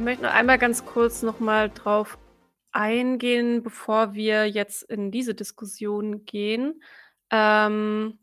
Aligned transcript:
Ich 0.00 0.04
möchte 0.06 0.22
nur 0.22 0.32
einmal 0.32 0.56
ganz 0.56 0.86
kurz 0.86 1.20
noch 1.20 1.40
mal 1.40 1.68
drauf 1.68 2.16
eingehen, 2.72 3.62
bevor 3.62 4.14
wir 4.14 4.46
jetzt 4.46 4.82
in 4.84 5.10
diese 5.10 5.34
Diskussion 5.34 6.24
gehen. 6.24 6.82
Ähm, 7.30 8.18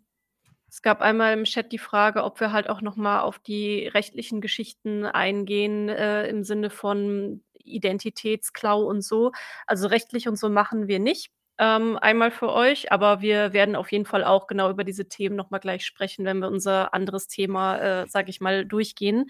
es 0.68 0.82
gab 0.82 1.02
einmal 1.02 1.34
im 1.38 1.44
Chat 1.44 1.72
die 1.72 1.78
Frage, 1.78 2.24
ob 2.24 2.40
wir 2.40 2.52
halt 2.52 2.68
auch 2.68 2.82
noch 2.82 2.96
mal 2.96 3.22
auf 3.22 3.38
die 3.38 3.86
rechtlichen 3.90 4.42
Geschichten 4.42 5.06
eingehen, 5.06 5.88
äh, 5.88 6.28
im 6.28 6.44
Sinne 6.44 6.72
von 6.72 7.44
Identitätsklau 7.64 8.82
und 8.82 9.04
so. 9.04 9.32
Also, 9.68 9.88
rechtlich 9.88 10.28
und 10.28 10.40
so 10.40 10.50
machen 10.50 10.88
wir 10.88 10.98
nicht, 10.98 11.30
ähm, 11.60 11.96
einmal 12.02 12.32
für 12.32 12.52
euch, 12.52 12.92
aber 12.92 13.22
wir 13.22 13.54
werden 13.54 13.76
auf 13.76 13.92
jeden 13.92 14.08
Fall 14.08 14.24
auch 14.24 14.48
genau 14.48 14.72
über 14.72 14.84
diese 14.84 15.08
Themen 15.08 15.36
noch 15.36 15.52
mal 15.52 15.60
gleich 15.60 15.86
sprechen, 15.86 16.26
wenn 16.26 16.40
wir 16.40 16.48
unser 16.48 16.96
anderes 16.96 17.28
Thema, 17.28 17.78
äh, 17.78 18.08
sage 18.08 18.32
ich 18.32 18.42
mal, 18.42 18.66
durchgehen. 18.66 19.28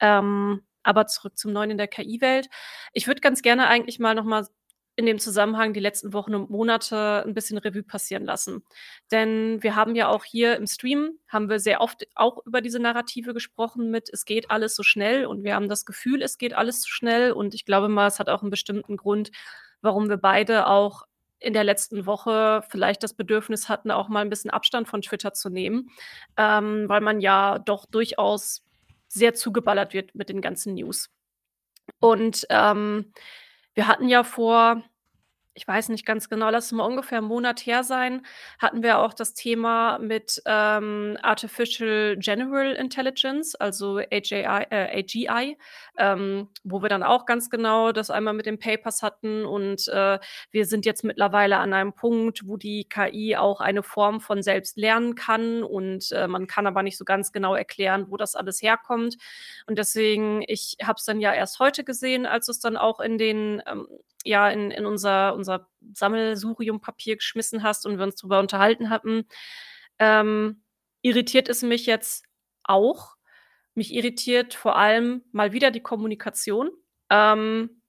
Ähm, 0.00 0.62
aber 0.82 1.06
zurück 1.06 1.36
zum 1.38 1.52
Neuen 1.52 1.70
in 1.72 1.78
der 1.78 1.88
KI-Welt. 1.88 2.48
Ich 2.92 3.06
würde 3.06 3.20
ganz 3.20 3.42
gerne 3.42 3.68
eigentlich 3.68 3.98
mal 3.98 4.14
noch 4.14 4.24
mal 4.24 4.46
in 4.96 5.06
dem 5.06 5.18
Zusammenhang 5.18 5.72
die 5.72 5.80
letzten 5.80 6.12
Wochen 6.12 6.34
und 6.34 6.50
Monate 6.50 7.24
ein 7.26 7.32
bisschen 7.34 7.56
Revue 7.56 7.82
passieren 7.82 8.24
lassen. 8.24 8.62
Denn 9.10 9.62
wir 9.62 9.74
haben 9.74 9.94
ja 9.94 10.08
auch 10.08 10.24
hier 10.24 10.56
im 10.56 10.66
Stream 10.66 11.18
haben 11.28 11.48
wir 11.48 11.60
sehr 11.60 11.80
oft 11.80 12.06
auch 12.14 12.44
über 12.44 12.60
diese 12.60 12.78
Narrative 12.78 13.32
gesprochen 13.32 13.90
mit: 13.90 14.10
„Es 14.12 14.24
geht 14.24 14.50
alles 14.50 14.76
so 14.76 14.82
schnell“ 14.82 15.24
und 15.26 15.44
wir 15.44 15.54
haben 15.54 15.68
das 15.68 15.86
Gefühl, 15.86 16.20
es 16.22 16.36
geht 16.38 16.52
alles 16.54 16.82
zu 16.82 16.90
schnell 16.90 17.32
und 17.32 17.54
ich 17.54 17.64
glaube 17.64 17.88
mal, 17.88 18.06
es 18.06 18.18
hat 18.18 18.28
auch 18.28 18.42
einen 18.42 18.50
bestimmten 18.50 18.96
Grund, 18.96 19.30
warum 19.80 20.08
wir 20.10 20.18
beide 20.18 20.66
auch 20.66 21.04
in 21.38 21.54
der 21.54 21.64
letzten 21.64 22.06
Woche 22.06 22.62
vielleicht 22.68 23.02
das 23.02 23.14
Bedürfnis 23.14 23.68
hatten, 23.68 23.90
auch 23.90 24.08
mal 24.08 24.20
ein 24.20 24.30
bisschen 24.30 24.50
Abstand 24.50 24.88
von 24.88 25.02
Twitter 25.02 25.32
zu 25.32 25.48
nehmen, 25.50 25.88
ähm, 26.36 26.88
weil 26.88 27.00
man 27.00 27.20
ja 27.20 27.58
doch 27.58 27.86
durchaus 27.86 28.62
sehr 29.12 29.34
zugeballert 29.34 29.94
wird 29.94 30.14
mit 30.14 30.28
den 30.28 30.40
ganzen 30.40 30.74
News. 30.74 31.10
Und, 32.00 32.46
ähm, 32.50 33.12
wir 33.74 33.86
hatten 33.88 34.08
ja 34.08 34.24
vor 34.24 34.82
ich 35.54 35.68
weiß 35.68 35.90
nicht 35.90 36.06
ganz 36.06 36.28
genau, 36.28 36.50
lass 36.50 36.66
es 36.66 36.72
mal 36.72 36.84
ungefähr 36.84 37.18
'n 37.18 37.24
Monat 37.24 37.60
her 37.66 37.84
sein, 37.84 38.24
hatten 38.58 38.82
wir 38.82 38.98
auch 39.00 39.12
das 39.14 39.34
Thema 39.34 39.98
mit, 39.98 40.42
ähm, 40.46 41.18
Artificial 41.22 42.16
General 42.18 42.72
Intelligence, 42.72 43.54
also 43.54 43.98
AJI 43.98 44.66
äh, 44.70 45.00
AGI, 45.00 45.58
ähm, 45.98 46.48
wo 46.64 46.80
wir 46.82 46.88
dann 46.88 47.02
auch 47.02 47.26
ganz 47.26 47.50
genau 47.50 47.92
das 47.92 48.10
einmal 48.10 48.34
mit 48.34 48.46
den 48.46 48.58
Papers 48.58 49.02
hatten 49.02 49.44
und, 49.44 49.88
äh, 49.88 50.18
wir 50.50 50.66
sind 50.66 50.86
jetzt 50.86 51.04
mittlerweile 51.04 51.58
an 51.58 51.72
einem 51.74 51.92
Punkt, 51.92 52.46
wo 52.48 52.56
die 52.56 52.84
KI 52.88 53.36
auch 53.36 53.60
eine 53.60 53.82
Form 53.82 54.20
von 54.20 54.42
selbst 54.42 54.76
lernen 54.78 55.14
kann 55.14 55.62
und, 55.62 56.12
äh, 56.12 56.28
man 56.28 56.46
kann 56.46 56.66
aber 56.66 56.82
nicht 56.82 56.96
so 56.98 57.04
ganz 57.04 57.32
genau 57.32 57.54
erklären, 57.54 58.06
wo 58.10 58.16
das 58.16 58.34
alles 58.36 58.62
herkommt. 58.62 59.16
Und 59.66 59.78
deswegen 59.78 60.42
ich 60.48 60.76
habe 60.82 60.96
es 60.98 61.04
dann 61.04 61.20
ja 61.20 61.32
erst 61.34 61.58
heute 61.58 61.84
gesehen, 61.84 62.26
als 62.26 62.46
du's 62.46 62.60
dann 62.60 62.76
auch 62.76 63.00
in 63.00 63.18
den, 63.18 63.62
ähm 63.66 63.86
ja, 64.24 64.48
in 64.50 64.70
in 64.70 64.86
unser 64.86 65.34
unser 65.34 65.68
Sammelsurium-Papier 65.94 67.16
geschmissen 67.16 67.62
hast 67.62 67.86
und 67.86 67.98
wir 67.98 68.04
uns 68.04 68.16
drüber 68.16 68.40
unterhalten 68.40 68.90
hatten, 68.90 69.26
ähm, 69.98 70.62
irritiert 71.02 71.48
es 71.48 71.62
mich 71.62 71.86
jetzt 71.86 72.24
auch. 72.64 73.16
Mich 73.74 73.94
irritiert 73.94 74.54
vor 74.54 74.76
allem 74.76 75.22
mal 75.32 75.52
wieder 75.52 75.70
die 75.70 75.80
Kommunikation, 75.80 76.70
ähm, 77.10 77.82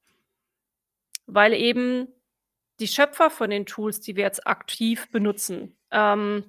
weil 1.26 1.54
eben 1.54 2.08
die 2.80 2.88
Schöpfer 2.88 3.30
von 3.30 3.50
den 3.50 3.66
Tools, 3.66 4.02
die 4.02 4.16
wir 4.16 4.24
jetzt 4.24 4.48
aktiv 4.48 5.10
benutzen, 5.12 5.78
ähm, 5.92 6.46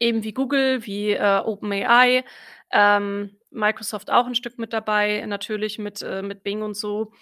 eben 0.00 0.24
wie 0.24 0.32
Google, 0.32 0.84
wie, 0.86 1.12
äh, 1.12 1.40
OpenAI, 1.44 2.24
ähm, 2.72 3.36
Microsoft 3.50 4.10
auch 4.10 4.26
ein 4.26 4.34
Stück 4.34 4.58
mit 4.58 4.72
dabei, 4.72 5.24
natürlich 5.26 5.78
mit 5.78 6.02
äh, 6.02 6.22
mit 6.22 6.42
Bing 6.42 6.62
und 6.62 6.74
so. 6.76 7.12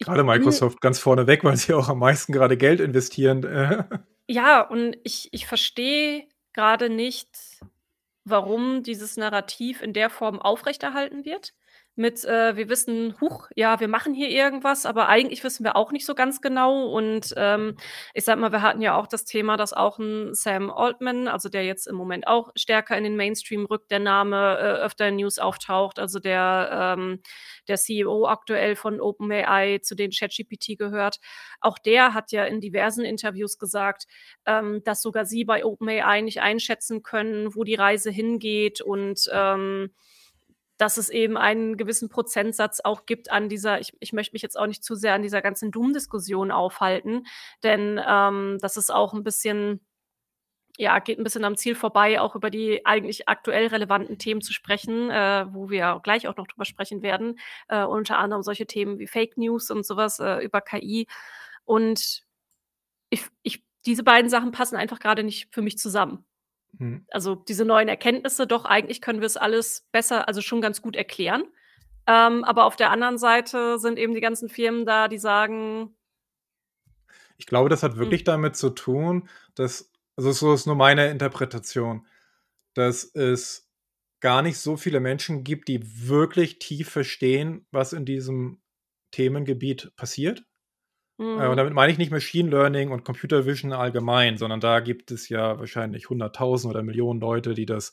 Gerade 0.00 0.24
Microsoft 0.24 0.80
ganz 0.80 0.98
vorne 0.98 1.26
weg, 1.26 1.44
weil 1.44 1.56
sie 1.56 1.74
auch 1.74 1.88
am 1.88 1.98
meisten 1.98 2.32
gerade 2.32 2.56
Geld 2.56 2.80
investieren, 2.80 3.44
äh. 3.44 3.84
Ja, 4.30 4.60
und 4.60 4.96
ich 5.04 5.28
ich 5.32 5.46
verstehe 5.46 6.28
gerade 6.52 6.90
nicht, 6.90 7.60
warum 8.24 8.82
dieses 8.82 9.16
Narrativ 9.16 9.80
in 9.80 9.92
der 9.92 10.10
Form 10.10 10.38
aufrechterhalten 10.38 11.24
wird 11.24 11.54
mit, 11.98 12.24
äh, 12.24 12.56
wir 12.56 12.68
wissen, 12.68 13.14
huch, 13.20 13.48
ja, 13.56 13.80
wir 13.80 13.88
machen 13.88 14.14
hier 14.14 14.28
irgendwas, 14.30 14.86
aber 14.86 15.08
eigentlich 15.08 15.44
wissen 15.44 15.64
wir 15.64 15.76
auch 15.76 15.92
nicht 15.92 16.06
so 16.06 16.14
ganz 16.14 16.40
genau. 16.40 16.86
Und, 16.88 17.34
ähm, 17.36 17.76
ich 18.14 18.24
sage 18.24 18.40
mal, 18.40 18.52
wir 18.52 18.62
hatten 18.62 18.80
ja 18.80 18.96
auch 18.96 19.06
das 19.06 19.24
Thema, 19.24 19.56
dass 19.56 19.72
auch 19.72 19.98
ein 19.98 20.34
Sam 20.34 20.70
Altman, 20.70 21.28
also 21.28 21.48
der 21.48 21.64
jetzt 21.64 21.86
im 21.86 21.96
Moment 21.96 22.26
auch 22.26 22.50
stärker 22.56 22.96
in 22.96 23.04
den 23.04 23.16
Mainstream 23.16 23.66
rückt, 23.66 23.90
der 23.90 23.98
Name, 24.00 24.56
äh, 24.58 24.62
öfter 24.84 25.08
in 25.08 25.16
News 25.16 25.38
auftaucht, 25.38 25.98
also 25.98 26.18
der, 26.20 26.94
ähm 26.98 27.20
der 27.68 27.76
CEO 27.76 28.26
aktuell 28.26 28.76
von 28.76 29.00
OpenAI, 29.00 29.78
zu 29.82 29.94
denen 29.94 30.12
ChatGPT 30.12 30.78
gehört. 30.78 31.18
Auch 31.60 31.78
der 31.78 32.14
hat 32.14 32.32
ja 32.32 32.44
in 32.44 32.60
diversen 32.60 33.04
Interviews 33.04 33.58
gesagt, 33.58 34.06
ähm, 34.46 34.82
dass 34.84 35.02
sogar 35.02 35.24
sie 35.24 35.44
bei 35.44 35.64
OpenAI 35.64 36.22
nicht 36.22 36.40
einschätzen 36.40 37.02
können, 37.02 37.54
wo 37.54 37.64
die 37.64 37.74
Reise 37.74 38.10
hingeht 38.10 38.80
und, 38.80 39.28
ähm 39.32 39.90
dass 40.78 40.96
es 40.98 41.10
eben 41.10 41.36
einen 41.36 41.76
gewissen 41.76 42.08
Prozentsatz 42.08 42.80
auch 42.84 43.06
gibt 43.06 43.30
an 43.32 43.48
dieser 43.50 43.80
ich 43.80 43.94
ich 44.00 44.12
möchte 44.14 44.34
mich 44.34 44.42
jetzt 44.42 44.58
auch 44.58 44.66
nicht 44.68 44.84
zu 44.84 44.94
sehr 44.96 45.14
an 45.14 45.22
dieser 45.22 45.42
ganzen 45.42 45.70
Doom-Diskussion 45.72 46.50
aufhalten, 46.52 47.26
denn, 47.64 48.00
ähm, 48.06 48.58
das 48.62 48.76
ist 48.78 48.90
auch 48.92 49.14
'n 49.14 49.24
bisschen 49.24 49.80
ja, 50.78 50.98
geht 51.00 51.18
'n 51.20 51.24
bisschen 51.24 51.44
am 51.44 51.56
Ziel 51.56 51.74
vorbei, 51.76 52.20
auch 52.20 52.36
über 52.36 52.50
die 52.50 52.86
eigentlich 52.86 53.28
aktuell 53.28 53.66
relevanten 53.68 54.18
Themen 54.18 54.42
zu 54.42 54.52
sprechen, 54.54 55.10
äh, 55.10 55.46
wo 55.52 55.70
wir 55.70 56.00
gleich 56.04 56.28
auch 56.28 56.36
noch 56.36 56.46
drüber 56.48 56.64
sprechen 56.66 57.02
werden, 57.02 57.38
äh, 57.68 57.84
unter 57.84 58.18
anderem 58.18 58.42
solche 58.44 58.66
Themen 58.66 58.98
wie 59.00 59.06
Fake 59.08 59.36
News 59.38 59.70
und 59.70 59.86
so 59.86 59.96
was, 59.96 60.20
äh, 60.20 60.38
über 60.44 60.60
KI. 60.62 61.06
Und 61.66 62.22
ich 63.10 63.24
ich 63.44 63.64
diese 63.86 64.04
beiden 64.04 64.30
Sachen 64.30 64.52
passen 64.52 64.76
einfach 64.76 65.00
grade 65.00 65.24
nicht 65.24 65.48
für 65.54 65.62
mich 65.62 65.78
zusammen. 65.78 66.24
Mhm. 66.72 67.06
Also, 67.10 67.34
diese 67.34 67.64
neuen 67.64 67.88
Erkenntnisse, 67.88 68.46
doch 68.46 68.64
eigentlich 68.64 69.00
können 69.00 69.20
wir's 69.20 69.36
alles 69.36 69.86
besser 69.92 70.28
also, 70.28 70.40
schon 70.40 70.60
ganz 70.60 70.82
gut 70.82 70.96
erklären. 70.96 71.44
Ähm, 72.06 72.44
aber 72.44 72.64
auf 72.64 72.76
der 72.76 72.90
anderen 72.90 73.18
Seite 73.18 73.78
sind 73.78 73.98
eben 73.98 74.14
die 74.14 74.20
ganzen 74.20 74.48
Firmen 74.48 74.86
da, 74.86 75.08
die 75.08 75.18
sagen 75.18 75.94
Ich 77.36 77.46
glaube, 77.46 77.68
das 77.68 77.82
hat 77.82 77.96
Hm. 77.98 77.98
wirklich 77.98 78.24
damit 78.24 78.56
zu 78.56 78.70
tun, 78.70 79.28
dass 79.54 79.90
also, 80.16 80.32
so 80.32 80.52
ist 80.52 80.66
nur 80.66 80.74
meine 80.74 81.10
Interpretation, 81.10 82.04
dass 82.74 83.04
es 83.14 83.70
gar 84.20 84.42
nicht 84.42 84.58
so 84.58 84.76
viele 84.76 84.98
Menschen 84.98 85.44
gibt, 85.44 85.68
die 85.68 86.08
wirklich 86.08 86.58
tief 86.58 86.88
verstehen, 86.90 87.66
was 87.70 87.92
in 87.92 88.04
diesem 88.04 88.60
Themengebiet 89.12 89.92
passiert. 89.94 90.44
Äh, 91.36 91.46
und 91.48 91.56
Mhm. 91.56 91.56
damit 91.56 91.74
meine 91.74 91.92
ich 91.92 91.98
nicht 91.98 92.10
Machine 92.10 92.50
Learning 92.50 92.90
und 92.90 93.04
Computer 93.04 93.46
Vision 93.46 93.72
allgemein, 93.72 94.38
sondern 94.38 94.60
da 94.60 94.80
gibt 94.80 95.10
es 95.10 95.28
ja 95.28 95.58
wahrscheinlich 95.58 96.08
100.000 96.08 96.70
oder 96.70 96.82
Millionen 96.82 97.20
Leute, 97.20 97.54
die 97.54 97.66
das, 97.66 97.92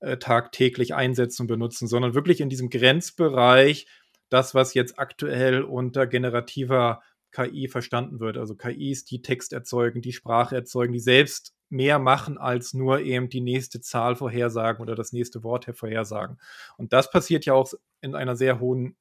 äh, 0.00 0.16
tagtäglich 0.18 0.94
einsetzen 0.94 1.42
und 1.42 1.48
benutzen, 1.48 1.88
sondern 1.88 2.14
wirklich 2.14 2.40
in 2.40 2.48
diesem 2.48 2.70
Grenzbereich, 2.70 3.86
das, 4.28 4.54
was 4.54 4.74
jetzt 4.74 4.98
aktuell 4.98 5.62
unter 5.62 6.06
generativer 6.06 7.02
KI 7.32 7.68
verstanden 7.68 8.20
wird. 8.20 8.36
Also, 8.38 8.54
KIs, 8.54 9.04
die 9.04 9.22
Text 9.22 9.52
erzeugen, 9.52 10.02
die 10.02 10.12
Sprache 10.12 10.54
erzeugen, 10.56 10.92
die 10.92 11.00
selbst 11.00 11.52
mehr 11.70 11.98
machen 11.98 12.38
als 12.38 12.74
nur 12.74 13.00
eben 13.00 13.28
die 13.28 13.40
nächste 13.40 13.80
Zahl 13.80 14.14
vorhersagen 14.16 14.80
oder 14.82 14.94
das 14.94 15.12
nächste 15.12 15.42
Wort 15.42 15.66
her 15.66 15.74
vorhersagen. 15.74 16.38
Und 16.76 16.92
das 16.92 17.10
passiert 17.10 17.44
ja 17.46 17.54
auch 17.54 17.72
in 18.00 18.14
einer 18.14 18.36
sehr 18.36 18.60
hohen 18.60 18.96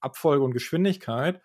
Abfolge 0.00 0.44
und 0.44 0.52
Geschwindigkeit. 0.52 1.40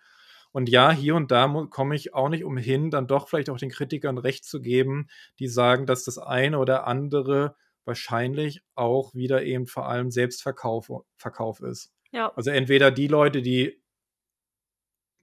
Und 0.54 0.68
ja, 0.68 0.92
hier 0.92 1.16
und 1.16 1.32
da 1.32 1.48
komme 1.68 1.96
ich 1.96 2.14
auch 2.14 2.28
nicht 2.28 2.44
umhin, 2.44 2.92
dann 2.92 3.08
doch 3.08 3.28
vielleicht 3.28 3.50
auch 3.50 3.58
den 3.58 3.70
Kritikern 3.70 4.18
recht 4.18 4.44
zu 4.44 4.60
geben, 4.60 5.08
die 5.40 5.48
sagen, 5.48 5.84
dass 5.84 6.04
das 6.04 6.16
eine 6.16 6.60
oder 6.60 6.86
andere 6.86 7.56
wahrscheinlich 7.84 8.62
auch 8.76 9.12
wieder 9.14 9.42
eben 9.42 9.66
vor 9.66 9.88
allem 9.88 10.12
Selbstverkauf 10.12 10.92
Verkauf 11.16 11.58
ist. 11.60 11.92
Ja. 12.12 12.32
Also, 12.36 12.50
entweder 12.52 12.92
die 12.92 13.08
Leute, 13.08 13.42
die 13.42 13.80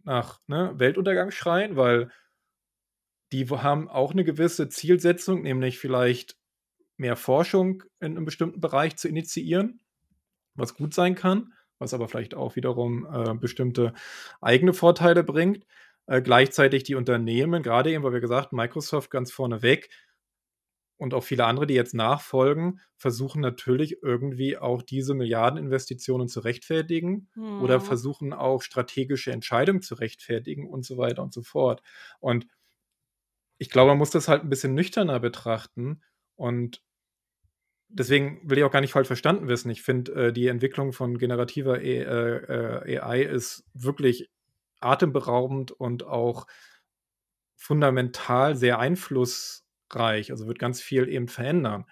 nach, 0.05 0.39
ne, 0.47 0.73
Weltuntergang 0.77 1.31
schreien, 1.31 1.75
weil 1.75 2.11
die 3.31 3.47
haben 3.49 3.87
auch 3.89 4.13
'ne 4.13 4.23
gewisse 4.25 4.67
Zielsetzung, 4.69 5.41
nämlich 5.43 5.79
vielleicht 5.79 6.37
mehr 6.97 7.15
Forschung 7.17 7.83
in 7.99 8.13
'nem 8.15 8.25
bestimmten 8.25 8.61
Bereich 8.61 8.97
zu 8.97 9.07
initiieren, 9.09 9.81
was 10.55 10.75
gut 10.75 10.93
sein 10.93 11.15
kann, 11.15 11.53
was 11.81 11.93
aber 11.93 12.07
vielleicht 12.07 12.35
auch 12.35 12.55
wiederum, 12.55 13.07
äh, 13.11 13.33
bestimmte 13.35 13.93
eigene 14.41 14.73
Vorteile 14.73 15.23
bringt. 15.23 15.65
Äh, 16.07 16.21
gleichzeitig 16.21 16.83
die 16.83 16.95
Unternehmen, 16.95 17.63
grade 17.63 17.91
eben, 17.91 18.03
weil 18.03 18.13
wir 18.13 18.21
gesagt 18.21 18.53
Microsoft 18.53 19.11
ganz 19.11 19.31
vorneweg 19.31 19.89
und 20.97 21.13
auch 21.13 21.23
viele 21.23 21.45
andere, 21.45 21.65
die 21.67 21.73
jetzt 21.73 21.93
nachfolgen, 21.95 22.79
versuchen 22.95 23.41
natürlich 23.41 24.03
irgendwie 24.03 24.57
auch 24.57 24.83
diese 24.83 25.13
Milliardeninvestitionen 25.15 26.27
zu 26.27 26.41
rechtfertigen 26.41 27.29
oder 27.57 27.79
Mhm. 27.79 27.81
versuchen 27.81 28.33
auch 28.33 28.61
strategische 28.61 29.31
Entscheidungen 29.31 29.81
zu 29.81 29.95
rechtfertigen 29.95 30.67
und 30.69 30.85
so 30.85 30.97
weiter 30.97 31.23
und 31.23 31.33
so 31.33 31.41
fort. 31.41 31.81
Und 32.19 32.47
ich 33.57 33.69
glaube, 33.69 33.89
man 33.91 33.97
muss 33.97 34.11
das 34.11 34.27
halt 34.27 34.43
'n 34.43 34.49
bisschen 34.49 34.73
nüchterner 34.73 35.19
betrachten 35.19 36.01
und 36.35 36.81
deswegen 37.93 38.41
will 38.49 38.57
ich 38.57 38.63
auch 38.63 38.71
gar 38.71 38.81
nicht 38.81 38.93
falsch 38.93 39.07
verstanden 39.07 39.47
wissen. 39.47 39.69
Ich 39.69 39.81
finde, 39.81 40.27
äh, 40.27 40.33
die 40.33 40.47
Entwicklung 40.47 40.93
von 40.93 41.17
generativer 41.17 41.75
A 41.75 41.77
äh, 41.77 42.93
äh, 42.93 42.99
AI 42.99 43.21
ist 43.23 43.63
wirklich 43.73 44.29
atemberaubend 44.79 45.71
und 45.71 46.03
auch 46.05 46.47
fundamental 47.55 48.55
sehr 48.55 48.79
einflussreich, 48.79 50.31
also 50.31 50.47
wird 50.47 50.59
ganz 50.59 50.81
viel 50.81 51.07
eben 51.07 51.27
verändern. 51.27 51.85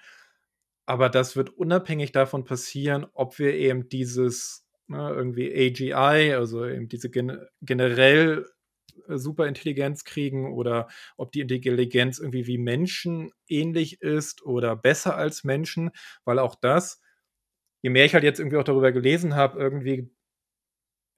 Aber 0.86 1.10
das 1.10 1.36
wird 1.36 1.52
unabhängig 1.52 2.12
davon 2.12 2.46
passieren, 2.46 3.06
ob 3.14 3.38
wir 3.38 3.54
eben 3.54 3.90
dieses, 3.90 4.66
ne, 4.88 5.12
irgendwie 5.16 5.54
AGI, 5.54 6.34
also 6.34 6.66
eben 6.66 6.90
diese 6.90 7.12
gen 7.12 7.46
generell 7.62 8.48
Superintelligenz 9.08 10.04
kriegen 10.04 10.54
oder 10.54 10.88
ob 11.18 11.32
die 11.32 11.42
Intelligenz 11.42 12.20
irgendwie 12.20 12.48
wie 12.48 12.58
Menschen 12.58 13.32
ähnlich 13.48 14.02
ist 14.02 14.44
oder 14.44 14.76
besser 14.76 15.16
als 15.16 15.44
Menschen, 15.44 15.92
weil 16.26 16.40
auch 16.40 16.56
das 16.56 17.02
je 17.84 17.90
mehr 17.92 18.06
ich 18.06 18.14
halt 18.16 18.24
jetzt 18.26 18.40
irgendwie 18.40 18.58
auch 18.58 18.64
darüber 18.66 18.92
gelesen 18.94 19.36
habe, 19.36 19.60
irgendwie 19.60 20.12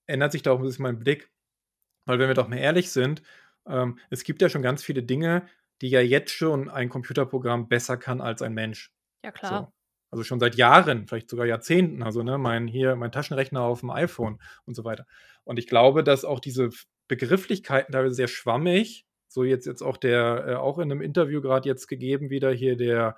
ändert 0.10 0.32
sich 0.32 0.42
da 0.44 0.52
auch 0.52 0.60
'n 0.60 0.64
bisschen 0.64 0.84
mein 0.84 1.00
Blick. 1.00 1.32
Weil 2.06 2.20
wenn 2.20 2.30
wir 2.30 2.36
doch 2.36 2.50
mal 2.50 2.58
ehrlich 2.60 2.92
sind, 2.92 3.24
ähm, 3.68 4.00
es 4.12 4.24
gibt 4.24 4.42
ja 4.42 4.50
schon 4.50 4.62
ganz 4.64 4.84
viele 4.84 5.04
Dinge, 5.04 5.48
die 5.82 5.90
ja 5.90 6.02
jetzt 6.02 6.32
schon 6.34 6.70
ein 6.70 6.90
Computerprogramm 6.90 7.70
besser 7.70 7.98
kann 7.98 8.22
als 8.22 8.42
ein 8.44 8.54
Mensch. 8.54 8.94
Ja, 9.24 9.32
klar. 9.32 9.66
So. 9.66 9.74
Also, 10.12 10.24
schon 10.26 10.40
seit 10.42 10.56
Jahren, 10.56 11.08
vielleicht 11.08 11.30
sogar 11.30 11.46
Jahrzehnten. 11.48 12.04
Also, 12.04 12.24
ne, 12.24 12.38
mein 12.38 12.68
hier 12.68 12.96
mein 12.98 13.12
Taschenrechner 13.14 13.62
auf'm 13.62 13.94
iPhone 13.94 14.40
und 14.66 14.76
so 14.76 14.84
weiter. 14.86 15.08
Und 15.46 15.60
ich 15.60 15.68
glaube, 15.68 16.04
dass 16.04 16.26
auch 16.26 16.40
diese 16.42 16.70
Begrifflichkeiten 17.10 17.92
teilweise 17.94 18.16
sehr 18.16 18.28
schwammig 18.28 19.06
so 19.28 19.44
jetzt 19.44 19.66
jetzt 19.66 19.82
auch 19.82 19.98
der 19.98 20.46
äh, 20.48 20.56
auch 20.56 20.80
in 20.80 20.88
'nem 20.90 21.02
Interview 21.02 21.42
grad 21.42 21.66
jetzt 21.66 21.88
gegeben 21.88 22.30
wieder 22.30 22.52
hier 22.52 22.76
der, 22.78 23.18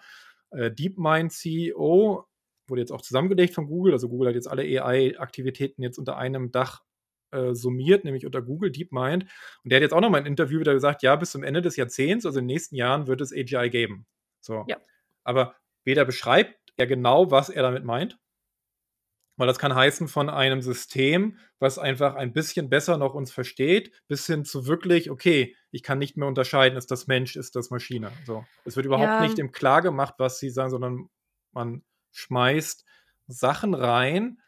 äh, 0.52 0.72
DeepMind 0.72 1.32
CEO, 1.32 2.26
wurde 2.68 2.82
jetzt 2.82 2.92
auch 2.92 3.02
zusammengelegt 3.02 3.54
von 3.56 3.68
Google. 3.68 3.94
Also, 3.94 4.10
Google 4.10 4.30
hat 4.30 4.36
jetzt 4.36 4.48
alle 4.48 4.64
AI-Aktivitäten 4.64 5.82
jetzt 5.84 5.98
unter 6.00 6.18
einem 6.18 6.52
Dach, 6.52 6.82
äh, 7.32 7.54
summiert, 7.56 8.06
nämlich 8.06 8.26
unter 8.28 8.42
Google 8.44 8.72
DeepMind. 8.72 9.24
Und 9.64 9.72
der 9.72 9.78
hat 9.78 9.82
jetzt 9.84 9.94
auch 9.94 10.02
noch 10.02 10.10
mal 10.12 10.20
in 10.20 10.24
'nem 10.26 10.34
Interview 10.34 10.60
wieder 10.60 10.74
gesagt: 10.74 11.02
„Ja, 11.04 11.16
bis 11.16 11.32
zum 11.32 11.44
Ende 11.44 11.62
des 11.64 11.76
Jahrzehnts, 11.78 12.26
also 12.28 12.40
in 12.40 12.44
den 12.48 12.54
nächsten 12.56 12.76
Jahren, 12.76 13.08
wird 13.08 13.22
es 13.22 13.34
AGI 13.34 13.70
geben.“ 13.72 14.06
So. 14.42 14.66
Ja. 14.68 14.78
Aber 15.24 15.56
weder 15.86 16.06
beschreibt 16.06 16.56
er 16.78 16.88
genau, 16.88 17.32
was 17.32 17.50
er 17.50 17.64
damit 17.64 17.86
meint 17.86 18.18
weil 19.38 19.48
das 19.48 19.60
kann 19.60 19.74
heißen 19.76 20.08
von 20.08 20.30
einem 20.30 20.62
System, 20.62 21.38
was 21.60 21.80
einfach 21.80 22.16
ein 22.16 22.34
bisschen 22.34 22.70
besser 22.70 22.98
noch 22.98 23.14
uns 23.14 23.32
versteht, 23.32 23.92
bis 24.08 24.26
hin 24.28 24.46
zu 24.46 24.68
wirklich: 24.68 25.10
„Okay, 25.12 25.56
ich 25.72 25.84
kann 25.84 26.00
nicht 26.00 26.18
mehr 26.18 26.28
unterscheiden, 26.28 26.78
ist 26.78 26.92
das 26.92 27.08
Mensch, 27.08 27.36
ist 27.36 27.56
das 27.56 27.70
Maschine?“ 27.70 28.20
So. 28.24 28.48
Es 28.66 28.76
wird 28.76 28.86
überhaupt 28.86 29.20
Ja. 29.20 29.20
nicht 29.20 29.40
im 29.40 29.52
klar 29.52 29.82
gemacht, 29.82 30.16
was 30.18 30.40
sie 30.40 30.50
sagen, 30.50 30.70
sondern 30.72 31.10
man 31.52 31.84
schmeißt 32.12 32.86
Sachen 33.28 33.74
rein 33.74 34.40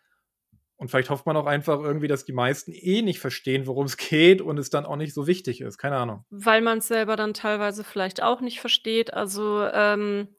und 0.77 0.89
vielleicht 0.91 1.09
hofft 1.09 1.25
man 1.25 1.37
auch 1.37 1.45
einfach 1.47 1.79
irgendwie, 1.79 2.07
dass 2.07 2.25
die 2.25 2.33
meisten 2.33 2.71
eh 2.73 3.01
nicht 3.01 3.19
verstehen, 3.19 3.67
worum's 3.67 3.97
geht 3.97 4.41
und 4.41 4.57
es 4.59 4.69
dann 4.69 4.85
auch 4.85 4.97
nicht 4.97 5.13
so 5.13 5.27
wichtig 5.27 5.61
ist. 5.61 5.77
Keine 5.77 5.97
Ahnung. 5.97 6.25
Weil 6.29 6.61
man's 6.61 6.87
selber 6.87 7.15
dann 7.15 7.33
teilweise 7.33 7.83
vielleicht 7.83 8.21
auch 8.23 8.41
nicht 8.41 8.59
versteht. 8.59 9.13
Also, 9.13 9.65
ähm, 9.71 10.35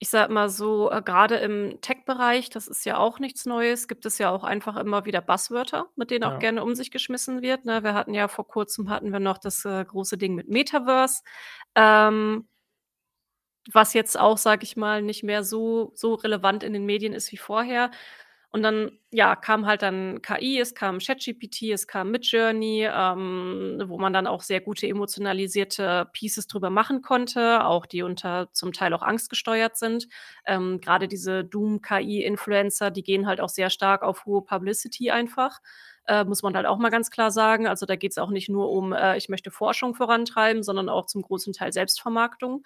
ich 0.00 0.08
sage 0.10 0.32
mal 0.32 0.48
so, 0.50 0.90
äh, 0.90 1.02
grade 1.02 1.36
im 1.36 1.80
Tech-Bereich, 1.82 2.50
das 2.50 2.68
ist 2.68 2.84
ja 2.86 2.98
auch 2.98 3.18
nichts 3.20 3.46
Neues, 3.46 3.88
gibt 3.88 4.06
es 4.06 4.18
ja 4.18 4.30
auch 4.30 4.44
einfach 4.44 4.76
immer 4.78 5.04
wieder 5.04 5.20
Buzzwörter, 5.22 5.86
mit 5.96 6.10
denen 6.10 6.24
auch 6.24 6.38
Ja. 6.38 6.38
gerne 6.38 6.64
um 6.64 6.74
sich 6.74 6.90
geschmissen 6.90 7.42
wird, 7.42 7.66
ne? 7.66 7.84
Wir 7.84 7.94
hatten 7.94 8.14
ja 8.14 8.28
vor 8.28 8.46
Kurzem 8.48 8.90
hatten 8.90 9.12
wir 9.12 9.20
noch 9.20 9.38
das, 9.38 9.64
äh, 9.66 9.84
große 9.84 10.18
Ding 10.18 10.34
mit 10.34 10.48
Metaverse. 10.48 11.22
Ähm 11.76 12.46
was 13.72 13.92
jetzt 13.94 14.18
auch, 14.18 14.38
sage 14.38 14.64
ich 14.64 14.76
mal, 14.76 15.02
nicht 15.02 15.22
mehr 15.22 15.44
so 15.44 15.92
so 15.94 16.14
relevant 16.14 16.62
in 16.64 16.72
den 16.72 16.86
Medien 16.86 17.12
ist 17.12 17.30
wie 17.32 17.36
vorher. 17.36 17.90
Und 18.52 18.62
dann, 18.64 18.90
ja, 19.12 19.36
kam 19.36 19.64
halt 19.66 19.82
dann 19.82 20.22
KI, 20.22 20.58
es 20.58 20.74
kam 20.74 20.98
ChatGPT, 20.98 21.70
es 21.70 21.86
kam 21.86 22.10
Midjourney, 22.10 22.88
ähm, 22.92 23.80
wo 23.86 23.96
man 23.96 24.12
dann 24.12 24.26
auch 24.26 24.42
sehr 24.42 24.60
gute 24.60 24.88
emotionalisierte 24.88 26.08
Pieces 26.12 26.48
drüber 26.48 26.68
machen 26.68 27.00
konnte, 27.00 27.64
auch 27.64 27.86
die 27.86 28.02
unter 28.02 28.52
zum 28.52 28.72
Teil 28.72 28.92
auch 28.92 29.02
angstgesteuert 29.02 29.76
sind. 29.76 30.08
Ähm, 30.46 30.80
grade 30.80 31.06
diese 31.06 31.44
Doom-KI-Influencer, 31.44 32.90
die 32.90 33.04
gehen 33.04 33.28
halt 33.28 33.40
auch 33.40 33.48
sehr 33.48 33.70
stark 33.70 34.02
auf 34.02 34.24
hohe 34.26 34.42
Publicity 34.42 35.12
einfach, 35.12 35.60
äh, 36.06 36.24
muss 36.24 36.42
man 36.42 36.56
halt 36.56 36.66
auch 36.66 36.78
mal 36.78 36.90
ganz 36.90 37.12
klar 37.12 37.30
sagen. 37.30 37.68
Also, 37.68 37.86
da 37.86 37.94
geht's 37.94 38.18
auch 38.18 38.30
nicht 38.30 38.48
nur 38.48 38.70
um, 38.72 38.92
äh, 38.92 39.16
ich 39.16 39.28
möchte 39.28 39.52
Forschung 39.52 39.94
vorantreiben, 39.94 40.64
sondern 40.64 40.88
auch 40.88 41.06
zum 41.06 41.22
großen 41.22 41.52
Teil 41.52 41.72
Selbstvermarktung. 41.72 42.64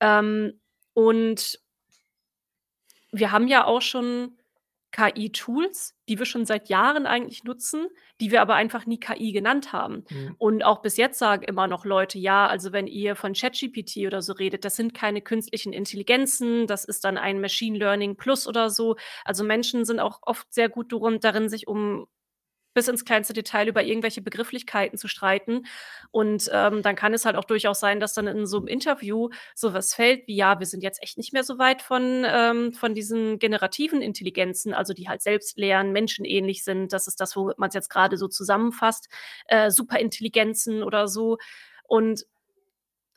Ähm, 0.00 0.58
und 0.94 1.60
wir 3.12 3.30
haben 3.30 3.46
ja 3.46 3.64
auch 3.66 3.82
schon 3.82 4.36
KI-Tools, 4.92 5.94
die 6.08 6.18
wir 6.18 6.26
schon 6.26 6.46
seit 6.46 6.68
Jahren 6.68 7.06
eigentlich 7.06 7.44
nutzen, 7.44 7.88
die 8.20 8.30
wir 8.30 8.42
aber 8.42 8.54
einfach 8.54 8.86
nie 8.86 9.00
KI 9.00 9.32
genannt 9.32 9.72
haben. 9.72 10.04
Mhm. 10.10 10.36
Und 10.38 10.62
auch 10.64 10.82
bis 10.82 10.96
jetzt 10.96 11.18
sagen 11.18 11.42
immer 11.44 11.66
noch 11.66 11.84
Leute: 11.84 12.18
„Ja, 12.18 12.46
also, 12.46 12.72
wenn 12.72 12.86
ihr 12.86 13.16
von 13.16 13.32
ChatGPT 13.34 14.06
oder 14.06 14.22
so 14.22 14.32
redet, 14.34 14.64
das 14.64 14.76
sind 14.76 14.94
keine 14.94 15.22
künstlichen 15.22 15.72
Intelligenzen, 15.72 16.66
das 16.66 16.84
ist 16.84 17.04
dann 17.04 17.18
ein 17.18 17.40
Machine 17.40 17.78
Learning 17.78 18.16
Plus 18.16 18.46
oder 18.46 18.70
so.“ 18.70 18.96
Also, 19.24 19.44
Menschen 19.44 19.84
sind 19.84 20.00
auch 20.00 20.20
oft 20.22 20.52
sehr 20.52 20.68
gut 20.68 20.92
darin, 21.24 21.48
sich 21.48 21.66
um 21.68 22.06
bis 22.74 22.88
ins 22.88 23.04
kleinste 23.04 23.32
Detail 23.34 23.68
über 23.68 23.82
irgendwelche 23.84 24.22
Begrifflichkeiten 24.22 24.98
zu 24.98 25.08
streiten. 25.08 25.64
Und, 26.10 26.48
ähm, 26.52 26.82
dann 26.82 26.96
kann 26.96 27.14
es 27.14 27.24
halt 27.24 27.36
auch 27.36 27.44
durchaus 27.44 27.80
sein, 27.80 28.00
dass 28.00 28.14
dann 28.14 28.26
in 28.26 28.46
so 28.46 28.58
'nem 28.60 28.68
Interview 28.68 29.28
so 29.54 29.74
was 29.74 29.94
fällt 29.94 30.26
wie: 30.28 30.36
„Ja, 30.36 30.58
wir 30.60 30.66
sind 30.66 30.82
jetzt 30.82 31.02
echt 31.02 31.18
nicht 31.18 31.32
mehr 31.32 31.44
so 31.44 31.58
weit 31.58 31.82
von 31.82 32.24
ähm, 32.26 32.72
von 32.74 32.94
diesen 32.94 33.38
generativen 33.38 34.02
Intelligenzen, 34.02 34.74
also, 34.74 34.94
die 34.94 35.08
halt 35.08 35.22
selbst 35.22 35.58
lernen, 35.58 35.92
menschenähnlich 35.92 36.64
sind.“ 36.64 36.92
Das 36.92 37.06
ist 37.08 37.20
das, 37.20 37.36
womit 37.36 37.58
man's 37.58 37.74
jetzt 37.74 37.90
grade 37.90 38.16
so 38.16 38.28
zusammenfasst, 38.28 39.08
äh, 39.46 39.70
Superintelligenzen 39.70 40.82
oder 40.82 41.08
so. 41.08 41.38
Und 41.88 42.24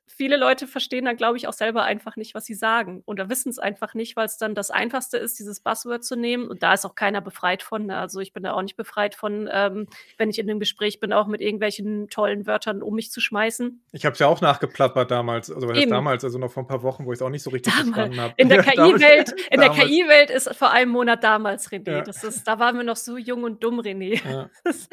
viele 0.08 0.38
Leute 0.38 0.68
verstehen 0.68 1.06
dann, 1.06 1.18
glaube 1.18 1.38
ich, 1.38 1.48
auch 1.48 1.54
selber 1.54 1.84
einfach 1.84 2.16
nicht, 2.16 2.36
was 2.36 2.46
sie 2.46 2.54
sagen 2.54 3.04
oder 3.06 3.30
wissen's 3.30 3.60
einfach 3.60 3.94
nicht, 3.94 4.16
weil's 4.16 4.38
dann 4.38 4.56
das 4.56 4.72
Einfachste 4.72 5.18
ist, 5.18 5.40
dieses 5.40 5.60
Buzzword 5.60 6.04
zu 6.04 6.16
nehmen. 6.16 6.48
Und 6.48 6.64
da 6.64 6.74
ist 6.74 6.86
auch 6.86 6.96
keiner 6.96 7.22
befreit 7.22 7.64
von, 7.64 7.86
ne? 7.88 7.98
Also, 7.98 8.20
ich 8.20 8.34
bin 8.34 8.44
da 8.44 8.54
auch 8.54 8.62
nicht 8.62 8.78
befreit 8.78 9.16
von, 9.16 9.50
ähm, 9.52 9.88
wenn 10.18 10.30
ich 10.30 10.40
in 10.40 10.46
'nem 10.46 10.60
Gespräch 10.60 11.00
bin, 11.00 11.14
auch 11.14 11.28
mit 11.28 11.42
irgendwelchen 11.42 12.08
tollen 12.10 12.46
Wörtern 12.48 12.82
um 12.82 12.96
mich 12.96 13.12
zu 13.12 13.20
schmeißen. 13.22 13.82
Ich 13.92 14.06
habe 14.06 14.14
es 14.14 14.20
ja 14.20 14.28
auch 14.28 14.42
nachgeplappert 14.42 15.12
damals. 15.12 15.52
Also, 15.52 15.68
damals, 15.68 16.24
also, 16.24 16.38
noch 16.38 16.52
vor 16.52 16.64
'n 16.64 16.68
paar 16.68 16.84
Wochen, 16.84 17.06
wo 17.06 17.12
ich's 17.14 17.22
auch 17.22 17.30
nicht 17.30 17.44
so 17.44 17.50
richtig 17.50 17.74
Damal 17.74 17.94
verstanden 17.94 18.20
habe. 18.22 18.34
in 18.38 18.50
der 18.50 18.64
damals 18.64 19.02
KI-Welt 19.02 19.36
in 19.52 19.60
der 19.60 19.70
damals. 19.70 19.90
KI-Welt 19.90 20.30
ist 20.30 20.56
vor 20.56 20.72
einem 20.72 20.92
Monat 20.92 21.24
damals, 21.24 21.70
René. 21.72 21.92
Ja. 21.92 22.02
Das 22.02 22.24
ist 22.24 22.48
da 22.48 22.60
waren 22.60 22.78
wir 22.78 22.84
noch 22.84 22.96
so 22.96 23.18
jung 23.18 23.44
und 23.44 23.64
dumm, 23.64 23.80
René. 23.80 24.22
Ja. 24.24 24.50
Das 24.64 24.90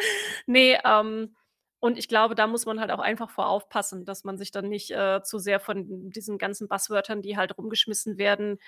ne, 0.46 0.78
ähm, 0.84 1.34
und 1.82 1.98
ich 1.98 2.08
glaube, 2.08 2.34
da 2.36 2.46
muss 2.46 2.66
man 2.66 2.80
halt 2.80 2.90
auch 2.92 3.00
einfach 3.00 3.30
vor 3.30 3.48
aufpassen, 3.48 4.04
dass 4.06 4.24
man 4.24 4.38
sich 4.38 4.52
dann 4.52 4.68
nicht, 4.68 4.90
äh, 4.92 5.22
zu 5.24 5.38
sehr 5.38 5.60
von 5.60 6.10
diesen 6.10 6.38
ganzen 6.38 6.68
Buzzwörtern, 6.68 7.22
die 7.22 7.36
halt 7.36 7.58
rumgeschmissen 7.58 8.18
werden, 8.18 8.58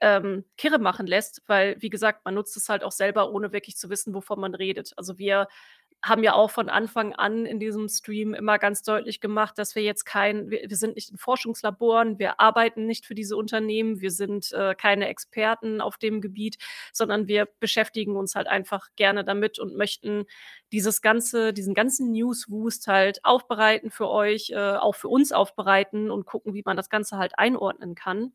ähm, 0.00 0.44
kirre 0.56 0.78
machen 0.78 1.06
lässt, 1.06 1.42
weil, 1.46 1.76
wie 1.82 1.90
gesagt, 1.90 2.24
man 2.24 2.34
nutzt 2.34 2.56
es 2.56 2.68
halt 2.70 2.84
auch 2.84 2.92
selber, 2.92 3.32
ohne 3.32 3.52
wirklich 3.52 3.76
zu 3.76 3.90
wissen, 3.90 4.14
wovon 4.14 4.40
man 4.40 4.54
redet. 4.54 4.92
Also, 4.96 5.18
wir 5.18 5.48
haben 6.02 6.22
ja 6.22 6.32
auch 6.32 6.50
von 6.50 6.70
Anfang 6.70 7.14
an 7.14 7.44
in 7.44 7.60
diesem 7.60 7.88
Stream 7.88 8.32
immer 8.32 8.58
ganz 8.58 8.82
deutlich 8.82 9.20
gemacht, 9.20 9.58
dass 9.58 9.74
wir 9.74 9.82
jetzt 9.82 10.04
kein 10.04 10.50
wir 10.50 10.62
wir 10.68 10.76
sind 10.76 10.94
nicht 10.94 11.10
in 11.10 11.18
Forschungslaboren, 11.18 12.18
wir 12.18 12.40
arbeiten 12.40 12.86
nicht 12.86 13.04
für 13.04 13.14
diese 13.14 13.36
Unternehmen, 13.36 14.00
wir 14.00 14.10
sind, 14.10 14.50
äh, 14.52 14.74
keine 14.74 15.08
Experten 15.08 15.80
auf 15.80 15.98
dem 15.98 16.22
Gebiet, 16.22 16.56
sondern 16.92 17.28
wir 17.28 17.48
beschäftigen 17.60 18.16
uns 18.16 18.34
halt 18.34 18.46
einfach 18.46 18.88
gerne 18.96 19.24
damit 19.24 19.58
und 19.58 19.76
möchten 19.76 20.24
dieses 20.72 21.02
ganze 21.02 21.52
diesen 21.52 21.74
ganzen 21.74 22.12
Newswust 22.12 22.86
halt 22.86 23.24
aufbereiten 23.24 23.90
für 23.90 24.08
euch, 24.08 24.50
äh, 24.50 24.56
auch 24.76 24.94
für 24.94 25.08
uns 25.08 25.32
aufbereiten 25.32 26.10
und 26.10 26.24
gucken, 26.24 26.54
wie 26.54 26.62
man 26.64 26.76
das 26.78 26.88
Ganze 26.88 27.18
halt 27.18 27.38
einordnen 27.38 27.94
kann. 27.94 28.32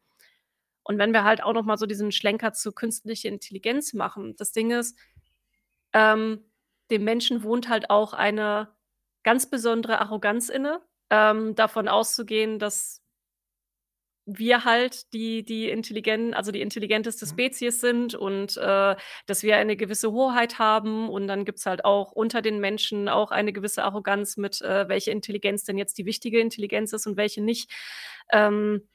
Und 0.84 1.00
wenn 1.00 1.14
wir 1.14 1.24
halt 1.24 1.42
auch 1.44 1.54
noch 1.54 1.66
mal 1.66 1.78
so 1.78 1.88
diesen 1.88 2.12
Schlenker 2.12 2.54
zu 2.54 2.72
künstliche 2.72 3.28
Intelligenz 3.28 3.94
machen 3.94 4.36
das 4.38 4.52
Ding 4.52 4.72
ist, 4.72 4.98
ähm, 5.94 6.44
dem 6.92 7.04
Menschen 7.04 7.44
wohnt 7.44 7.70
halt 7.70 7.90
auch 7.90 8.14
eine 8.14 8.70
ganz 9.24 9.50
besondere 9.50 10.00
Arroganz 10.02 10.50
inne, 10.50 10.82
ähm, 11.10 11.56
davon 11.56 11.88
auszugehen, 11.88 12.60
dass 12.60 13.00
wir 14.28 14.66
halt 14.66 15.14
die 15.14 15.44
die 15.46 15.70
intelligen 15.70 16.34
also, 16.34 16.52
die 16.52 16.62
intelligenteste 16.62 17.26
Mhm. 17.26 17.30
Spezies 17.30 17.80
sind 17.80 18.16
und, 18.16 18.58
äh, 18.58 18.96
dass 19.28 19.44
wir 19.44 19.58
eine 19.58 19.76
gewisse 19.78 20.12
Hoheit 20.12 20.58
haben. 20.58 21.10
Und 21.10 21.28
dann 21.28 21.46
gibt's 21.46 21.66
halt 21.68 21.86
auch 21.86 22.12
unter 22.12 22.42
den 22.42 22.60
Menschen 22.60 23.08
auch 23.08 23.30
eine 23.32 23.54
gewisse 23.54 23.84
Arroganz 23.84 24.36
mit, 24.38 24.62
äh, 24.62 24.88
welche 24.90 25.12
Intelligenz 25.12 25.64
denn 25.64 25.78
jetzt 25.78 25.98
die 26.00 26.06
wichtige 26.08 26.40
Intelligenz 26.40 26.92
ist 26.94 27.06
und 27.06 27.18
welche 27.18 27.42
nicht. 27.44 27.72
Ähm 28.32 28.88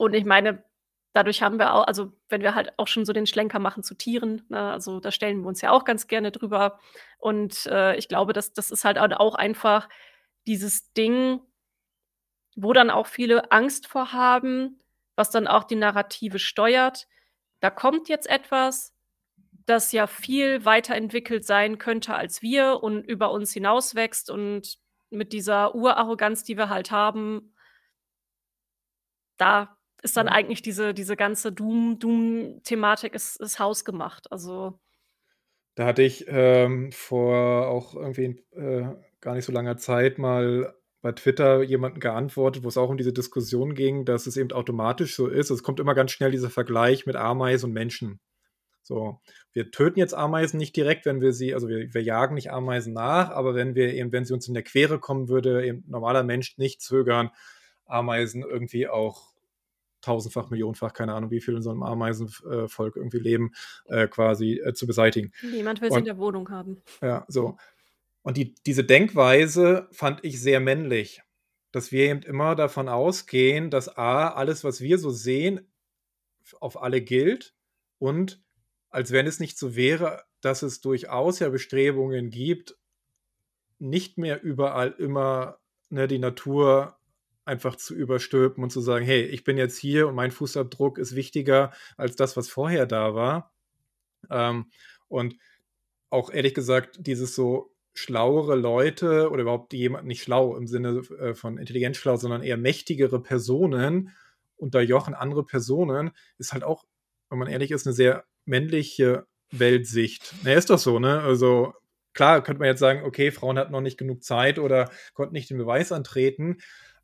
und 0.00 0.14
ich 0.14 0.24
meine, 0.24 0.64
dadurch 1.12 1.42
haben 1.42 1.58
wir 1.58 1.74
au 1.74 1.80
also, 1.82 2.12
wenn 2.28 2.42
wir 2.42 2.54
halt 2.54 2.72
auch 2.78 2.88
schon 2.88 3.04
so 3.04 3.12
den 3.12 3.26
Schlenker 3.26 3.58
machen 3.58 3.82
zu 3.82 3.94
Tieren, 3.96 4.42
ne, 4.48 4.72
also, 4.72 5.00
da 5.00 5.10
stellen 5.12 5.40
wir 5.42 5.48
uns 5.48 5.60
ja 5.62 5.70
auch 5.72 5.84
ganz 5.84 6.06
gerne 6.08 6.30
drüber. 6.32 6.78
Und, 7.18 7.66
äh, 7.66 7.96
ich 7.96 8.08
glaube, 8.08 8.32
das 8.32 8.52
das 8.52 8.70
ist 8.70 8.84
halt 8.84 8.98
auch 8.98 9.34
einfach 9.36 9.88
dieses 10.46 10.92
Ding 10.94 11.40
wo 12.56 12.72
dann 12.72 12.90
auch 12.90 13.06
viele 13.06 13.50
Angst 13.52 13.86
vor 13.86 14.12
haben, 14.12 14.80
was 15.16 15.30
dann 15.30 15.46
auch 15.46 15.64
die 15.64 15.76
Narrative 15.76 16.38
steuert. 16.38 17.06
Da 17.60 17.70
kommt 17.70 18.08
jetzt 18.08 18.28
etwas, 18.28 18.94
das 19.66 19.92
ja 19.92 20.06
viel 20.06 20.64
weiterentwickelt 20.64 21.44
sein 21.44 21.78
könnte 21.78 22.14
als 22.14 22.42
wir 22.42 22.82
und 22.82 23.04
über 23.04 23.30
uns 23.32 23.52
hinauswächst 23.52 24.30
und 24.30 24.78
mit 25.10 25.32
dieser 25.32 25.74
Urarroganz, 25.74 26.44
die 26.44 26.56
wir 26.56 26.68
halt 26.68 26.90
haben 26.90 27.52
da 29.40 29.74
ist 30.02 30.16
dann 30.16 30.28
Ja. 30.28 30.34
eigentlich 30.34 30.62
diese 30.62 30.94
diese 30.94 31.16
ganze 31.16 31.52
Doom 31.52 31.98
Doom-Thematik 31.98 33.14
ist 33.14 33.40
ist 33.40 33.58
hausgemacht. 33.58 34.30
Also 34.32 34.78
Da 35.76 35.86
hatte 35.86 36.02
ich, 36.02 36.26
ähm, 36.28 36.92
vor 36.92 37.68
auch 37.68 37.94
irgendwie, 37.94 38.44
äh, 38.52 38.86
gar 39.20 39.34
nicht 39.34 39.44
so 39.44 39.52
langer 39.52 39.76
Zeit 39.76 40.18
mal 40.18 40.74
bei 41.02 41.12
Twitter 41.12 41.62
jemanden 41.62 42.00
geantwortet, 42.00 42.62
wo 42.64 42.68
es 42.68 42.76
auch 42.76 42.90
um 42.90 42.96
diese 42.98 43.12
Diskussion 43.12 43.74
ging, 43.74 44.04
dass 44.04 44.26
es 44.26 44.36
eben 44.36 44.52
automatisch 44.52 45.14
so 45.16 45.28
ist. 45.28 45.50
Es 45.50 45.62
kommt 45.62 45.80
immer 45.80 45.94
ganz 45.94 46.10
schnell 46.12 46.30
dieser 46.30 46.50
Vergleich 46.50 47.06
mit 47.06 47.16
Ameisen 47.16 47.66
und 47.70 47.72
Menschen. 47.72 48.20
So, 48.82 49.20
wir 49.52 49.70
töten 49.72 49.98
jetzt 50.00 50.14
Ameisen 50.14 50.58
nicht 50.58 50.76
direkt, 50.76 51.06
wenn 51.06 51.20
wir 51.22 51.32
sie 51.34 51.54
also 51.54 51.68
wir 51.68 51.94
wir 51.94 52.02
jagen 52.02 52.34
nicht 52.36 52.52
Ameisen 52.52 52.94
nach, 52.94 53.30
aber 53.30 53.54
wenn 53.54 53.74
wir 53.76 53.94
eben 53.94 54.12
wenn 54.12 54.24
sie 54.26 54.34
uns 54.34 54.48
in 54.48 54.54
der 54.54 54.64
Quere 54.64 55.00
kommen, 55.00 55.28
würde 55.28 55.66
eben 55.66 55.84
normaler 55.88 56.24
Mensch 56.24 56.58
nicht 56.58 56.82
zögern, 56.82 57.30
Ameisen 57.86 58.42
irgendwie 58.42 58.88
auch 58.88 59.29
tausendfach, 60.00 60.50
millionenfach, 60.50 60.92
keine 60.92 61.14
Ahnung, 61.14 61.30
wie 61.30 61.40
viele 61.40 61.58
in 61.58 61.62
so 61.62 61.70
'nem 61.72 61.82
Ameisenv 61.82 62.42
äh, 62.44 62.68
Volk 62.68 62.96
irgendwie 62.96 63.18
leben, 63.18 63.52
äh, 63.86 64.08
quasi, 64.08 64.60
äh, 64.64 64.72
zu 64.74 64.86
beseitigen. 64.86 65.32
Niemand 65.42 65.80
will 65.80 65.90
sie 65.90 65.98
in 65.98 66.04
der 66.04 66.18
Wohnung 66.18 66.50
haben. 66.50 66.82
ja, 67.02 67.24
so. 67.28 67.56
Und 68.22 68.36
die 68.36 68.54
diese 68.66 68.84
Denkweise 68.84 69.88
fand 69.92 70.24
ich 70.24 70.40
sehr 70.40 70.60
männlich, 70.60 71.22
dass 71.72 71.92
wir 71.92 72.10
eben 72.10 72.22
immer 72.22 72.54
davon 72.54 72.88
ausgehen, 72.88 73.70
dass 73.70 73.96
A, 73.96 74.28
alles, 74.28 74.64
was 74.64 74.80
wir 74.80 74.98
so 74.98 75.10
sehen, 75.10 75.66
auf 76.60 76.82
alle 76.82 77.00
gilt 77.00 77.54
und 77.98 78.42
als 78.90 79.12
wenn 79.12 79.26
es 79.26 79.40
nicht 79.40 79.56
so 79.58 79.76
wäre, 79.76 80.24
dass 80.40 80.62
es 80.62 80.80
durchaus 80.80 81.38
ja 81.38 81.48
Bestrebungen 81.48 82.30
gibt, 82.30 82.76
nicht 83.78 84.18
mehr 84.18 84.42
überall 84.42 84.92
immer, 84.98 85.58
ne, 85.90 86.08
die 86.08 86.18
Natur 86.18 86.98
einfach 87.50 87.76
zu 87.76 87.94
überstülpen 87.94 88.64
und 88.64 88.70
zu 88.70 88.80
sagen: 88.82 89.04
„Hey, 89.06 89.22
ich 89.24 89.44
bin 89.44 89.58
jetzt 89.58 89.78
hier 89.78 90.08
und 90.08 90.16
mein 90.16 90.32
Fußabdruck 90.32 90.98
ist 90.98 91.16
wichtiger 91.16 91.72
als 91.98 92.16
das, 92.16 92.36
was 92.38 92.48
vorher 92.50 92.86
da 92.86 93.14
war.“ 93.14 93.52
Ähm, 94.30 94.66
und 95.08 95.36
auch 96.10 96.30
ehrlich 96.32 96.54
gesagt, 96.54 96.96
dieses 97.00 97.34
so 97.34 97.72
schlauere 97.94 98.56
Leute 98.56 99.30
oder 99.30 99.42
überhaupt 99.42 99.72
jemand 99.72 100.06
nicht 100.06 100.22
schlau 100.22 100.56
im 100.56 100.66
Sinne 100.66 101.02
äh, 101.20 101.34
von 101.34 101.58
intelligent 101.58 101.96
schlau, 101.96 102.16
sondern 102.16 102.42
eher 102.42 102.56
mächtigere 102.56 103.20
Personen 103.22 104.10
unterjochen 104.56 105.14
andere 105.14 105.44
Personen, 105.44 106.10
ist 106.38 106.52
halt 106.52 106.64
auch, 106.64 106.84
wenn 107.30 107.38
man 107.38 107.48
ehrlich 107.48 107.70
ist, 107.72 107.86
'ne 107.86 107.92
sehr 107.92 108.24
männliche 108.44 109.26
Weltsicht. 109.52 110.34
Na 110.44 110.52
ist 110.54 110.70
doch 110.70 110.78
so, 110.78 110.98
ne? 110.98 111.20
Also, 111.22 111.74
klar 112.14 112.42
könnte 112.42 112.60
man 112.60 112.68
jetzt 112.68 112.80
sagen: 112.80 113.04
„Okay, 113.04 113.30
Frauen 113.32 113.58
hatten 113.58 113.72
noch 113.72 113.80
nicht 113.80 113.98
genug 113.98 114.22
Zeit 114.24 114.58
oder 114.58 114.90
konnten 115.14 115.34
nicht 115.34 115.50
den 115.50 115.58
Beweis 115.58 115.92
antreten.“ 115.92 116.58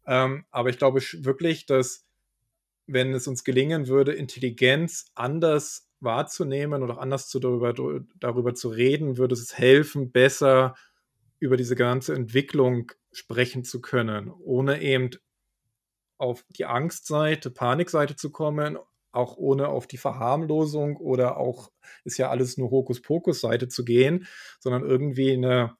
Ähm, 0.06 0.44
aber 0.50 0.70
ich 0.70 0.78
glaube 0.78 1.00
wirklich, 1.00 1.66
dass, 1.66 2.04
wenn 2.86 3.14
es 3.14 3.28
uns 3.28 3.44
gelingen 3.44 3.88
würde, 3.88 4.12
Intelligenz 4.14 5.06
anders 5.14 5.88
wahrzunehmen 6.00 6.82
oder 6.84 6.98
anders 7.00 7.28
zu 7.28 7.40
darüber 7.40 7.74
darüber 8.20 8.54
zu 8.54 8.68
reden, 8.70 9.18
würde 9.18 9.34
es 9.34 9.58
helfen, 9.58 10.12
besser 10.12 10.76
über 11.40 11.56
diese 11.58 11.76
ganze 11.76 12.14
Entwicklung 12.14 12.92
sprechen 13.12 13.64
zu 13.64 13.80
können, 13.82 14.30
ohne 14.30 14.82
eben 14.82 15.10
auf 16.18 16.44
die 16.50 16.64
Angstseite, 16.66 17.50
Panikseite 17.50 18.16
zu 18.16 18.30
kommen, 18.32 18.78
auch 19.12 19.36
ohne 19.36 19.68
auf 19.68 19.86
die 19.86 19.98
Verharmlosung 19.98 20.96
oder 20.96 21.36
auch 21.38 21.70
ist 22.04 22.18
ja 22.18 22.30
alles 22.30 22.56
nur 22.58 22.70
Hokuspokus-Seite 22.70 23.68
zu 23.68 23.84
gehen, 23.84 24.26
sondern 24.60 24.84
irgendwie 24.84 25.36
'ne 25.36 25.76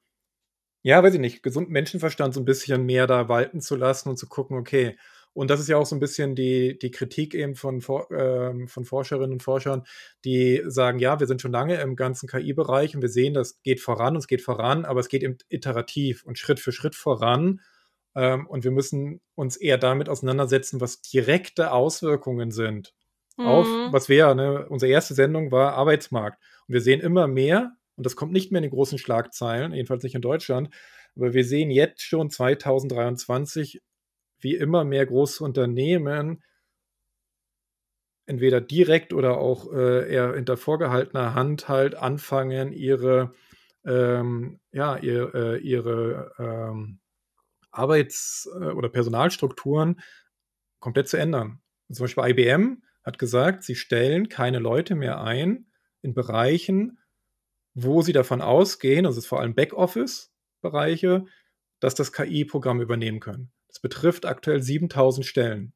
ja, 0.87 1.03
weiß 1.03 1.15
ich 1.15 1.19
nicht, 1.19 1.43
gesunden 1.43 1.73
Menschenverstand 1.73 2.33
so 2.33 2.39
'n 2.41 2.45
bisschen 2.45 2.85
mehr 2.85 3.07
da 3.07 3.29
walten 3.29 3.61
zu 3.61 3.75
lassen 3.75 4.09
und 4.09 4.17
zu 4.17 4.27
gucken, 4.27 4.57
okay 4.57 4.97
und 5.33 5.51
das 5.51 5.59
ist 5.59 5.69
ja 5.69 5.77
auch 5.77 5.85
so 5.85 5.95
'n 5.95 5.99
bisschen 5.99 6.35
die 6.35 6.79
die 6.79 6.91
Kritik 6.91 7.35
eben 7.35 7.55
von 7.55 7.81
ähm, 8.11 8.67
von 8.67 8.85
Forscherinnen 8.85 9.33
und 9.33 9.43
Forschern, 9.43 9.83
die 10.25 10.63
sagen: 10.67 10.99
„Ja, 10.99 11.19
wir 11.19 11.27
sind 11.27 11.41
schon 11.41 11.51
lange 11.51 11.79
im 11.81 11.95
ganzen 11.95 12.27
KI-Bereich 12.29 12.95
und 12.95 13.01
wir 13.03 13.09
sehen, 13.09 13.33
das 13.35 13.61
geht 13.63 13.81
voran 13.81 14.15
und 14.15 14.19
es 14.19 14.27
geht 14.27 14.41
voran, 14.41 14.85
aber 14.85 14.99
es 15.01 15.09
geht 15.09 15.23
eben 15.23 15.37
iterativ 15.49 16.23
und 16.25 16.39
Schritt 16.39 16.59
für 16.59 16.71
Schritt 16.71 16.95
voran, 16.95 17.61
ähm, 18.15 18.47
und 18.47 18.63
wir 18.63 18.71
müssen 18.71 19.21
uns 19.35 19.57
eher 19.57 19.77
damit 19.77 20.09
auseinandersetzen, 20.09 20.81
was 20.81 21.01
direkte 21.01 21.71
Auswirkungen 21.71 22.51
sind 22.51 22.93
auf 23.43 23.77
Mhm. 23.77 23.91
was 23.91 24.09
wir 24.09 24.17
ja, 24.17 24.33
ne 24.35 24.67
unsere 24.69 24.91
erste 24.91 25.13
Sendung 25.13 25.51
war 25.51 25.73
Arbeitsmarkt. 25.73 26.41
Und 26.67 26.73
wir 26.73 26.81
sehen 26.81 27.01
immer 27.01 27.27
mehr 27.27 27.75
und 27.97 28.05
das 28.05 28.15
kommt 28.15 28.31
nicht 28.31 28.51
mehr 28.51 28.59
in 28.59 28.69
den 28.69 28.71
großen 28.71 28.97
Schlagzeilen, 28.97 29.73
jedenfalls 29.73 30.03
nicht 30.03 30.15
in 30.15 30.21
Deutschland, 30.21 30.69
aber 31.15 31.33
wir 31.33 31.43
sehen 31.43 31.71
jetzt 31.71 32.01
schon 32.01 32.29
2023, 32.29 33.81
wie 34.39 34.55
immer 34.55 34.83
mehr 34.83 35.05
große 35.05 35.43
Unternehmen 35.43 36.43
entweder 38.27 38.61
direkt 38.61 39.13
oder 39.13 39.37
auch, 39.37 39.71
äh, 39.73 40.11
eher 40.13 40.35
hinter 40.35 40.57
vorgehaltener 40.57 41.33
Hand 41.33 41.69
halt 41.69 41.95
anfangen, 41.95 42.73
ihre, 42.73 43.33
ähm 43.85 44.59
ja, 44.71 44.97
ihr 44.97 45.33
äh, 45.33 45.57
ihre, 45.59 46.33
ähm, 46.37 46.99
Arbeits 47.71 48.49
äh, 48.53 48.65
oder 48.65 48.89
Personalstrukturen 48.89 50.01
komplett 50.79 51.07
zu 51.07 51.17
ändern. 51.17 51.61
Zum 51.91 52.03
Beispiel 52.03 52.25
IBM 52.27 52.83
hat 53.03 53.17
gesagt, 53.19 53.63
sie 53.63 53.75
stellen 53.75 54.29
keine 54.29 54.59
Leute 54.59 54.95
mehr 54.95 55.21
ein 55.21 55.67
in 56.01 56.13
Bereichen, 56.13 56.99
wo 57.79 58.01
sie 58.01 58.11
davon 58.13 58.41
ausgehen, 58.41 59.03
das 59.03 59.17
ist 59.17 59.27
vor 59.27 59.39
allem 59.39 59.53
Backoffice-Bereiche, 59.53 61.25
dass 61.79 61.93
das 61.95 62.11
KI-Programme 62.11 62.81
übernehmen 62.81 63.19
können. 63.19 63.51
Das 63.67 63.79
betrifft 63.79 64.25
aktuell 64.25 64.59
7.000 64.61 65.23
Stellen. 65.23 65.73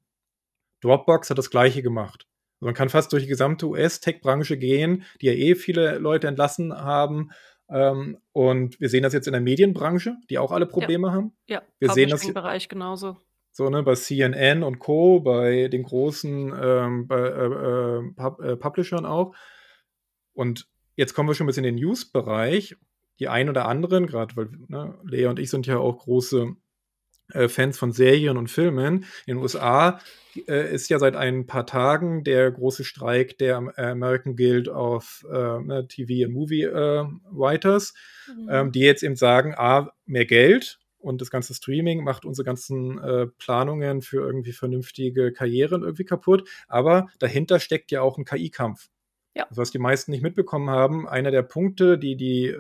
Dropbox 0.82 1.30
hat 1.30 1.38
das 1.38 1.52
Gleiche 1.52 1.84
gemacht. 1.84 2.26
Man 2.60 2.74
kann 2.74 2.90
fast 2.90 3.14
durch 3.14 3.24
die 3.24 3.30
gesamte 3.30 3.68
US-Tech-Branche 3.68 4.58
gehen, 4.58 5.04
die 5.22 5.28
ja 5.28 5.34
eh 5.34 5.56
viele 5.56 6.00
Leute 6.00 6.28
entlassen 6.28 6.74
haben. 6.76 7.30
Ähm, 7.70 8.18
und 8.34 8.80
wir 8.80 8.90
sehen 8.90 9.04
das 9.04 9.14
jetzt 9.14 9.28
in 9.28 9.34
der 9.34 9.42
Medienbranche, 9.42 10.16
die 10.30 10.40
auch 10.40 10.52
alle 10.52 10.66
Ja. 10.66 10.72
Probleme 10.72 11.12
haben. 11.12 11.34
Ja, 11.48 11.62
Wir 11.80 11.90
sehen 11.90 12.10
das 12.10 12.22
j 12.24 12.34
Publishing-Bereich 12.34 12.68
genauso. 12.70 13.18
so, 13.52 13.70
ne, 13.70 13.84
bei 13.84 13.94
CNN 13.96 14.64
und 14.64 14.80
Co., 14.80 15.20
bei 15.20 15.68
den 15.68 15.84
großen, 15.84 16.52
ähm, 16.60 17.08
bei, 17.08 17.20
äh, 17.20 17.46
äh, 17.46 18.12
Pub 18.16 18.42
äh, 18.42 18.56
Publishern 18.58 19.06
auch. 19.06 19.36
Und 20.34 20.68
jetzt 20.96 21.14
kommen 21.14 21.30
wir 21.30 21.36
schon 21.36 21.46
'n 21.46 21.50
bisschen 21.50 21.66
in 21.66 21.76
den 21.78 21.84
News-Bereich. 21.84 22.76
Die 23.20 23.28
einen 23.30 23.50
oder 23.50 23.68
anderen, 23.68 24.08
grad 24.08 24.36
weil, 24.38 24.50
ne, 24.68 24.98
Lea 25.04 25.28
und 25.28 25.40
ich 25.40 25.50
sind 25.50 25.68
ja 25.68 25.78
auch 25.78 26.00
große, 26.00 26.56
äh, 27.34 27.50
Fans 27.50 27.78
von 27.80 27.92
Serien 27.94 28.38
und 28.38 28.50
Filmen. 28.52 29.06
In 29.28 29.36
den 29.36 29.38
USA, 29.38 30.00
äh, 30.48 30.74
ist 30.74 30.90
ja 30.90 31.00
seit 31.00 31.16
ein 31.18 31.48
paar 31.48 31.66
Tagen 31.68 32.24
der 32.26 32.52
große 32.52 32.84
Streik 32.86 33.38
der 33.40 33.58
Am 33.58 33.70
American 33.78 34.36
Guild 34.38 34.70
of, 34.70 35.26
äh, 35.32 35.60
ne, 35.62 35.88
TV 35.90 36.26
and 36.26 36.34
Movie, 36.34 36.64
äh, 36.64 37.06
Writers, 37.32 37.94
Mhm. 38.28 38.50
ähm, 38.50 38.72
die 38.74 38.82
jetzt 38.82 39.04
eben 39.04 39.16
sagen: 39.18 39.54
„A, 39.58 39.92
mehr 40.06 40.26
Geld 40.26 40.80
und 41.00 41.22
das 41.22 41.32
ganze 41.32 41.54
Streaming 41.56 42.04
macht 42.04 42.26
unsere 42.26 42.46
ganzen, 42.46 43.00
äh, 43.00 43.28
Planungen 43.40 44.02
für 44.04 44.18
irgendwie 44.22 44.54
vernünftige 44.54 45.34
Karrieren 45.34 45.84
irgendwie 45.84 46.06
kaputt.“ 46.06 46.50
Aber 46.70 47.08
dahinter 47.20 47.60
steckt 47.60 47.92
ja 47.92 48.02
auch 48.02 48.18
'n 48.20 48.26
KI-Kampf. 48.26 48.88
Ja. 49.36 49.48
Was 49.50 49.72
die 49.72 49.80
meisten 49.80 50.12
nicht 50.12 50.24
mitbekommen 50.24 50.70
haben, 50.70 51.08
einer 51.08 51.32
der 51.32 51.44
Punkte, 51.44 51.98
die 51.98 52.16
die, 52.16 52.54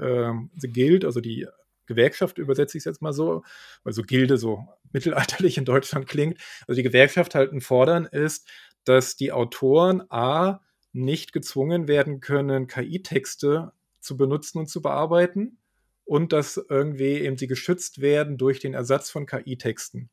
The 0.56 0.72
Guild, 0.72 1.06
also 1.06 1.20
die 1.22 1.48
Gewerkschaft, 1.86 2.38
übersetze 2.38 2.78
ich's 2.78 2.86
jetzt 2.86 3.01
mal 3.01 3.13
so, 3.13 3.44
weil 3.84 3.94
so 3.94 4.04
Gilde 4.04 4.38
so 4.38 4.68
mittelalterlich 4.94 5.58
in 5.58 5.66
Deutschland 5.66 6.08
klingt. 6.08 6.40
Also, 6.68 6.78
die 6.78 6.84
Gewerkschaft 6.84 7.36
halt 7.36 7.51
'n 7.51 7.62
Fordern 7.62 8.06
ist, 8.06 8.48
dass 8.86 9.16
die 9.16 9.32
Autoren 9.32 10.01
A 10.10 10.62
nicht 10.94 11.34
gezwungen 11.34 11.88
werden 11.88 12.20
können, 12.20 12.68
KI-Texte 12.68 13.72
zu 14.00 14.18
benutzen 14.18 14.60
und 14.60 14.68
zu 14.68 14.82
bearbeiten 14.82 15.58
und 16.06 16.34
dass 16.34 16.58
irgendwie 16.70 17.20
eben 17.20 17.38
sie 17.38 17.48
geschützt 17.48 18.01
werden 18.01 18.38
durch 18.38 18.60
den 18.60 18.74
Ersatz 18.74 19.10
von 19.10 19.25
KI-Texten. 19.25 20.10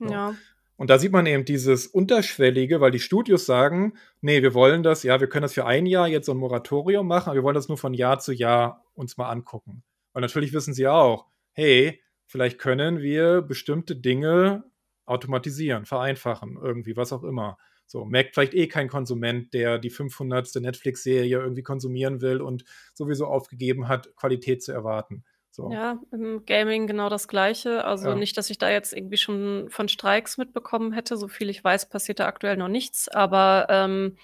So. 0.00 0.08
Ja. 0.10 0.34
Und 0.80 0.90
da 0.90 0.98
sieht 0.98 1.12
man 1.12 1.26
eben 1.26 1.44
dieses 1.44 1.86
Unterschwellige, 1.86 2.80
weil 2.80 2.90
die 2.90 2.98
Studios 2.98 3.46
sagen: 3.46 3.94
„Ne, 4.20 4.42
wir 4.42 4.54
wollen 4.54 4.82
das 4.82 5.02
ja, 5.04 5.20
wir 5.20 5.28
können 5.28 5.42
das 5.42 5.54
für 5.54 5.66
1 5.66 5.86
Jahr 5.86 6.08
jetzt 6.08 6.26
so 6.26 6.32
'n 6.32 6.38
Moratorium 6.38 7.06
machen, 7.06 7.28
aber 7.30 7.36
wir 7.36 7.42
wollen 7.44 7.54
das 7.54 7.68
nur 7.68 7.78
von 7.78 7.94
Jahr 7.94 8.18
zu 8.18 8.32
Jahr 8.32 8.84
uns 8.94 9.16
mal 9.16 9.28
angucken.“ 9.30 9.84
Weil 10.12 10.22
natürlich 10.22 10.52
wissen 10.52 10.74
sie 10.74 10.88
auch: 10.88 11.26
„Hey, 11.52 12.00
vielleicht 12.26 12.58
können 12.58 12.98
wir 13.00 13.42
bestimmte 13.42 13.94
Dinge 13.96 14.64
automatisieren, 15.06 15.84
vereinfachen, 15.86 16.58
irgendwie, 16.60 16.96
was 16.96 17.12
auch 17.12 17.22
immer.“ 17.24 17.56
So, 17.86 18.04
merkt 18.06 18.34
vielleicht 18.34 18.54
eh 18.54 18.66
kein 18.66 18.88
Konsument, 18.88 19.52
der 19.54 19.78
die 19.78 19.90
500. 19.90 20.60
Netflix-Serie 20.60 21.38
irgendwie 21.38 21.62
konsumieren 21.62 22.20
will 22.22 22.40
und 22.40 22.64
sowieso 22.94 23.26
aufgegeben 23.26 23.88
hat, 23.88 24.16
Qualität 24.16 24.62
zu 24.62 24.72
erwarten. 24.72 25.24
So. 25.56 25.70
Ja, 25.70 25.98
im 26.12 26.44
Gaming 26.44 26.86
genau 26.86 27.08
das 27.08 27.26
Gleiche. 27.26 27.84
Also, 27.84 28.14
Ja. 28.14 28.14
nicht, 28.14 28.36
dass 28.36 28.50
ich 28.50 28.58
da 28.58 28.68
jetzt 28.70 28.92
irgendwie 28.92 29.16
schon 29.16 29.68
von 29.70 29.88
Streiks 29.88 30.36
mitbekommen 30.36 30.92
hätte. 30.92 31.16
Soviel 31.16 31.48
ich 31.48 31.64
weiß, 31.64 31.88
passiert 31.88 32.20
da 32.20 32.26
aktuell 32.26 32.56
noch 32.58 32.68
nichts, 32.68 33.08
aber, 33.08 33.66
ähm, 33.70 34.16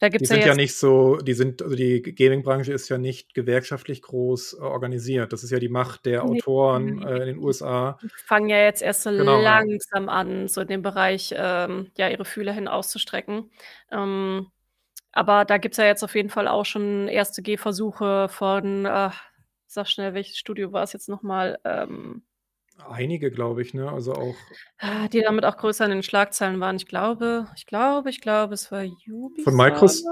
da 0.00 0.08
Die 0.18 0.26
gibt's 0.26 0.30
ja 0.30 0.36
sind 0.36 0.44
ja 0.44 0.54
nicht 0.54 0.74
so 0.76 1.16
die 1.16 1.32
sind 1.34 1.62
also, 1.62 1.74
die 1.76 2.02
Gaming-Branche 2.02 2.72
ist 2.74 2.88
ja 2.90 2.98
nicht 2.98 3.32
gewerkschaftlich 3.34 4.02
groß 4.02 4.54
organisiert. 4.54 5.32
Das 5.32 5.42
ist 5.44 5.50
ja 5.50 5.58
die 5.58 5.68
Macht 5.70 6.04
der 6.04 6.24
Autoren, 6.24 6.98
ne, 6.98 7.04
äh, 7.04 7.16
in 7.20 7.26
den 7.26 7.38
USA. 7.38 7.98
die 8.02 8.10
fangen 8.26 8.48
ja 8.48 8.58
jetzt 8.58 8.82
erst 8.82 9.02
so 9.04 9.10
Genau, 9.16 9.36
langsam 9.36 10.08
an, 10.08 10.48
so 10.48 10.60
in 10.62 10.68
dem 10.68 10.82
Bereich, 10.82 11.34
ähm, 11.36 11.90
ja, 11.98 12.08
ihre 12.08 12.24
Fühler 12.24 12.52
hin 12.52 12.68
auszustrecken. 12.68 13.50
Ähm, 13.92 14.48
aber 15.12 15.44
da 15.46 15.58
gibt's 15.58 15.78
ja 15.78 15.86
jetzt 15.86 16.04
auf 16.04 16.14
jeden 16.16 16.30
Fall 16.30 16.48
auch 16.48 16.66
schon 16.66 17.08
erste 17.08 17.42
Gehversuche 17.42 18.28
von, 18.30 18.86
äh 18.86 19.10
sag 19.72 19.86
schnell, 19.88 20.14
welches 20.14 20.38
Studio 20.38 20.72
war's 20.72 20.92
jetzt 20.92 21.08
noch 21.08 21.22
mal? 21.22 21.58
Ähm 21.64 22.22
Einige, 22.88 23.30
glaube 23.30 23.62
ich, 23.62 23.74
ne? 23.74 23.90
Also, 23.90 24.12
auch 24.14 24.34
Ah, 24.78 25.06
die 25.08 25.20
damit 25.20 25.44
auch 25.44 25.58
größer 25.58 25.84
in 25.84 25.90
den 25.90 26.02
Schlagzeilen 26.02 26.58
waren. 26.60 26.76
Ich 26.76 26.86
glaube 26.86 27.46
ich 27.54 27.66
glaube 27.66 28.08
ich 28.08 28.20
glaube, 28.20 28.54
es 28.54 28.72
war 28.72 28.80
Von 28.82 28.92
Ubisoft. 29.12 29.54
Micros 29.54 30.04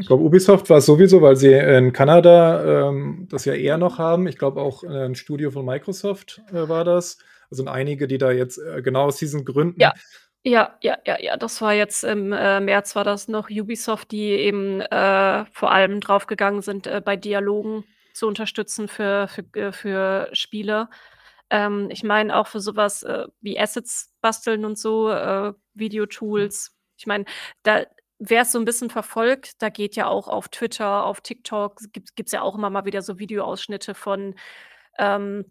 ich 0.00 0.06
glaube, 0.06 0.24
Ubisoft 0.24 0.68
war's 0.70 0.86
sowieso, 0.86 1.22
weil 1.22 1.36
sie 1.36 1.52
in 1.52 1.92
Kanada, 1.92 2.88
ähm, 2.88 3.28
das 3.30 3.44
ja 3.44 3.54
eher 3.54 3.78
noch 3.78 3.98
haben. 3.98 4.26
Ich 4.26 4.36
glaube 4.36 4.60
auch, 4.60 4.82
äh, 4.82 4.88
'n 5.06 5.14
Studio 5.14 5.50
von 5.52 5.64
Microsoft, 5.64 6.40
äh, 6.52 6.68
war 6.68 6.84
das. 6.84 7.18
Also, 7.50 7.62
sind 7.62 7.68
einige, 7.68 8.08
die 8.08 8.18
da 8.18 8.32
jetzt, 8.32 8.58
äh, 8.58 8.82
genau 8.82 9.04
aus 9.04 9.16
diesen 9.18 9.44
Gründen 9.44 9.80
Ja. 9.80 9.92
Ja, 10.44 10.76
ja, 10.80 10.96
ja, 11.04 11.20
ja, 11.20 11.36
das 11.36 11.60
war 11.60 11.74
jetzt 11.74 12.04
im, 12.04 12.32
äh, 12.32 12.60
März 12.60 12.94
war 12.96 13.02
das 13.04 13.26
noch 13.28 13.50
Ubisoft, 13.50 14.12
die 14.12 14.30
eben, 14.30 14.80
äh, 14.80 15.44
vor 15.52 15.72
allem 15.72 16.00
drauf 16.00 16.26
gegangen 16.26 16.62
sind, 16.62 16.86
äh, 16.86 17.02
bei 17.04 17.16
Dialogen 17.16 17.84
zu 18.18 18.26
unterstützen 18.28 18.88
für 18.88 19.28
für 19.28 19.42
g 19.44 19.72
für 19.72 20.28
Spiele. 20.34 20.88
Ähm, 21.50 21.88
ich 21.90 22.04
meine 22.04 22.36
auch 22.36 22.46
für 22.48 22.60
so 22.60 22.76
was, 22.76 23.02
äh, 23.04 23.26
wie 23.40 23.58
Assets 23.60 24.12
basteln 24.22 24.64
und 24.66 24.78
so, 24.78 25.10
äh, 25.10 25.54
Videotools. 25.74 26.76
Ich 26.98 27.06
meine, 27.06 27.24
da 27.64 27.84
wer's 28.20 28.52
so 28.52 28.58
'n 28.60 28.64
bisschen 28.66 28.90
verfolgt, 28.90 29.62
da 29.62 29.68
geht 29.70 29.96
ja 29.96 30.08
auch 30.08 30.28
auf 30.28 30.48
Twitter, 30.50 31.04
auf 31.06 31.20
TikTok 31.22 31.78
gibt 31.92 32.16
gibt's 32.16 32.32
ja 32.32 32.42
auch 32.42 32.56
immer 32.56 32.70
mal 32.70 32.84
wieder 32.86 33.02
so 33.02 33.18
Videoausschnitte 33.20 33.94
von, 33.94 34.34
ähm, 34.98 35.46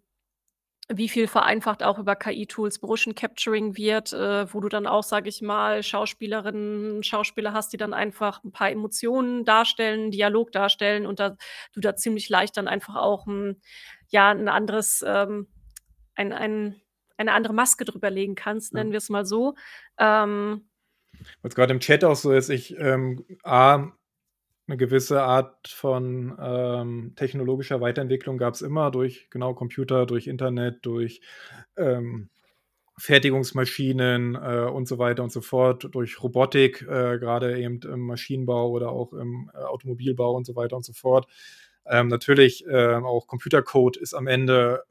wie 0.89 1.09
viel 1.09 1.27
vereinfacht 1.27 1.83
auch 1.83 1.99
über 1.99 2.15
KI-Tools 2.15 2.81
Motion 2.81 3.15
Capturing 3.15 3.75
wird, 3.77 4.13
äh, 4.13 4.51
wo 4.53 4.59
du 4.61 4.69
dann 4.69 4.87
auch, 4.87 5.03
sage 5.03 5.29
ich 5.29 5.41
mal, 5.41 5.83
Schauspielerinnen, 5.83 7.03
Schauspieler 7.03 7.53
hast, 7.53 7.73
die 7.73 7.77
dann 7.77 7.93
einfach 7.93 8.43
'n 8.43 8.51
paar 8.51 8.71
Emotionen 8.71 9.45
darstellen, 9.45 10.11
Dialog 10.11 10.51
darstellen 10.53 11.05
und 11.05 11.19
da 11.19 11.35
du 11.73 11.81
da 11.81 11.95
ziemlich 11.95 12.29
leicht 12.29 12.57
dann 12.57 12.67
einfach 12.69 12.95
auch 12.95 13.27
'n 13.27 13.61
ja, 14.09 14.31
'n 14.31 14.47
anderes, 14.49 15.03
ähm 15.07 15.47
ein 16.15 16.33
ein 16.33 16.81
eine 17.17 17.33
andere 17.33 17.53
Maske 17.53 17.85
drüber 17.85 18.09
legen 18.11 18.35
kannst, 18.35 18.73
nennen 18.73 18.91
wir's 18.93 19.09
mal 19.09 19.25
so. 19.25 19.55
Ähm 19.99 20.67
Weil's 21.43 21.55
grad 21.55 21.69
im 21.71 21.79
Chat 21.79 22.03
auch 22.03 22.15
so 22.15 22.31
ist, 22.33 22.49
ich, 22.49 22.75
ähm 22.79 23.23
A 23.43 23.91
'ne 24.67 24.77
gewisse 24.77 25.23
Art 25.23 25.67
von, 25.69 26.37
ähm, 26.41 27.13
technologischer 27.15 27.81
Weiterentwicklung 27.81 28.37
gab's 28.37 28.61
immer 28.61 28.91
durch 28.91 29.27
genau 29.29 29.53
Computer, 29.53 30.05
durch 30.05 30.27
Internet, 30.27 30.85
durch, 30.85 31.21
ähm, 31.77 32.29
Fertigungsmaschinen, 32.99 34.35
äh, 34.35 34.69
und 34.71 34.87
so 34.87 34.99
weiter 34.99 35.23
und 35.23 35.31
so 35.31 35.41
fort, 35.41 35.87
durch 35.93 36.21
Robotik, 36.23 36.81
äh, 36.83 37.19
grade 37.19 37.59
eben 37.59 37.81
im 37.83 38.01
Maschinenbau 38.01 38.69
oder 38.71 38.91
auch 38.91 39.13
im, 39.13 39.51
äh, 39.53 39.59
Automobilbau 39.59 40.33
und 40.35 40.45
so 40.45 40.55
weiter 40.55 40.75
und 40.77 40.85
so 40.85 40.93
fort. 40.93 41.27
Ähm, 41.87 42.07
natürlich, 42.09 42.65
ähm, 42.69 43.05
auch 43.05 43.27
Computercode 43.27 43.97
ist 43.97 44.13
am 44.15 44.27
Ende 44.27 44.83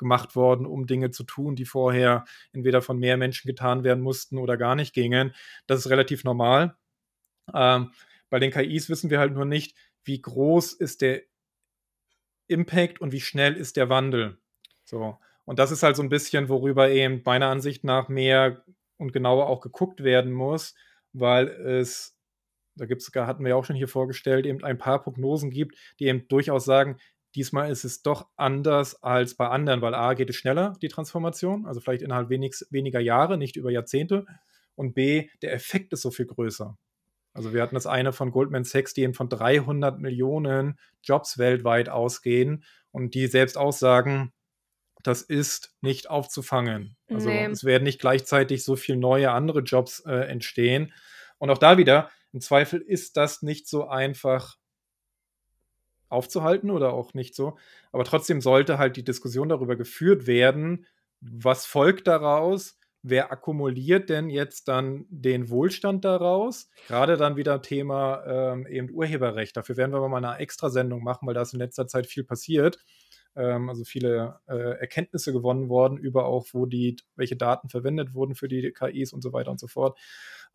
gemacht 0.00 0.36
worden, 0.36 0.66
um 0.66 0.86
Dinge 0.86 1.10
zu 1.10 1.24
tun, 1.24 1.56
die 1.56 1.64
vorher 1.64 2.24
entweder 2.52 2.82
von 2.82 2.98
mehr 2.98 3.16
Menschen 3.16 3.48
getan 3.48 3.82
werden 3.82 4.02
mussten 4.02 4.36
oder 4.38 4.56
gar 4.58 4.74
nicht 4.74 4.92
gingen. 4.94 5.34
Das 5.66 5.78
ist 5.80 5.90
relativ 5.90 6.22
normal. 6.24 6.76
Ähm, 7.54 7.92
bei 8.30 8.38
den 8.38 8.50
KIs 8.50 8.88
wissen 8.90 9.10
wir 9.10 9.18
halt 9.20 9.32
nur 9.34 9.44
nicht, 9.44 9.76
wie 10.04 10.20
groß 10.20 10.72
ist 10.74 11.02
der 11.02 11.22
Impact 12.50 13.00
und 13.00 13.12
wie 13.12 13.20
schnell 13.20 13.54
ist 13.54 13.76
der 13.76 13.88
Wandel. 13.88 14.38
So. 14.84 15.18
Und 15.44 15.58
das 15.58 15.70
ist 15.72 15.82
halt 15.82 15.96
so 15.96 16.02
'n 16.02 16.08
bisschen, 16.08 16.48
worüber 16.48 16.88
eben 16.90 17.22
meiner 17.24 17.46
Ansicht 17.48 17.84
nach 17.84 18.08
mehr 18.08 18.64
und 18.98 19.12
genauer 19.12 19.48
auch 19.48 19.60
geguckt 19.60 20.02
werden 20.04 20.32
muss, 20.32 20.74
weil 21.12 21.48
es 21.48 22.14
da 22.76 22.86
gibt's 22.86 23.10
hatten 23.14 23.44
wir 23.44 23.50
ja 23.50 23.56
auch 23.56 23.64
schon 23.66 23.76
hier 23.76 23.88
vorgestellt, 23.88 24.46
eben 24.46 24.62
ein 24.64 24.78
paar 24.78 25.02
Prognosen 25.02 25.50
gibt, 25.50 25.76
die 26.00 26.06
eben 26.06 26.28
durchaus 26.28 26.64
sagen: 26.66 26.98
„Diesmal 27.34 27.70
ist 27.70 27.84
es 27.84 28.02
doch 28.02 28.28
anders 28.36 29.02
als 29.02 29.34
bei 29.36 29.48
anderen“, 29.48 29.82
weil 29.82 29.94
A 29.94 30.14
geht 30.14 30.30
es 30.30 30.36
schneller, 30.36 30.76
die 30.82 30.88
Transformation, 30.88 31.66
also, 31.66 31.80
vielleicht 31.80 32.02
innerhalb 32.02 32.30
wenigst 32.30 32.66
weniger 32.72 33.00
Jahre, 33.00 33.38
nicht 33.38 33.56
über 33.56 33.70
Jahrzehnte 33.72 34.26
und 34.76 34.94
B, 34.94 35.28
der 35.42 35.52
Effekt 35.54 35.92
ist 35.94 36.02
so 36.02 36.10
viel 36.12 36.26
größer. 36.26 36.76
Also, 37.36 37.52
wir 37.52 37.62
hatten 37.62 37.74
das 37.74 37.86
eine 37.86 38.12
von 38.12 38.30
Goldman 38.32 38.64
Sachs, 38.64 38.94
die 38.94 39.02
eben 39.02 39.14
von 39.14 39.28
300.000.000 39.28 40.76
Jobs 41.02 41.38
weltweit 41.38 41.88
ausgehen 41.88 42.64
und 42.92 43.14
die 43.14 43.26
selbst 43.26 43.58
auch 43.58 43.72
sagen: 43.72 44.32
„Das 45.02 45.22
ist 45.22 45.74
nicht 45.82 46.10
aufzufangen.“ 46.10 46.96
Also, 47.12 47.30
Ne. 47.30 47.50
es 47.52 47.64
werden 47.64 47.84
nicht 47.84 48.00
gleichzeitig 48.00 48.64
so 48.64 48.76
viel 48.76 48.96
neue 48.96 49.32
andere 49.32 49.60
Jobs, 49.60 50.00
äh, 50.06 50.12
entstehen. 50.28 50.92
Und 51.38 51.50
auch 51.50 51.58
da 51.58 51.78
wieder, 51.78 52.10
im 52.32 52.40
Zweifel 52.40 52.80
ist 52.80 53.16
das 53.16 53.42
nicht 53.42 53.68
so 53.68 53.88
einfach 53.88 54.56
aufzuhalten 56.08 56.70
oder 56.70 56.92
auch 56.92 57.14
nicht 57.14 57.34
so. 57.34 57.56
Aber 57.92 58.04
trotzdem 58.04 58.40
sollte 58.40 58.78
halt 58.78 58.96
die 58.96 59.04
Diskussion 59.04 59.48
darüber 59.48 59.76
geführt 59.76 60.26
werden: 60.26 60.86
Was 61.20 61.66
folgt 61.66 62.06
daraus? 62.06 62.78
Wer 63.08 63.30
akkumuliert 63.30 64.08
denn 64.10 64.30
jetzt 64.30 64.66
dann 64.66 65.06
den 65.10 65.48
Wohlstand 65.48 66.04
daraus? 66.04 66.68
Grade 66.88 67.16
dann 67.16 67.36
wieder 67.36 67.62
Thema, 67.62 68.24
ähm, 68.26 68.66
eben 68.66 68.90
Urheberrecht. 68.90 69.56
Dafür 69.56 69.76
werden 69.76 69.92
wir 69.92 70.08
mal 70.08 70.20
'ne 70.20 70.38
Extrasendung 70.38 71.04
machen, 71.04 71.24
weil 71.28 71.34
da 71.34 71.42
ist 71.42 71.52
in 71.54 71.60
letzter 71.60 71.86
Zeit 71.86 72.06
viel 72.08 72.24
passiert. 72.24 72.78
Ähm, 73.36 73.68
also, 73.68 73.84
viele, 73.84 74.40
äh, 74.48 74.56
Erkenntnisse 74.80 75.32
gewonnen 75.32 75.68
worden 75.68 75.98
über 75.98 76.26
auch, 76.26 76.46
wo 76.52 76.66
die 76.66 76.96
welche 77.14 77.36
Daten 77.36 77.68
verwendet 77.68 78.12
wurden 78.14 78.34
für 78.34 78.48
die 78.48 78.72
KIs 78.72 79.12
und 79.12 79.22
so 79.22 79.32
weiter 79.32 79.52
und 79.52 79.60
so 79.60 79.68
fort. 79.68 79.96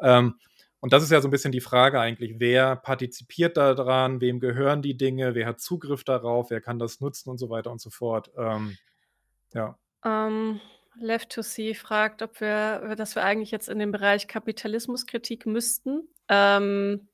Ähm, 0.02 0.36
und 0.82 0.92
das 0.94 1.04
ist 1.04 1.12
ja 1.12 1.22
so 1.22 1.30
'n 1.30 1.32
bisschen 1.32 1.54
die 1.54 1.62
Frage 1.62 2.02
eigentlich: 2.02 2.36
Wer 2.40 2.76
partizipiert 2.76 3.56
da 3.56 3.74
dran? 3.76 4.20
Wem 4.20 4.42
gehören 4.42 4.82
die 4.82 4.98
Dinge? 4.98 5.36
Wer 5.36 5.46
hat 5.48 5.62
Zugriff 5.62 6.04
darauf? 6.04 6.50
Wer 6.50 6.60
kann 6.62 6.80
das 6.80 7.00
nutzen 7.00 7.30
und 7.30 7.38
so 7.38 7.50
weiter 7.50 7.72
und 7.72 7.80
so 7.82 7.90
fort? 7.92 8.32
Ähm, 8.38 8.78
ja. 9.54 9.78
Ähm, 10.04 10.60
Left 10.96 11.30
to 11.30 11.42
See 11.42 11.74
fragt, 11.74 12.22
ob 12.22 12.40
wir 12.42 12.96
dass 12.96 13.16
wir 13.16 13.24
eigentlich 13.24 13.52
jetzt 13.52 13.70
in 13.70 13.80
den 13.80 13.92
Bereich 13.92 14.28
Kapitalismuskritik 14.28 15.46
müssten, 15.46 16.08
ähm, 16.28 17.08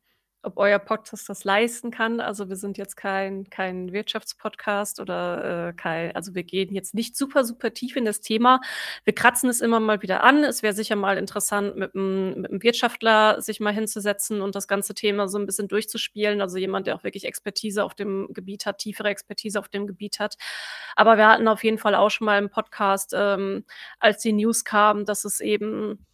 ob 0.47 0.57
euer 0.57 0.79
Podcast 0.79 1.29
das 1.29 1.43
leisten 1.43 1.91
kann. 1.91 2.19
Also, 2.21 2.49
wir 2.49 2.55
sind 2.57 2.77
jetzt 2.79 2.97
kein 2.97 3.49
kein 3.51 3.93
Wirtschaftspodcast 3.93 4.99
oder, 5.01 5.69
äh, 5.69 5.73
kei 5.73 6.15
also, 6.15 6.35
wir 6.35 6.43
gehen 6.43 6.73
jetzt 6.73 6.95
nicht 6.95 7.15
super, 7.17 7.43
super 7.45 7.73
tief 7.73 7.95
in 7.97 8.05
das 8.05 8.21
Thema. 8.21 8.61
Wir 9.05 9.13
kratzen 9.13 9.49
es 9.49 9.61
immer 9.61 9.79
mal 9.79 10.01
wieder 10.01 10.23
an. 10.23 10.43
Es 10.43 10.63
wäre 10.63 10.73
sicher 10.73 10.95
mal 10.95 11.17
interessant, 11.17 11.77
mit 11.77 11.93
'm 11.95 12.41
mit 12.41 12.51
'm 12.51 12.63
Wirtschaftler 12.63 13.41
sich 13.41 13.59
mal 13.59 13.73
hinzusetzen 13.73 14.41
und 14.41 14.55
das 14.55 14.67
ganze 14.67 14.95
Thema 14.95 15.27
so 15.27 15.37
'n 15.37 15.45
bisschen 15.45 15.67
durchzuspielen. 15.67 16.41
Also, 16.41 16.57
jemand, 16.57 16.87
der 16.87 16.95
auch 16.95 17.03
wirklich 17.03 17.25
Expertise 17.25 17.83
auf 17.83 17.95
dem 17.95 18.29
Gebiet 18.33 18.65
hat 18.65 18.79
tiefere 18.79 19.09
Expertise 19.09 19.59
auf 19.59 19.69
dem 19.69 19.87
Gebiet 19.87 20.19
hat. 20.19 20.35
Aber 20.95 21.17
wir 21.17 21.27
hatten 21.27 21.47
auf 21.47 21.63
jeden 21.63 21.77
Fall 21.77 21.95
auch 21.95 22.09
schon 22.11 22.25
mal 22.25 22.39
im 22.39 22.49
Podcast, 22.49 23.13
ähm, 23.15 23.65
als 23.99 24.21
die 24.23 24.33
News 24.33 24.63
kam, 24.65 25.05
dass 25.05 25.25
es 25.25 25.39
eben 25.41 26.05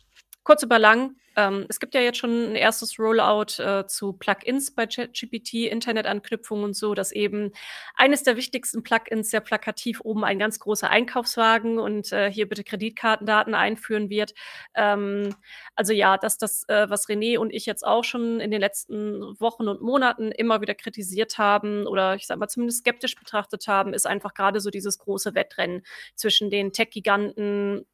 kurz 0.44 0.64
über 0.64 0.80
lang 0.80 1.16
ähm, 1.36 1.66
es 1.68 1.80
gibt 1.80 1.96
ja 1.96 2.02
jetzt 2.02 2.20
schon 2.20 2.30
'n 2.52 2.56
erstes 2.56 3.00
Rollout, 3.00 3.60
äh, 3.60 3.88
zu 3.88 4.14
Plugins 4.14 4.70
bei 4.76 4.86
ChatGPT, 4.86 5.66
Internetanknüpfung 5.68 6.64
und 6.64 6.76
so, 6.76 6.94
dass 6.94 7.12
eben 7.12 7.52
eines 7.96 8.22
der 8.22 8.38
wichtigsten 8.38 8.84
Plugins 8.84 9.32
sehr 9.32 9.42
plakativ 9.42 10.02
oben 10.02 10.24
ein 10.24 10.38
ganz 10.38 10.60
großer 10.60 10.90
Einkaufswagen 10.92 11.80
und, 11.80 12.12
äh, 12.12 12.32
hier 12.32 12.48
bitte 12.48 12.64
Kreditkartendaten 12.64 13.56
einführen 13.56 14.10
wird. 14.12 14.34
Ähm, 14.76 15.36
also, 15.76 15.94
ja, 15.94 16.18
dass 16.18 16.38
das, 16.38 16.64
äh, 16.70 16.90
was 16.90 17.08
René 17.08 17.38
und 17.40 17.52
ich 17.54 17.66
jetzt 17.66 17.86
auch 17.86 18.04
schon 18.04 18.40
in 18.40 18.52
den 18.52 18.62
letzten 18.62 19.22
Wochen 19.40 19.68
und 19.68 19.82
Monaten 19.82 20.32
immer 20.32 20.62
wieder 20.62 20.76
kritisiert 20.76 21.38
haben 21.38 21.88
oder 21.88 22.16
ich 22.16 22.28
sage 22.28 22.40
mal, 22.40 22.48
zumindest 22.48 22.80
skeptisch 22.80 23.16
betrachtet 23.16 23.68
haben, 23.68 23.94
ist 23.94 24.06
einfach 24.08 24.34
grade 24.34 24.60
so 24.60 24.70
dieses 24.70 25.00
große 25.00 25.34
Wettrennen 25.36 25.84
zwischen 26.16 26.50
den 26.50 26.72
Tech-Giganten. 26.74 27.86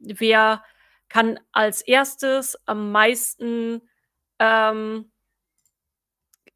Wer 0.00 0.62
kann 1.08 1.38
als 1.52 1.82
Erstes 1.82 2.56
am 2.66 2.92
meisten, 2.92 3.82
ähm 4.38 5.10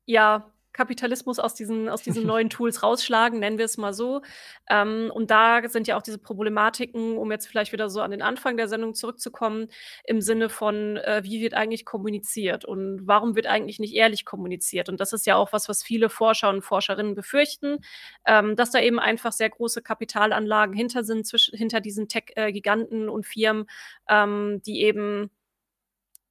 ja, 0.08 0.51
Kapitalismus 0.72 1.38
aus 1.38 1.54
diesen, 1.54 1.88
aus 1.88 2.02
diesen 2.02 2.26
neuen 2.26 2.50
Tools 2.50 2.82
rausschlagen, 2.82 3.40
nennen 3.40 3.58
wir 3.58 3.64
es 3.64 3.78
mal 3.78 3.92
so. 3.92 4.22
Ähm, 4.68 5.10
und 5.12 5.30
da 5.30 5.68
sind 5.68 5.86
ja 5.86 5.96
auch 5.96 6.02
diese 6.02 6.18
Problematiken, 6.18 7.16
um 7.18 7.30
jetzt 7.30 7.46
vielleicht 7.46 7.72
wieder 7.72 7.90
so 7.90 8.00
an 8.00 8.10
den 8.10 8.22
Anfang 8.22 8.56
der 8.56 8.68
Sendung 8.68 8.94
zurückzukommen, 8.94 9.68
im 10.04 10.20
Sinne 10.20 10.48
von, 10.48 10.96
äh, 10.96 11.22
wie 11.24 11.40
wird 11.40 11.54
eigentlich 11.54 11.84
kommuniziert 11.84 12.64
und 12.64 13.06
warum 13.06 13.36
wird 13.36 13.46
eigentlich 13.46 13.78
nicht 13.78 13.94
ehrlich 13.94 14.24
kommuniziert? 14.24 14.88
Und 14.88 15.00
das 15.00 15.12
ist 15.12 15.26
ja 15.26 15.36
auch 15.36 15.52
was, 15.52 15.68
was 15.68 15.82
viele 15.82 16.08
Forscher 16.08 16.48
und 16.48 16.62
Forscherinnen 16.62 17.14
befürchten, 17.14 17.78
ähm, 18.26 18.56
dass 18.56 18.70
da 18.70 18.80
eben 18.80 18.98
einfach 18.98 19.32
sehr 19.32 19.50
große 19.50 19.82
Kapitalanlagen 19.82 20.74
hinter 20.74 21.04
sind, 21.04 21.26
zwischen, 21.26 21.56
hinter 21.56 21.80
diesen 21.80 22.08
Tech-Giganten 22.08 23.08
und 23.08 23.26
Firmen, 23.26 23.66
ähm, 24.08 24.60
die 24.64 24.82
eben 24.82 25.30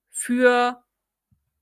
für 0.09 0.83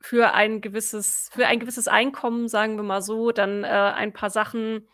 für 0.02 0.34
ein 0.34 0.62
gewisses 0.62 1.30
für 1.34 1.48
ein 1.48 1.60
gewisses 1.60 1.88
Einkommen, 1.88 2.48
sagen 2.48 2.78
wir 2.78 2.84
mal 2.84 3.02
so, 3.02 3.32
dann, 3.32 3.64
äh, 3.64 3.68
ein 3.68 4.14
paar 4.14 4.30
Sachen 4.30 4.88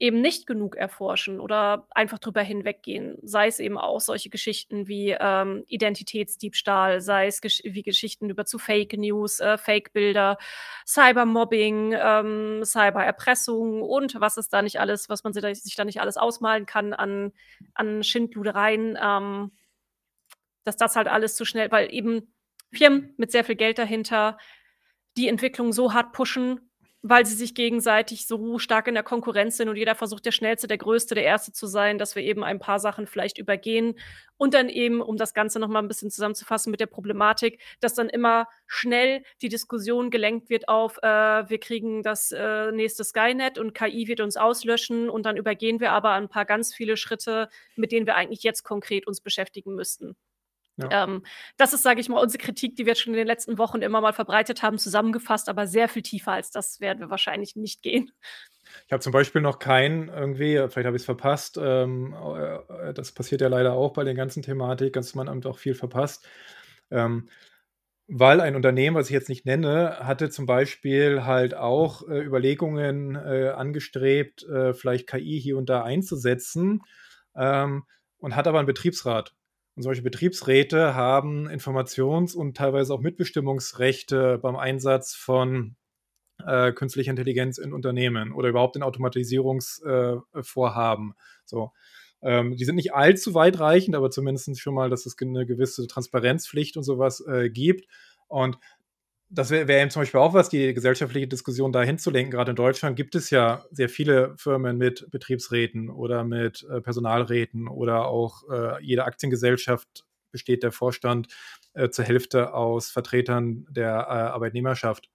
eben 0.00 0.20
nicht 0.20 0.46
genug 0.46 0.76
erforschen 0.76 1.40
oder 1.40 1.86
einfach 1.90 2.18
drüber 2.20 2.40
hinweggehen. 2.42 3.18
Sei 3.22 3.48
es 3.48 3.58
eben 3.58 3.76
auch 3.76 4.00
solche 4.00 4.30
Geschichten 4.30 4.86
wie, 4.86 5.16
ähm, 5.18 5.64
Identitätsdiebstahl, 5.66 7.00
sei 7.00 7.26
es 7.26 7.40
gesch 7.40 7.62
wie 7.64 7.82
Geschichten 7.82 8.30
über 8.30 8.44
zu 8.44 8.58
Fake 8.60 8.96
News, 8.96 9.40
äh, 9.40 9.58
Fake-Bilder, 9.58 10.38
Cybermobbing, 10.86 11.94
ähm, 12.00 12.62
Cybererpressung 12.64 13.82
und 13.82 14.20
was 14.20 14.36
es 14.36 14.48
da 14.48 14.62
nicht 14.62 14.78
alles 14.80 15.08
was 15.08 15.24
man 15.24 15.32
si 15.32 15.40
sich 15.54 15.74
da 15.76 15.84
nicht 15.84 16.00
alles 16.00 16.16
ausmalen 16.16 16.64
kann 16.66 16.92
an 16.92 17.32
an 17.74 18.04
Schindludereien, 18.04 18.96
ähm, 19.02 19.50
dass 20.64 20.76
das 20.76 20.94
halt 20.96 21.08
alles 21.08 21.34
zu 21.36 21.44
schnell 21.44 21.72
weil 21.72 21.92
eben 21.92 22.32
Firmen 22.72 23.14
mit 23.16 23.32
sehr 23.32 23.44
viel 23.44 23.56
Geld 23.56 23.78
dahinter 23.78 24.38
die 25.16 25.28
Entwicklung 25.28 25.72
so 25.72 25.92
hart 25.94 26.12
pushen, 26.12 26.60
weil 27.02 27.24
sie 27.26 27.34
sich 27.36 27.54
gegenseitig 27.54 28.26
so 28.26 28.58
stark 28.58 28.88
in 28.88 28.94
der 28.94 29.04
Konkurrenz 29.04 29.56
sind 29.56 29.68
und 29.68 29.76
jeder 29.76 29.94
versucht, 29.94 30.26
der 30.26 30.32
Schnellste, 30.32 30.66
der 30.66 30.78
Größte, 30.78 31.14
der 31.14 31.24
Erste 31.24 31.52
zu 31.52 31.66
sein, 31.68 31.96
dass 31.98 32.16
wir 32.16 32.22
eben 32.24 32.42
ein 32.44 32.58
paar 32.58 32.80
Sachen 32.80 33.06
vielleicht 33.06 33.38
übergehen. 33.38 33.94
Und 34.36 34.52
dann 34.54 34.68
eben, 34.68 35.00
um 35.00 35.16
das 35.16 35.32
Ganze 35.34 35.60
noch 35.60 35.68
mal 35.68 35.78
'n 35.80 35.88
bisschen 35.88 36.10
zusammenzufassen 36.10 36.70
mit 36.72 36.80
der 36.80 36.86
Problematik, 36.86 37.60
dass 37.80 37.94
dann 37.94 38.08
immer 38.08 38.48
schnell 38.66 39.22
die 39.42 39.48
Diskussion 39.48 40.10
gelenkt 40.10 40.50
wird 40.50 40.68
auf, 40.68 40.98
äh, 41.02 41.48
wir 41.48 41.58
kriegen 41.60 42.02
das, 42.02 42.32
äh, 42.32 42.72
nächste 42.72 43.04
Skynet 43.04 43.58
und 43.58 43.74
KI 43.74 44.08
wird 44.08 44.20
uns 44.20 44.36
auslöschen 44.36 45.08
und 45.08 45.24
dann 45.24 45.36
übergehen 45.36 45.80
wir 45.80 45.92
aber 45.92 46.12
ein 46.12 46.28
paar 46.28 46.44
ganz 46.44 46.74
viele 46.74 46.96
Schritte, 46.96 47.48
mit 47.76 47.92
denen 47.92 48.06
wir 48.06 48.16
eigentlich 48.16 48.42
jetzt 48.42 48.64
konkret 48.64 49.06
uns 49.06 49.20
beschäftigen 49.20 49.74
müssten. 49.76 50.16
Ja. 50.78 50.88
Ähm, 51.04 51.24
das 51.56 51.72
ist, 51.72 51.82
sage 51.82 52.00
ich 52.00 52.08
mal, 52.08 52.20
unsere 52.20 52.42
Kritik, 52.42 52.76
die 52.76 52.86
wir 52.86 52.92
jetzt 52.92 53.00
schon 53.02 53.12
in 53.14 53.18
den 53.18 53.26
letzten 53.26 53.58
Wochen 53.58 53.82
immer 53.82 54.00
mal 54.00 54.12
verbreitet 54.12 54.62
haben, 54.62 54.78
zusammengefasst, 54.78 55.48
aber 55.48 55.66
sehr 55.66 55.88
viel 55.88 56.02
tiefer 56.02 56.32
als 56.32 56.50
das 56.50 56.80
werden 56.80 57.00
wir 57.00 57.10
wahrscheinlich 57.10 57.56
nicht 57.56 57.82
gehen. 57.82 58.12
Ich 58.86 58.92
habe 58.92 59.02
zum 59.02 59.12
Beispiel 59.12 59.42
noch 59.42 59.58
keinen 59.58 60.08
irgendwie 60.08 60.54
vielleicht 60.70 60.86
habe 60.86 60.96
ich's 60.96 61.04
verpasst, 61.04 61.58
ähm, 61.62 62.14
äh, 62.14 62.94
das 62.94 63.12
passiert 63.12 63.42
ja 63.42 63.48
leider 63.48 63.74
auch 63.74 63.92
bei 63.92 64.02
den 64.02 64.16
ganzen 64.16 64.42
Thematik, 64.42 64.94
dass 64.94 65.14
man 65.14 65.28
eben 65.28 65.44
auch 65.44 65.58
viel 65.58 65.74
verpasst. 65.74 66.26
Ähm, 66.90 67.28
weil 68.08 68.40
ein 68.40 68.56
Unternehmen, 68.56 68.96
was 68.96 69.08
ich 69.08 69.14
jetzt 69.14 69.28
nicht 69.30 69.46
nenne, 69.46 69.98
hatte 70.00 70.30
zum 70.30 70.46
Beispiel 70.46 71.24
halt 71.26 71.54
auch, 71.54 72.08
äh, 72.08 72.20
Überlegungen, 72.24 73.16
äh, 73.16 73.50
angestrebt, 73.56 74.44
äh, 74.44 74.74
vielleicht 74.74 75.08
KI 75.08 75.40
hier 75.40 75.58
und 75.58 75.68
da 75.70 75.82
einzusetzen, 75.84 76.82
ähm, 77.36 77.84
und 78.18 78.36
hat 78.36 78.46
aber 78.48 78.60
'n 78.60 78.66
Betriebsrat. 78.66 79.34
Und 79.78 79.82
solche 79.82 80.02
Betriebsräte 80.02 80.96
haben 80.96 81.48
Informations 81.48 82.34
und 82.34 82.56
teilweise 82.56 82.92
auch 82.92 82.98
Mitbestimmungsrechte 82.98 84.38
beim 84.38 84.56
Einsatz 84.56 85.14
von, 85.14 85.76
äh, 86.44 86.72
künstlicher 86.72 87.12
Intelligenz 87.12 87.58
in 87.58 87.72
Unternehmen 87.72 88.32
oder 88.32 88.48
überhaupt 88.48 88.74
in 88.74 88.82
Automatisierungsvorhaben, 88.82 91.10
äh, 91.12 91.14
so. 91.44 91.70
Ähm, 92.22 92.56
die 92.56 92.64
sind 92.64 92.74
nicht 92.74 92.92
allzu 92.92 93.34
weitreichend, 93.34 93.94
aber 93.94 94.10
zumindest 94.10 94.60
schon 94.60 94.74
mal, 94.74 94.90
dass 94.90 95.06
es 95.06 95.16
ge 95.16 95.28
'ne 95.28 95.46
gewisse 95.46 95.86
Transparenzpflicht 95.86 96.76
und 96.76 96.82
so 96.82 96.98
was, 96.98 97.24
äh, 97.28 97.48
gibt. 97.48 97.86
Und 98.26 98.58
das 99.30 99.50
wäre 99.50 99.68
wäre 99.68 99.80
eben 99.82 99.90
zum 99.90 100.02
Beispiel 100.02 100.20
auch 100.20 100.32
was, 100.34 100.48
die 100.48 100.72
gesellschaftliche 100.74 101.28
Diskussion 101.28 101.72
dahin 101.72 101.98
zu 101.98 102.10
lenken. 102.10 102.30
Grade 102.32 102.50
in 102.50 102.56
Deutschland 102.56 102.96
gibt 102.96 103.14
es 103.14 103.30
ja 103.30 103.64
sehr 103.70 103.88
viele 103.88 104.34
Firmen 104.38 104.78
mit 104.78 105.06
Betriebsräten 105.10 105.90
oder 105.90 106.24
mit, 106.24 106.66
äh, 106.70 106.80
Personalräten 106.80 107.68
oder 107.68 108.06
auch, 108.08 108.42
äh, 108.50 108.82
jede 108.82 109.04
Aktiengesellschaft 109.04 110.04
besteht 110.32 110.62
der 110.62 110.72
Vorstand, 110.72 111.28
äh, 111.74 111.90
zur 111.90 112.04
Hälfte 112.06 112.54
aus 112.54 112.90
Vertretern 112.90 113.66
der, 113.70 113.90
äh, 113.92 113.94
Arbeitnehmerschaft 114.32 115.10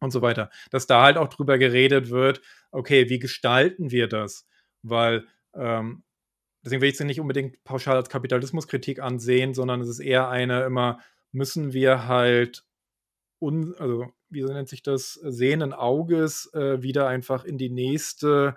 und 0.00 0.10
so 0.12 0.22
weiter. 0.22 0.50
Dass 0.70 0.86
da 0.86 1.02
halt 1.02 1.16
auch 1.16 1.28
drüber 1.28 1.58
geredet 1.58 2.10
wird: 2.10 2.40
„Okay, 2.72 3.08
wie 3.10 3.18
gestalten 3.18 3.90
wir 3.90 4.08
das?“ 4.08 4.46
Weil, 4.82 5.26
ähm 5.54 6.02
deswegen 6.64 6.82
will 6.82 6.90
ich 6.90 6.98
sie 6.98 7.04
nicht 7.04 7.20
unbedingt 7.20 7.62
pauschal 7.64 7.96
als 7.96 8.08
Kapitalismuskritik 8.10 9.00
ansehen, 9.00 9.54
sondern 9.54 9.80
es 9.80 9.88
ist 9.88 10.00
eher 10.00 10.28
eine 10.30 10.64
immer 10.64 11.00
müssen 11.32 11.72
wir 11.74 12.08
halt 12.08 12.64
un 13.38 13.74
also, 13.78 14.06
wie 14.30 14.42
nennt 14.42 14.68
sich 14.68 14.82
das, 14.82 15.14
sehenden 15.14 15.72
Auges, 15.72 16.52
äh, 16.54 16.82
wieder 16.82 17.08
einfach 17.08 17.44
in 17.44 17.58
die 17.58 17.70
nächste 17.70 18.56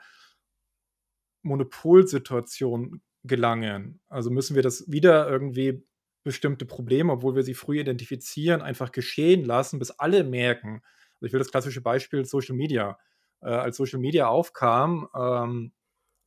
Monopolsituation 1.43 3.01
gelangen. 3.23 3.99
Also, 4.07 4.29
müssen 4.29 4.55
wir 4.55 4.63
das 4.63 4.89
wieder 4.91 5.29
irgendwie 5.29 5.83
bestimmte 6.23 6.65
Probleme, 6.65 7.13
obwohl 7.13 7.35
wir 7.35 7.43
sie 7.43 7.53
früh 7.53 7.79
identifizieren, 7.79 8.61
einfach 8.61 8.91
geschehen 8.91 9.45
lassen, 9.45 9.79
bis 9.79 9.91
alle 9.91 10.23
merken. 10.23 10.81
Also, 11.15 11.27
ich 11.27 11.33
will 11.33 11.39
das 11.39 11.51
klassische 11.51 11.81
Beispiel 11.81 12.25
Social 12.25 12.55
Media. 12.55 12.97
Äh, 13.41 13.49
als 13.49 13.77
Social 13.77 13.99
Media 13.99 14.27
aufkam, 14.27 15.07
ähm, 15.15 15.73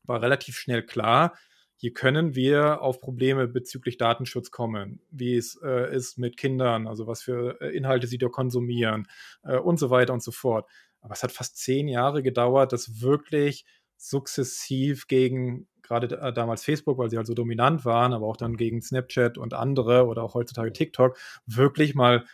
war 0.04 0.22
relativ 0.22 0.56
schnell 0.56 0.84
klar, 0.84 1.36
hier 1.80 1.94
können 1.94 2.34
wir 2.34 2.82
auf 2.82 3.00
Probleme 3.00 3.48
bezüglich 3.48 3.96
Datenschutz 3.96 4.50
kommen, 4.50 5.00
wie 5.10 5.34
es, 5.34 5.58
äh, 5.64 5.96
ist 5.96 6.18
mit 6.18 6.36
Kindern, 6.36 6.86
also 6.86 7.06
was 7.06 7.22
für, 7.22 7.58
äh, 7.62 7.74
Inhalte 7.74 8.06
sie 8.06 8.18
da 8.18 8.28
konsumieren, 8.28 9.08
äh, 9.44 9.56
und 9.56 9.78
so 9.78 9.88
weiter 9.88 10.12
und 10.12 10.22
so 10.22 10.30
fort. 10.30 10.68
Aber 11.00 11.14
es 11.14 11.22
hat 11.22 11.32
fast 11.32 11.56
10 11.56 11.88
Jahre 11.88 12.22
gedauert, 12.22 12.74
das 12.74 13.00
wirklich 13.00 13.64
sukzessiv 13.96 15.06
gegen 15.08 15.68
äh, 15.88 16.32
damals 16.34 16.64
Facebook, 16.64 16.98
weil 16.98 17.08
sie 17.08 17.16
halt 17.16 17.26
so 17.26 17.32
dominant 17.32 17.86
waren, 17.86 18.12
aber 18.12 18.26
auch 18.26 18.36
dann 18.36 18.58
gegen 18.58 18.82
Snapchat 18.82 19.38
und 19.38 19.54
andere 19.54 20.04
oder 20.06 20.22
auch 20.22 20.34
heutzutage 20.34 20.74
TikTok, 20.74 21.16
wirklich 21.46 21.94
mal 21.94 22.26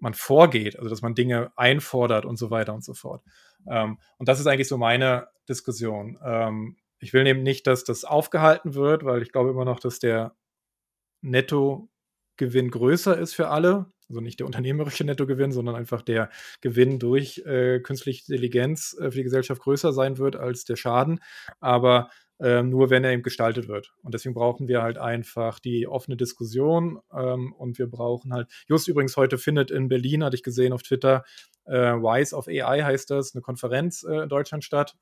man 0.00 0.14
vorgeht, 0.14 0.78
also 0.78 0.88
dass 0.88 1.02
man 1.02 1.14
Dinge 1.14 1.52
einfordert 1.56 2.24
und 2.24 2.38
so 2.38 2.50
weiter 2.50 2.72
und 2.72 2.84
so 2.84 2.94
fort. 2.94 3.22
Ähm, 3.68 3.98
und 4.16 4.30
das 4.30 4.40
ist 4.40 4.46
eigentlich 4.46 4.68
so 4.68 4.78
meine 4.78 5.28
Diskussion. 5.46 6.18
Ähm, 6.24 6.78
ich 7.00 7.12
will 7.14 7.26
eben 7.26 7.42
nicht, 7.42 7.66
dass 7.66 7.84
das 7.84 8.04
aufgehalten 8.04 8.74
wird, 8.74 9.04
weil 9.04 9.22
ich 9.22 9.32
glaube 9.32 9.50
immer 9.50 9.64
noch, 9.64 9.80
dass 9.80 9.98
der 10.00 10.34
Nettogewinn 11.22 12.70
größer 12.70 13.18
ist 13.18 13.34
für 13.34 13.48
alle. 13.50 13.86
Also 14.10 14.20
nicht 14.22 14.40
der 14.40 14.46
unternehmerische 14.46 15.04
Nettogewinn, 15.04 15.52
sondern 15.52 15.76
einfach 15.76 16.02
der 16.02 16.30
Gewinn 16.62 16.98
durch, 17.00 17.38
äh, 17.46 17.80
künstliche 17.80 18.24
Intelligenz, 18.32 18.96
äh, 19.00 19.10
für 19.10 19.18
die 19.18 19.24
Gesellschaft 19.24 19.62
größer 19.62 19.92
sein 19.94 20.18
wird 20.18 20.36
als 20.36 20.64
der 20.64 20.76
Schaden, 20.76 21.20
aber, 21.60 22.10
ähm, 22.40 22.70
nur 22.70 22.90
wenn 22.90 23.04
er 23.04 23.12
eben 23.12 23.22
gestaltet 23.24 23.68
wird. 23.68 23.92
Und 24.02 24.14
deswegen 24.14 24.34
brauchen 24.34 24.68
wir 24.68 24.82
halt 24.82 24.98
einfach 24.98 25.60
die 25.60 25.88
offene 25.88 26.16
Diskussion, 26.18 27.00
ähm, 27.14 27.52
und 27.54 27.78
wir 27.78 27.88
brauchen 27.88 28.32
halt 28.34 28.48
just 28.68 28.88
übrigens 28.88 29.16
heute 29.16 29.38
findet 29.38 29.70
in 29.72 29.88
Berlin, 29.88 30.24
hatte 30.24 30.36
ich 30.36 30.42
gesehen 30.44 30.72
auf 30.74 30.82
Twitter, 30.84 31.24
äh, 31.66 31.76
„Rise 31.78 32.36
of 32.36 32.48
AI“ 32.48 32.82
heißt 32.84 33.10
das, 33.10 33.34
'ne 33.34 33.42
Konferenz, 33.42 34.04
äh, 34.04 34.22
in 34.24 34.28
Deutschland 34.30 34.64
statt 34.64 34.94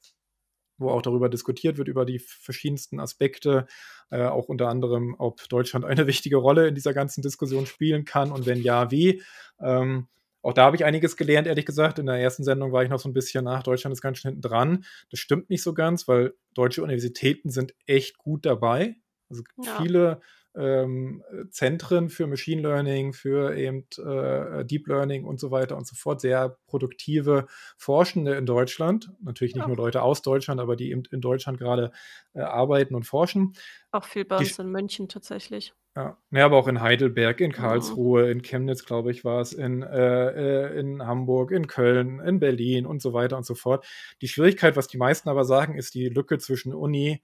wo 0.79 0.91
auch 0.91 1.03
darüber 1.03 1.29
diskutiert 1.29 1.79
wird, 1.79 1.89
über 1.89 2.05
die 2.05 2.19
verschiedensten 2.19 3.01
Aspekte, 3.01 3.67
äh, 4.11 4.25
auch 4.25 4.49
unter 4.49 4.69
anderem, 4.69 5.15
ob 5.19 5.49
Deutschland 5.49 5.85
eine 5.85 6.07
wichtige 6.07 6.37
Rolle 6.37 6.69
in 6.69 6.75
dieser 6.75 6.95
ganzen 6.95 7.23
Diskussion 7.23 7.67
spielen 7.67 8.05
kann 8.05 8.33
und 8.33 8.47
wenn 8.47 8.61
ja, 8.63 8.91
wie. 8.91 9.23
Ähm, 9.61 10.09
auch 10.43 10.53
da 10.53 10.65
habe 10.67 10.77
ich 10.77 10.85
einiges 10.85 11.17
gelernt, 11.17 11.49
ehrlich 11.49 11.67
gesagt. 11.67 11.99
In 11.99 12.07
der 12.07 12.17
ersten 12.17 12.45
Sendung 12.45 12.71
war 12.73 12.85
ich 12.85 12.91
noch 12.91 13.01
so 13.01 13.09
'n 13.09 13.13
bisschen: 13.13 13.49
„Ach, 13.49 13.63
Deutschland 13.63 13.93
ist 13.95 14.01
ganz 14.03 14.19
schön 14.19 14.31
hinten 14.33 14.43
dran.“ 14.49 14.85
Das 15.11 15.19
stimmt 15.21 15.51
nicht 15.51 15.63
so 15.63 15.75
ganz, 15.75 16.07
weil 16.09 16.35
deutsche 16.55 16.83
Universitäten 16.83 17.51
sind 17.51 17.75
echt 17.87 18.17
gut 18.19 18.47
dabei. 18.47 18.97
Also, 19.29 19.43
Ja. 19.57 19.87
viele, 19.87 20.21
ähm, 20.57 21.23
äh, 21.31 21.49
Zentren 21.51 22.09
für 22.09 22.27
Machine 22.27 22.63
Learning, 22.63 23.13
für 23.13 23.57
eben, 23.57 23.87
äh, 23.99 24.65
Deep 24.65 24.87
Learning 24.89 25.25
und 25.25 25.39
so 25.41 25.51
weiter 25.51 25.77
und 25.77 25.87
so 25.87 25.95
fort. 25.97 26.21
Sehr 26.21 26.59
produktive 26.67 27.47
Forschende 27.77 28.35
in 28.37 28.47
Deutschland. 28.47 29.13
Natürlich 29.23 29.55
nicht 29.55 29.67
Ja. 29.67 29.69
nur 29.69 29.77
Leute 29.77 30.03
aus 30.03 30.23
Deutschland, 30.23 30.61
aber 30.61 30.77
die 30.77 30.91
eben 30.91 31.03
in 31.11 31.21
Deutschland 31.21 31.59
grade, 31.59 31.93
äh, 32.35 32.41
arbeiten 32.41 32.95
und 32.95 33.05
forschen. 33.05 33.55
Auch 33.91 34.05
viel 34.05 34.25
bei 34.25 34.39
Die 34.39 34.45
uns 34.45 34.47
sch 34.47 34.61
in 34.61 34.71
München 34.71 35.09
tatsächlich. 35.09 35.75
Ja, 35.97 36.19
ne, 36.29 36.45
aber 36.45 36.57
auch 36.59 36.69
in 36.69 36.81
Heidelberg, 36.83 37.41
in 37.41 37.53
Mhm. 37.53 37.53
Karlsruhe, 37.53 38.31
in 38.31 38.43
Chemnitz, 38.43 38.85
glaube 38.85 39.11
ich, 39.11 39.25
war's, 39.25 39.53
in 39.55 39.83
äh, 39.83 40.67
äh, 40.75 40.79
in 40.79 41.03
Hamburg, 41.07 41.53
in 41.53 41.67
Köln, 41.69 42.21
in 42.21 42.39
Berlin 42.39 42.85
und 42.85 43.01
so 43.01 43.15
weiter 43.15 43.39
und 43.39 43.47
so 43.47 43.55
fort. 43.55 43.87
Die 44.21 44.29
Schwierigkeit, 44.29 44.77
was 44.77 44.89
die 44.89 44.99
meisten 44.99 45.31
aber 45.31 45.45
sagen, 45.47 45.79
ist 45.79 45.95
die 45.95 46.09
Lücke 46.11 46.37
zwischen 46.39 46.75
Uni 46.75 47.23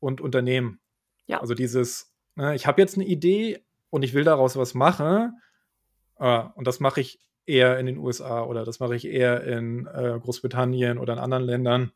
und 0.00 0.20
Unternehmen. 0.20 0.80
Ja. 1.26 1.40
Also, 1.40 1.54
dieses, 1.54 2.11
„Ich 2.54 2.66
habe 2.66 2.80
jetzt 2.80 2.96
'ne 2.96 3.04
Idee 3.04 3.62
und 3.90 4.02
ich 4.02 4.14
will 4.14 4.24
daraus 4.24 4.56
was 4.56 4.74
machen, 4.74 5.38
äh, 6.18 6.44
und 6.54 6.66
das 6.66 6.80
mache 6.80 7.00
ich 7.00 7.18
eher 7.46 7.78
in 7.78 7.86
den 7.86 7.98
USA 7.98 8.44
oder 8.44 8.64
das 8.64 8.80
mache 8.80 8.94
ich 8.94 9.06
eher 9.06 9.42
in 9.42 9.86
äh, 9.86 10.18
Großbritannien 10.20 10.98
oder 10.98 11.14
in 11.14 11.18
anderen 11.18 11.44
Ländern, 11.44 11.92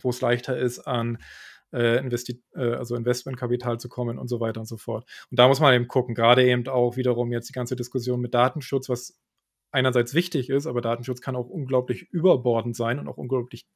wo 0.00 0.10
es 0.10 0.20
leichter 0.20 0.58
ist, 0.58 0.80
an 0.80 1.18
äh, 1.72 1.98
Investi 1.98 2.42
also 2.54 2.96
Investmentkapital 2.96 3.78
zu 3.78 3.88
kommen 3.88 4.18
und 4.18 4.28
so 4.28 4.40
weiter 4.40 4.60
und 4.60 4.66
so 4.66 4.76
fort. 4.76 5.08
Und 5.30 5.38
da 5.38 5.48
muss 5.48 5.60
man 5.60 5.72
eben 5.74 5.88
gucken, 5.88 6.14
gerade 6.14 6.44
eben 6.44 6.66
auch 6.68 6.96
wiederum 6.96 7.32
jetzt 7.32 7.48
die 7.48 7.54
ganze 7.54 7.76
Diskussion 7.76 8.20
mit 8.20 8.34
Datenschutz, 8.34 8.88
was 8.88 9.16
einerseits 9.70 10.14
wichtig 10.14 10.50
ist, 10.50 10.66
aber 10.66 10.80
Datenschutz 10.82 11.20
kann 11.20 11.36
auch 11.36 11.48
unglaublich 11.48 12.10
überbordend 12.10 12.76
sein 12.76 12.98
und 12.98 13.08
auch 13.08 13.16
unglaublich 13.16 13.66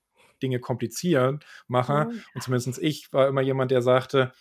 Dinge 0.43 0.59
komplizieren 0.61 1.41
machen. 1.69 2.09
Oh. 2.09 2.35
Und 2.35 2.43
zumindest 2.43 2.79
ich 2.83 3.13
war 3.13 3.29
immer 3.29 3.41
jemand, 3.41 3.71
der 3.71 3.81
sagte, 3.81 4.33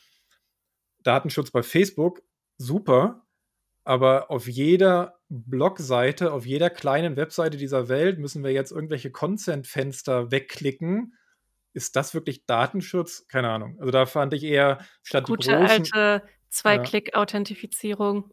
Datenschutz 1.05 1.51
bei 1.51 1.63
Facebook, 1.63 2.21
super, 2.57 3.25
aber 3.83 4.31
auf 4.31 4.47
jeder 4.47 5.19
Blogseite, 5.29 6.33
auf 6.33 6.45
jeder 6.45 6.69
kleinen 6.69 7.15
Webseite 7.15 7.57
dieser 7.57 7.87
Welt 7.87 8.19
müssen 8.19 8.43
wir 8.43 8.51
jetzt 8.51 8.71
irgendwelche 8.71 9.11
Consent-Fenster 9.11 10.31
wegklicken. 10.31 11.15
Ist 11.73 11.95
das 11.95 12.13
wirklich 12.13 12.45
Datenschutz? 12.45 13.27
Keine 13.27 13.49
Ahnung. 13.49 13.77
Also 13.79 13.91
da 13.91 14.05
fand 14.05 14.33
ich 14.33 14.43
eher 14.43 14.79
statt 15.03 15.25
Gute 15.25 15.51
großen, 15.51 15.93
alte 15.93 16.23
Zwei-Klick-Authentifizierung. 16.49 18.31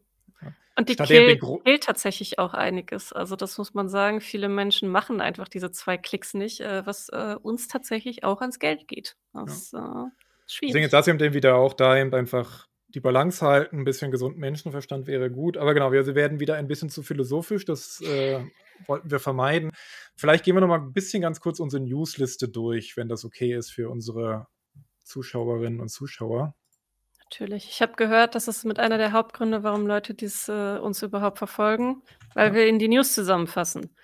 Und 0.75 0.89
die 0.89 0.95
killt, 0.95 1.41
killt 1.63 1.83
tatsächlich 1.83 2.39
auch 2.39 2.55
einiges. 2.55 3.13
Also 3.13 3.35
das 3.35 3.59
muss 3.59 3.75
man 3.75 3.89
sagen. 3.89 4.21
Viele 4.21 4.49
Menschen 4.49 4.89
machen 4.89 5.21
einfach 5.21 5.47
diese 5.47 5.71
zwei 5.71 5.97
Klicks 5.97 6.33
nicht, 6.33 6.61
äh, 6.61 6.83
was 6.85 7.09
äh, 7.09 7.35
uns 7.41 7.67
tatsächlich 7.67 8.23
auch 8.23 8.41
ans 8.41 8.57
Geld 8.57 8.87
geht. 8.87 9.15
Das 9.33 9.71
ja. 9.71 10.11
Schwierig. 10.53 10.73
Deswegen 10.73 10.91
das 10.91 11.07
eben 11.07 11.33
wieder 11.33 11.55
auch 11.55 11.73
da 11.73 11.97
eben 11.97 12.13
einfach 12.13 12.67
die 12.87 12.99
Balance 12.99 13.45
halten, 13.45 13.79
ein 13.79 13.83
bisschen 13.85 14.11
gesunden 14.11 14.39
Menschenverstand 14.39 15.07
wäre 15.07 15.31
gut. 15.31 15.57
Aber 15.57 15.73
genau, 15.73 15.91
wir 15.91 16.05
werden 16.15 16.39
wieder 16.39 16.55
ein 16.55 16.67
bisschen 16.67 16.89
zu 16.89 17.01
philosophisch, 17.01 17.65
das 17.65 18.01
äh, 18.01 18.39
wollten 18.85 19.09
wir 19.09 19.19
vermeiden. 19.19 19.71
Vielleicht 20.15 20.43
gehen 20.43 20.55
wir 20.55 20.61
noch 20.61 20.67
mal 20.67 20.79
ein 20.79 20.93
bisschen 20.93 21.21
ganz 21.21 21.39
kurz 21.39 21.59
unsere 21.59 21.83
Newsliste 21.83 22.49
durch, 22.49 22.95
wenn 22.95 23.09
das 23.09 23.25
okay 23.25 23.55
ist 23.55 23.71
für 23.71 23.89
unsere 23.89 24.47
Zuschauerinnen 25.03 25.79
und 25.79 25.89
Zuschauer. 25.89 26.55
Natürlich. 27.19 27.67
Ich 27.67 27.81
habe 27.81 27.93
gehört, 27.95 28.35
das 28.35 28.47
ist 28.47 28.63
mit 28.63 28.77
einer 28.77 28.99
der 28.99 29.11
Hauptgründe, 29.11 29.63
warum 29.63 29.87
Leute 29.87 30.13
dies 30.13 30.47
äh, 30.49 30.77
uns 30.77 31.01
überhaupt 31.01 31.39
verfolgen, 31.39 32.03
weil 32.35 32.49
ja. 32.49 32.53
wir 32.53 32.67
in 32.67 32.77
die 32.77 32.87
News 32.87 33.15
zusammenfassen. 33.15 33.95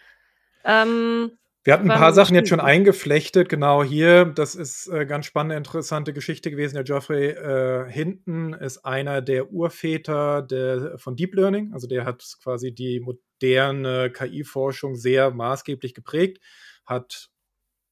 Ähm, 0.64 1.38
wir 1.64 1.74
hatten 1.74 1.92
ein 1.92 2.00
paar 2.00 2.14
Sachen 2.14 2.36
jetzt 2.36 2.48
schon 2.48 2.62
eingeflechtet, 2.62 3.50
genau 3.50 3.84
hier. 3.84 4.26
Das 4.26 4.56
ist 4.56 4.88
äh, 4.88 5.06
ganz 5.06 5.26
spannende, 5.26 5.58
interessante 5.58 6.14
Geschichte 6.14 6.52
gewesen. 6.52 6.76
Der 6.76 6.86
Geoffrey 6.86 7.28
äh, 7.32 7.92
Hinton 7.92 8.54
ist 8.54 8.86
einer 8.86 9.22
der 9.22 9.52
Urväter 9.52 10.42
der, 10.42 10.98
von 10.98 11.18
Deep 11.18 11.36
Learning. 11.36 11.74
Also 11.74 11.88
der 11.88 12.06
hat 12.06 12.24
quasi 12.42 12.74
die 12.74 13.02
moderne 13.02 14.10
KI-Forschung 14.10 14.96
sehr 14.96 15.32
maßgeblich 15.32 15.94
geprägt, 15.94 16.40
hat 16.86 17.30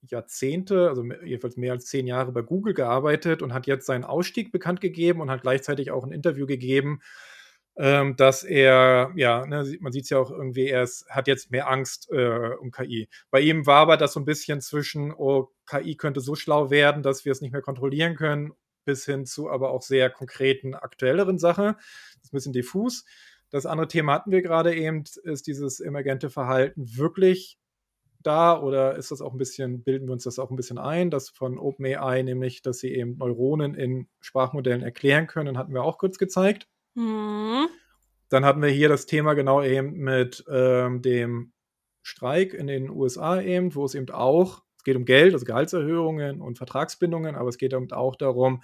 Jahrzehnte, 0.01 0.87
also 0.87 1.03
jedenfalls 1.25 1.57
mehr 1.57 1.73
als 1.73 1.87
zehn 1.87 2.07
Jahre 2.07 2.31
bei 2.31 2.41
Google 2.41 2.73
gearbeitet 2.73 3.41
und 3.41 3.53
hat 3.53 3.67
jetzt 3.67 3.85
seinen 3.85 4.05
Ausstieg 4.05 4.53
bekannt 4.53 4.79
gegeben 4.79 5.19
und 5.19 5.29
hat 5.29 5.41
gleichzeitig 5.41 5.91
auch 5.91 6.05
ein 6.05 6.11
Interview 6.13 6.45
gegeben, 6.45 7.01
ähm, 7.77 8.15
dass 8.15 8.43
er, 8.43 9.11
ja, 9.15 9.45
ne, 9.45 9.77
man 9.79 9.91
sieht 9.91 10.05
es 10.05 10.09
ja 10.09 10.17
auch 10.17 10.31
irgendwie, 10.31 10.67
er 10.67 10.83
ist, 10.83 11.07
hat 11.09 11.27
jetzt 11.27 11.51
mehr 11.51 11.69
Angst 11.69 12.09
äh, 12.11 12.55
um 12.59 12.71
KI. 12.71 13.07
Bei 13.29 13.39
ihm 13.39 13.65
war 13.67 13.81
aber 13.81 13.97
das 13.97 14.13
so 14.13 14.19
ein 14.19 14.25
bisschen 14.25 14.61
zwischen, 14.61 15.13
oh, 15.13 15.49
KI 15.67 15.95
könnte 15.95 16.19
so 16.19 16.35
schlau 16.35 16.71
werden, 16.71 17.03
dass 17.03 17.23
wir 17.23 17.31
es 17.31 17.41
nicht 17.41 17.51
mehr 17.51 17.61
kontrollieren 17.61 18.15
können, 18.15 18.53
bis 18.85 19.05
hin 19.05 19.25
zu 19.25 19.49
aber 19.49 19.69
auch 19.71 19.83
sehr 19.83 20.09
konkreten, 20.09 20.73
aktuelleren 20.73 21.37
Sachen. 21.37 21.75
Das 21.75 22.23
ist 22.23 22.33
ein 22.33 22.37
bisschen 22.37 22.53
diffus. 22.53 23.05
Das 23.51 23.65
andere 23.65 23.87
Thema 23.87 24.13
hatten 24.13 24.31
wir 24.31 24.41
gerade 24.41 24.75
eben, 24.75 25.03
ist 25.23 25.47
dieses 25.47 25.79
emergente 25.79 26.29
Verhalten 26.29 26.97
wirklich 26.97 27.59
da 28.23 28.59
oder 28.59 28.95
ist 28.95 29.11
das 29.11 29.21
auch 29.21 29.33
ein 29.33 29.37
bisschen, 29.37 29.83
bilden 29.83 30.07
wir 30.07 30.13
uns 30.13 30.23
das 30.23 30.39
auch 30.39 30.49
ein 30.49 30.55
bisschen 30.55 30.79
ein, 30.79 31.11
das 31.11 31.29
von 31.29 31.59
OpenAI, 31.59 32.23
nämlich, 32.23 32.61
dass 32.61 32.79
sie 32.79 32.93
eben 32.93 33.17
Neuronen 33.17 33.75
in 33.75 34.07
Sprachmodellen 34.19 34.81
erklären 34.81 35.27
können, 35.27 35.57
hatten 35.57 35.73
wir 35.73 35.83
auch 35.83 35.97
kurz 35.97 36.17
gezeigt. 36.17 36.67
Mhm. 36.97 37.69
Dann 38.29 38.43
hatten 38.43 38.61
wir 38.61 38.69
hier 38.69 38.89
das 38.89 39.05
Thema 39.05 39.35
genau 39.35 39.61
eben 39.61 39.93
mit 39.93 40.43
ähm, 40.51 41.01
dem 41.01 41.53
Streik 42.01 42.53
in 42.53 42.67
den 42.67 42.89
USA 42.89 43.39
eben, 43.39 43.75
wo 43.75 43.85
es 43.85 43.95
eben 43.95 44.09
auch, 44.09 44.63
es 44.77 44.83
geht 44.83 44.95
um 44.95 45.05
Geld, 45.05 45.33
also 45.33 45.45
Gehaltserhöhungen 45.45 46.41
und 46.41 46.57
Vertragsbindungen, 46.57 47.35
aber 47.35 47.49
es 47.49 47.57
geht 47.57 47.73
eben 47.73 47.91
auch 47.91 48.15
darum, 48.15 48.63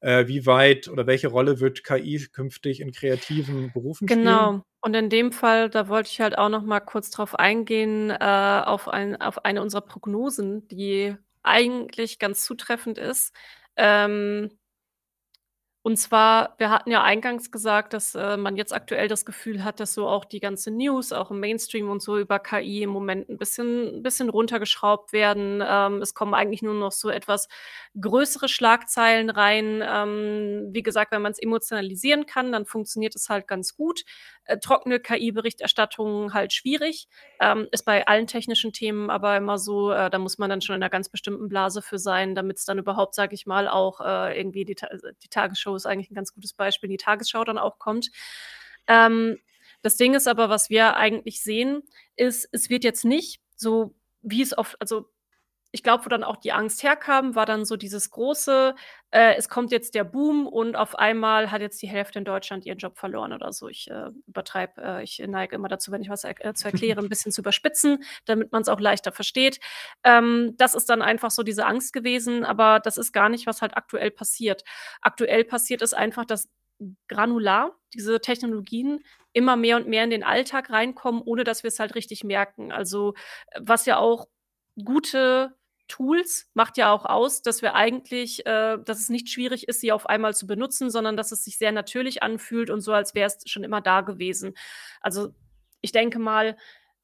äh, 0.00 0.26
wie 0.26 0.44
weit 0.46 0.88
oder 0.88 1.06
welche 1.06 1.28
Rolle 1.28 1.60
wird 1.60 1.84
KI 1.84 2.26
künftig 2.32 2.80
in 2.80 2.92
kreativen 2.92 3.72
Berufen 3.72 4.08
spielen? 4.08 4.24
Genau. 4.24 4.62
Und 4.80 4.94
in 4.94 5.10
dem 5.10 5.32
Fall, 5.32 5.70
da 5.70 5.88
wollte 5.88 6.10
ich 6.10 6.20
halt 6.20 6.36
auch 6.36 6.48
noch 6.48 6.62
mal 6.62 6.80
kurz 6.80 7.10
drauf 7.10 7.34
eingehen, 7.34 8.10
äh, 8.10 8.62
auf, 8.64 8.88
ein, 8.88 9.20
auf 9.20 9.44
eine 9.44 9.62
unserer 9.62 9.82
Prognosen, 9.82 10.66
die 10.68 11.16
eigentlich 11.42 12.18
ganz 12.18 12.44
zutreffend 12.44 12.98
ist. 12.98 13.32
Ähm, 13.76 14.50
und 15.82 15.96
zwar, 15.96 16.54
wir 16.58 16.70
hatten 16.70 16.90
ja 16.90 17.02
eingangs 17.02 17.50
gesagt, 17.50 17.92
dass 17.94 18.14
äh, 18.14 18.36
man 18.36 18.56
jetzt 18.56 18.74
aktuell 18.74 19.08
das 19.08 19.24
Gefühl 19.24 19.64
hat, 19.64 19.80
dass 19.80 19.94
so 19.94 20.06
auch 20.08 20.24
die 20.24 20.40
ganze 20.40 20.70
News, 20.70 21.12
auch 21.12 21.30
im 21.30 21.40
Mainstream 21.40 21.88
und 21.88 22.02
so 22.02 22.18
über 22.18 22.38
KI 22.40 22.82
im 22.82 22.90
Moment 22.90 23.28
ein 23.28 23.38
bisschen, 23.38 23.96
ein 23.96 24.02
bisschen 24.02 24.28
runtergeschraubt 24.28 25.12
werden. 25.12 25.62
Ähm, 25.66 26.02
es 26.02 26.14
kommen 26.14 26.34
eigentlich 26.34 26.62
nur 26.62 26.74
noch 26.74 26.92
so 26.92 27.08
etwas 27.10 27.48
größere 27.98 28.48
Schlagzeilen 28.48 29.30
rein. 29.30 29.82
Ähm, 29.86 30.68
wie 30.72 30.82
gesagt, 30.82 31.12
wenn 31.12 31.22
man 31.22 31.32
es 31.32 31.38
emotionalisieren 31.38 32.26
kann, 32.26 32.52
dann 32.52 32.66
funktioniert 32.66 33.14
es 33.14 33.28
halt 33.28 33.46
ganz 33.46 33.74
gut. 33.76 34.02
Äh, 34.48 34.58
trockene 34.58 34.98
KI-Berichterstattung 34.98 36.32
halt 36.32 36.54
schwierig. 36.54 37.06
Ähm, 37.38 37.68
ist 37.70 37.84
bei 37.84 38.06
allen 38.06 38.26
technischen 38.26 38.72
Themen 38.72 39.10
aber 39.10 39.36
immer 39.36 39.58
so, 39.58 39.92
äh, 39.92 40.08
da 40.08 40.18
muss 40.18 40.38
man 40.38 40.48
dann 40.48 40.62
schon 40.62 40.74
in 40.74 40.82
einer 40.82 40.88
ganz 40.90 41.10
bestimmten 41.10 41.48
Blase 41.48 41.82
für 41.82 41.98
sein, 41.98 42.34
damit 42.34 42.56
es 42.56 42.64
dann 42.64 42.78
überhaupt, 42.78 43.14
sage 43.14 43.34
ich 43.34 43.44
mal, 43.44 43.68
auch 43.68 44.00
äh, 44.00 44.38
irgendwie 44.38 44.64
die, 44.64 44.74
die 44.74 45.28
Tagesschau 45.28 45.76
ist 45.76 45.84
eigentlich 45.84 46.10
ein 46.10 46.14
ganz 46.14 46.32
gutes 46.32 46.54
Beispiel, 46.54 46.88
die 46.88 46.96
Tagesschau 46.96 47.44
dann 47.44 47.58
auch 47.58 47.78
kommt. 47.78 48.08
Ähm, 48.86 49.38
das 49.82 49.98
Ding 49.98 50.14
ist 50.14 50.26
aber, 50.26 50.48
was 50.48 50.70
wir 50.70 50.96
eigentlich 50.96 51.42
sehen, 51.42 51.82
ist, 52.16 52.48
es 52.50 52.70
wird 52.70 52.84
jetzt 52.84 53.04
nicht 53.04 53.42
so, 53.54 53.94
wie 54.22 54.40
es 54.40 54.56
oft, 54.56 54.80
also 54.80 55.10
ich 55.78 55.84
glaube, 55.84 56.04
wo 56.04 56.08
dann 56.08 56.24
auch 56.24 56.38
die 56.38 56.50
Angst 56.50 56.82
herkam, 56.82 57.36
war 57.36 57.46
dann 57.46 57.64
so 57.64 57.76
dieses 57.76 58.10
große, 58.10 58.74
äh, 59.12 59.36
es 59.36 59.48
kommt 59.48 59.70
jetzt 59.70 59.94
der 59.94 60.02
Boom 60.02 60.48
und 60.48 60.74
auf 60.74 60.98
einmal 60.98 61.52
hat 61.52 61.60
jetzt 61.60 61.80
die 61.80 61.86
Hälfte 61.86 62.18
in 62.18 62.24
Deutschland 62.24 62.66
ihren 62.66 62.78
Job 62.78 62.98
verloren 62.98 63.32
oder 63.32 63.52
so. 63.52 63.68
Ich 63.68 63.88
äh, 63.88 64.10
übertreibe, 64.26 64.82
äh, 64.82 65.04
ich 65.04 65.22
neige 65.24 65.54
immer 65.54 65.68
dazu, 65.68 65.92
wenn 65.92 66.02
ich 66.02 66.08
was 66.08 66.24
er 66.24 66.34
äh, 66.44 66.52
zu 66.52 66.66
erklären, 66.72 67.04
ein 67.04 67.08
bisschen 67.08 67.30
zu 67.30 67.42
überspitzen, 67.42 68.02
damit 68.24 68.50
man 68.50 68.62
es 68.62 68.68
auch 68.68 68.80
leichter 68.80 69.12
versteht. 69.12 69.60
Ähm, 70.02 70.54
das 70.56 70.74
ist 70.74 70.90
dann 70.90 71.00
einfach 71.00 71.30
so 71.30 71.44
diese 71.44 71.64
Angst 71.64 71.92
gewesen, 71.92 72.44
aber 72.44 72.80
das 72.80 72.98
ist 72.98 73.12
gar 73.12 73.28
nicht, 73.28 73.46
was 73.46 73.62
halt 73.62 73.76
aktuell 73.76 74.10
passiert. 74.10 74.64
Aktuell 75.00 75.44
passiert 75.44 75.80
es 75.80 75.94
einfach, 75.94 76.24
dass 76.24 76.48
granular 77.06 77.76
diese 77.94 78.20
Technologien 78.20 79.04
immer 79.32 79.54
mehr 79.54 79.76
und 79.76 79.86
mehr 79.86 80.02
in 80.02 80.10
den 80.10 80.24
Alltag 80.24 80.70
reinkommen, 80.70 81.22
ohne 81.24 81.44
dass 81.44 81.62
wir 81.62 81.68
es 81.68 81.78
halt 81.78 81.94
richtig 81.94 82.24
merken. 82.24 82.72
Also 82.72 83.14
was 83.60 83.86
ja 83.86 83.98
auch 83.98 84.26
gute 84.84 85.57
Tools 85.88 86.48
macht 86.54 86.76
ja 86.76 86.92
auch 86.92 87.04
aus, 87.04 87.42
dass 87.42 87.62
wir 87.62 87.74
eigentlich, 87.74 88.46
äh, 88.46 88.78
dass 88.84 89.00
es 89.00 89.08
nicht 89.08 89.28
schwierig 89.28 89.68
ist, 89.68 89.80
sie 89.80 89.92
auf 89.92 90.06
einmal 90.06 90.34
zu 90.34 90.46
benutzen, 90.46 90.90
sondern 90.90 91.16
dass 91.16 91.32
es 91.32 91.44
sich 91.44 91.58
sehr 91.58 91.72
natürlich 91.72 92.22
anfühlt 92.22 92.70
und 92.70 92.80
so, 92.80 92.92
als 92.92 93.14
wäre 93.14 93.26
es 93.26 93.50
schon 93.50 93.64
immer 93.64 93.80
da 93.80 94.02
gewesen. 94.02 94.54
Also 95.00 95.30
ich 95.80 95.92
denke 95.92 96.18
mal, 96.18 96.56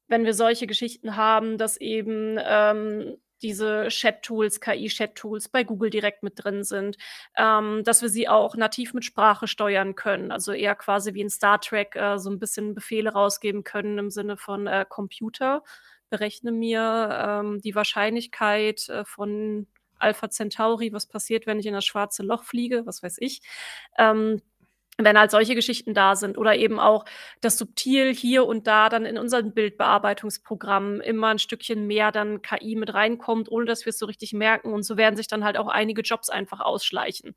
wenn 0.07 0.25
wir 0.25 0.33
solche 0.33 0.67
Geschichten 0.67 1.15
haben, 1.15 1.57
dass 1.57 1.77
eben 1.77 2.37
ähm, 2.41 3.17
diese 3.41 3.87
Chat-Tools, 3.89 4.61
KI-Chat-Tools 4.61 5.49
bei 5.49 5.63
Google 5.63 5.89
direkt 5.89 6.23
mit 6.23 6.43
drin 6.43 6.63
sind, 6.63 6.97
ähm, 7.37 7.83
dass 7.83 8.01
wir 8.01 8.09
sie 8.09 8.27
auch 8.29 8.55
nativ 8.55 8.93
mit 8.93 9.05
Sprache 9.05 9.47
steuern 9.47 9.95
können, 9.95 10.31
also 10.31 10.51
eher 10.51 10.75
quasi 10.75 11.13
wie 11.13 11.21
in 11.21 11.29
Star 11.29 11.59
Trek 11.59 11.95
äh, 11.95 12.17
so 12.17 12.29
ein 12.29 12.39
bisschen 12.39 12.73
Befehle 12.73 13.11
rausgeben 13.11 13.63
können 13.63 13.97
im 13.97 14.09
Sinne 14.09 14.37
von 14.37 14.67
äh, 14.67 14.85
Computer 14.87 15.63
berechne 16.09 16.51
mir 16.51 17.09
ähm, 17.11 17.61
die 17.61 17.75
Wahrscheinlichkeit 17.75 18.89
äh, 18.89 19.05
von 19.05 19.67
Alpha 19.99 20.29
Centauri, 20.29 20.93
was 20.93 21.07
passiert, 21.07 21.47
wenn 21.47 21.59
ich 21.59 21.65
in 21.65 21.73
das 21.73 21.85
schwarze 21.85 22.23
Loch 22.23 22.43
fliege, 22.43 22.85
was 22.85 23.01
weiß 23.03 23.17
ich. 23.19 23.41
Ähm, 23.97 24.41
wenn 24.97 25.19
halt 25.19 25.31
solche 25.31 25.55
Geschichten 25.55 25.93
da 25.93 26.15
sind 26.15 26.37
oder 26.37 26.55
eben 26.55 26.79
auch 26.79 27.05
das 27.41 27.57
subtil 27.57 28.13
hier 28.13 28.45
und 28.45 28.65
da 28.67 28.87
dann 28.89 29.05
in 29.05 29.17
unseren 29.17 29.53
Bildbearbeitungsprogrammen 29.53 31.01
immer 31.01 31.27
ein 31.27 31.39
Stückchen 31.39 31.85
mehr 31.85 32.11
dann 32.11 32.41
KI 32.41 32.75
mit 32.75 32.93
reinkommt, 32.93 33.51
ohne 33.51 33.65
dass 33.65 33.85
wir 33.85 33.89
es 33.89 33.99
so 33.99 34.05
richtig 34.05 34.31
merken 34.33 34.73
und 34.73 34.83
so 34.83 34.95
werden 34.95 35.17
sich 35.17 35.27
dann 35.27 35.43
halt 35.43 35.57
auch 35.57 35.67
einige 35.67 36.01
Jobs 36.01 36.29
einfach 36.29 36.61
ausschleichen. 36.61 37.35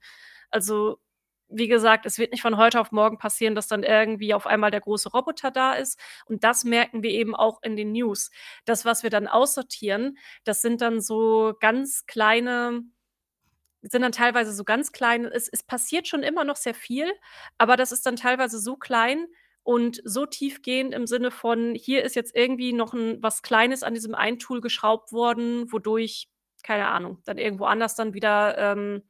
Also 0.50 1.00
wie 1.49 1.69
gesagt, 1.69 2.07
es 2.07 2.19
wird 2.19 2.33
nicht 2.33 2.43
von 2.43 2.57
heute 2.59 2.81
auf 2.81 2.93
morgen 2.93 3.19
passieren, 3.19 3.55
dass 3.55 3.69
dann 3.69 3.83
irgendwie 3.83 4.35
auf 4.35 4.47
einmal 4.47 4.71
der 4.71 4.81
große 4.81 5.11
Roboter 5.11 5.51
da 5.51 5.73
ist. 5.75 5.99
Und 6.27 6.45
das 6.45 6.65
merken 6.65 7.03
wir 7.03 7.11
eben 7.11 7.35
auch 7.35 7.63
in 7.63 7.77
den 7.77 7.93
News. 7.93 8.31
Das, 8.67 8.85
was 8.85 9.03
wir 9.03 9.11
dann 9.11 9.27
aussortieren, 9.29 10.19
das 10.45 10.63
sind 10.63 10.81
dann 10.83 11.01
so 11.01 11.55
ganz 11.61 12.07
kleine, 12.07 12.83
sind 13.83 14.03
dann 14.03 14.13
teilweise 14.13 14.53
so 14.53 14.65
ganz 14.65 14.93
kleine, 14.93 15.29
es, 15.33 15.49
es 15.49 15.63
passiert 15.63 16.09
schon 16.09 16.23
immer 16.23 16.45
noch 16.45 16.57
sehr 16.57 16.75
viel, 16.75 17.11
aber 17.59 17.77
das 17.77 17.93
ist 17.93 18.07
dann 18.07 18.17
teilweise 18.17 18.59
so 18.59 18.77
klein 18.77 19.27
und 19.63 20.01
so 20.05 20.27
tiefgehend 20.27 20.95
im 20.95 21.07
Sinne 21.07 21.31
von: 21.31 21.75
„Hier 21.75 22.03
ist 22.05 22.17
jetzt 22.17 22.35
irgendwie 22.35 22.73
noch 22.73 22.93
'n 22.95 23.19
was 23.23 23.43
Kleines 23.43 23.83
an 23.83 23.95
diesem 23.95 24.15
einen 24.15 24.39
Tool 24.39 24.61
geschraubt 24.61 25.13
worden, 25.13 25.71
wodurch, 25.73 26.29
keine 26.65 26.89
Ahnung, 26.89 27.19
dann 27.25 27.39
irgendwo 27.39 27.65
anders 27.67 27.95
dann 27.95 28.15
wieder, 28.15 28.59
ähm, 28.59 29.03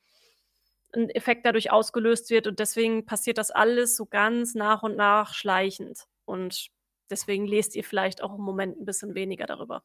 'n 0.94 1.10
Effekt 1.10 1.46
dadurch 1.46 1.70
ausgelöst 1.72 2.30
wird 2.30 2.46
und 2.46 2.58
deswegen 2.60 3.06
passiert 3.06 3.38
das 3.38 3.50
alles 3.50 3.96
so 3.96 4.06
ganz 4.06 4.54
nach 4.54 4.82
und 4.82 4.96
nach 4.96 5.34
schleichend 5.34 6.04
und 6.26 6.68
deswegen 7.10 7.46
lest 7.46 7.76
ihr 7.76 7.84
vielleicht 7.84 8.22
auch 8.22 8.34
im 8.36 8.42
Moment 8.42 8.78
'n 8.78 8.84
bisschen 8.86 9.14
weniger 9.14 9.46
darüber.“ 9.46 9.82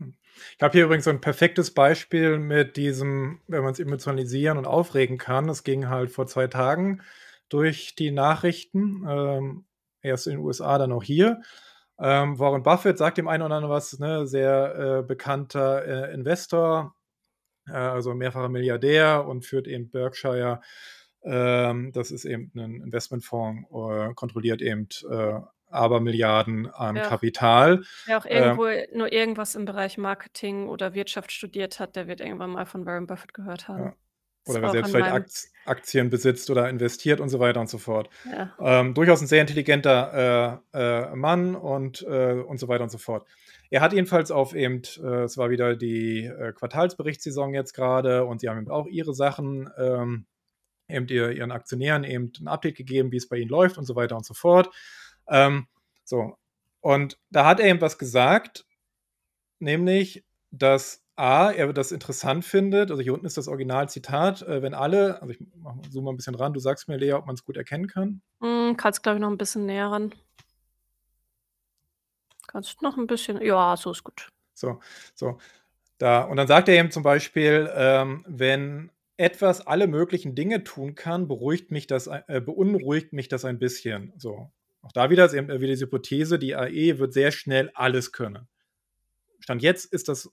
Hm. 0.00 0.14
Ich 0.56 0.62
habe 0.62 0.72
hier 0.72 0.84
übrigens 0.84 1.04
so 1.04 1.10
'n 1.10 1.20
perfektes 1.20 1.72
Beispiel 1.74 2.38
mit 2.38 2.76
diesem 2.76 3.40
wenn 3.46 3.62
man's 3.62 3.78
emotionalisieren 3.78 4.58
und 4.58 4.66
aufregen 4.66 5.18
kann. 5.18 5.46
Das 5.46 5.64
ging 5.64 5.88
halt 5.88 6.10
vor 6.10 6.26
2 6.26 6.46
Tagen 6.46 7.02
durch 7.48 7.94
die 7.94 8.10
Nachrichten, 8.10 9.04
ähm, 9.08 9.64
erst 10.00 10.26
in 10.26 10.32
den 10.34 10.40
USA, 10.44 10.78
dann 10.78 10.92
auch 10.92 11.02
hier. 11.02 11.42
Ähm, 11.98 12.38
Warren 12.38 12.62
Buffett 12.62 12.98
sagt 12.98 13.18
dem 13.18 13.28
einen 13.28 13.42
oder 13.42 13.56
anderen 13.56 13.74
was, 13.74 13.98
ne, 13.98 14.26
sehr, 14.26 15.00
äh, 15.00 15.02
bekannter, 15.06 15.84
äh, 16.10 16.14
Investor, 16.14 16.94
äh, 17.68 17.72
also 17.72 18.14
mehrfacher 18.14 18.48
Milliardär 18.48 19.26
und 19.26 19.44
führt 19.46 19.66
eben 19.68 19.90
Berkshire. 19.90 20.60
Ähm, 21.24 21.92
das 21.92 22.10
ist 22.10 22.24
eben 22.24 22.50
'nen 22.54 22.82
Investmentfonds, 22.82 23.68
äh, 23.72 24.14
kontrolliert 24.14 24.62
eben, 24.62 24.88
äh, 25.10 25.40
Abermilliarden 25.70 26.66
an 26.68 26.96
Ja. 26.96 27.02
Kapital. 27.02 27.82
Wer 28.06 28.18
auch 28.18 28.26
Ähm 28.28 28.58
irgendwo 28.58 28.64
nur 28.96 29.12
irgendwas 29.12 29.54
im 29.54 29.64
Bereich 29.64 29.96
Marketing 29.96 30.68
oder 30.68 30.92
Wirtschaft 30.94 31.30
studiert 31.30 31.78
hat, 31.78 31.94
der 31.94 32.08
wird 32.08 32.20
irgendwann 32.20 32.50
mal 32.50 32.66
von 32.66 32.84
Warren 32.84 33.06
Buffett 33.06 33.32
gehört 33.32 33.68
haben. 33.68 33.84
Ja. 33.84 33.96
Oder 34.46 34.60
wer 34.62 34.70
selbst 34.70 34.90
vielleicht 34.90 35.16
Aktien 35.64 36.10
besitzt 36.10 36.50
oder 36.50 36.68
investiert 36.68 37.20
und 37.20 37.28
so 37.28 37.38
weiter 37.38 37.60
und 37.60 37.68
so 37.70 37.78
fort. 37.78 38.08
Ja. 38.24 38.52
Ähm, 38.60 38.94
durchaus 38.94 39.20
'n 39.22 39.28
sehr 39.28 39.40
intelligenter, 39.40 40.60
äh, 40.74 40.78
äh, 41.12 41.14
Mann 41.16 41.54
und, 41.54 42.02
äh 42.02 42.32
und 42.34 42.58
so 42.58 42.66
weiter 42.68 42.82
und 42.82 42.90
so 42.90 42.98
fort. 42.98 43.24
Er 43.70 43.80
hat 43.80 43.92
jedenfalls 43.92 44.32
auf 44.32 44.54
eben 44.54 44.82
äh, 45.02 45.22
es 45.24 45.38
war 45.38 45.50
wieder 45.50 45.76
die, 45.76 46.24
äh, 46.26 46.52
Quartalsberichtssaison 46.52 47.54
jetzt 47.54 47.74
grade 47.74 48.24
und 48.24 48.40
sie 48.40 48.48
haben 48.48 48.58
eben 48.58 48.70
auch 48.70 48.88
ihre 48.88 49.14
Sachen, 49.14 49.70
ähm, 49.78 50.26
eben 50.88 51.08
ihr 51.08 51.30
ihren 51.32 51.52
Aktionären 51.52 52.04
eben 52.04 52.32
'n 52.40 52.48
Update 52.48 52.76
gegeben, 52.76 53.12
wie's 53.12 53.28
bei 53.28 53.38
ihnen 53.38 53.50
läuft 53.50 53.78
und 53.78 53.86
so 53.86 53.96
weiter 53.96 54.16
und 54.16 54.26
so 54.26 54.34
fort. 54.34 54.70
Ähm, 55.28 55.68
so, 56.04 56.36
und 56.80 57.18
da 57.30 57.46
hat 57.46 57.60
er 57.60 57.68
eben 57.68 57.80
was 57.82 57.98
gesagt, 57.98 58.64
nämlich, 59.60 60.24
dass 60.52 61.02
A, 61.18 61.50
er 61.52 61.72
das 61.74 61.92
interessant 61.92 62.42
findet 62.44 62.90
also, 62.90 63.02
hier 63.02 63.12
unten 63.12 63.26
ist 63.26 63.36
das 63.36 63.46
Originalzitat, 63.48 64.42
äh, 64.42 64.62
wenn 64.62 64.72
alle 64.72 65.20
also, 65.20 65.30
ich 65.32 65.40
mache 65.56 65.76
mal 65.76 65.90
zoome 65.90 66.06
mal 66.06 66.10
'n 66.12 66.16
bisschen 66.16 66.34
ran. 66.34 66.54
Du 66.54 66.60
sagst 66.60 66.88
mir, 66.88 66.96
Lea, 66.96 67.12
ob 67.12 67.26
man's 67.26 67.44
gut 67.44 67.56
erkennen 67.58 67.86
kann. 67.86 68.22
Hm, 68.42 68.76
kannst, 68.76 69.02
glaube 69.04 69.16
ich, 69.18 69.20
noch 69.20 69.30
'n 69.30 69.38
bisschen 69.38 69.66
näher 69.66 69.86
ran. 69.90 70.12
Kannst 72.48 72.82
noch 72.82 72.96
'n 72.98 73.06
bisschen 73.06 73.40
ja, 73.42 73.76
so 73.76 73.90
ist 73.92 74.04
gut. 74.04 74.28
So, 74.58 74.80
so. 75.14 75.38
Da 75.98 76.22
und 76.24 76.36
dann 76.38 76.48
sagt 76.48 76.68
er 76.68 76.76
eben 76.78 76.90
zum 76.90 77.02
Beispiel, 77.02 77.70
ähm: 77.74 78.24
„Wenn 78.28 78.90
etwas 79.18 79.66
alle 79.66 79.86
möglichen 79.88 80.34
Dinge 80.34 80.64
tun 80.64 80.94
kann, 80.94 81.28
beruhigt 81.28 81.70
mich 81.72 81.86
das 81.88 82.08
äh, 82.08 82.40
beunruhigt 82.44 83.12
mich 83.12 83.28
das 83.28 83.44
ein 83.44 83.58
bisschen“, 83.58 84.12
so. 84.18 84.50
Auch 84.82 84.92
da 84.92 85.10
wieder 85.10 85.26
ist 85.26 85.34
eben 85.34 85.48
wieder 85.48 85.58
diese 85.68 85.86
Hypothese, 85.86 86.38
die 86.38 86.56
AI 86.56 86.98
wird 86.98 87.12
sehr 87.14 87.32
schnell 87.32 87.70
alles 87.74 88.12
können. 88.12 88.48
Stand 89.40 89.62
jetzt 89.62 89.86
ist 89.92 90.08
das 90.08 90.30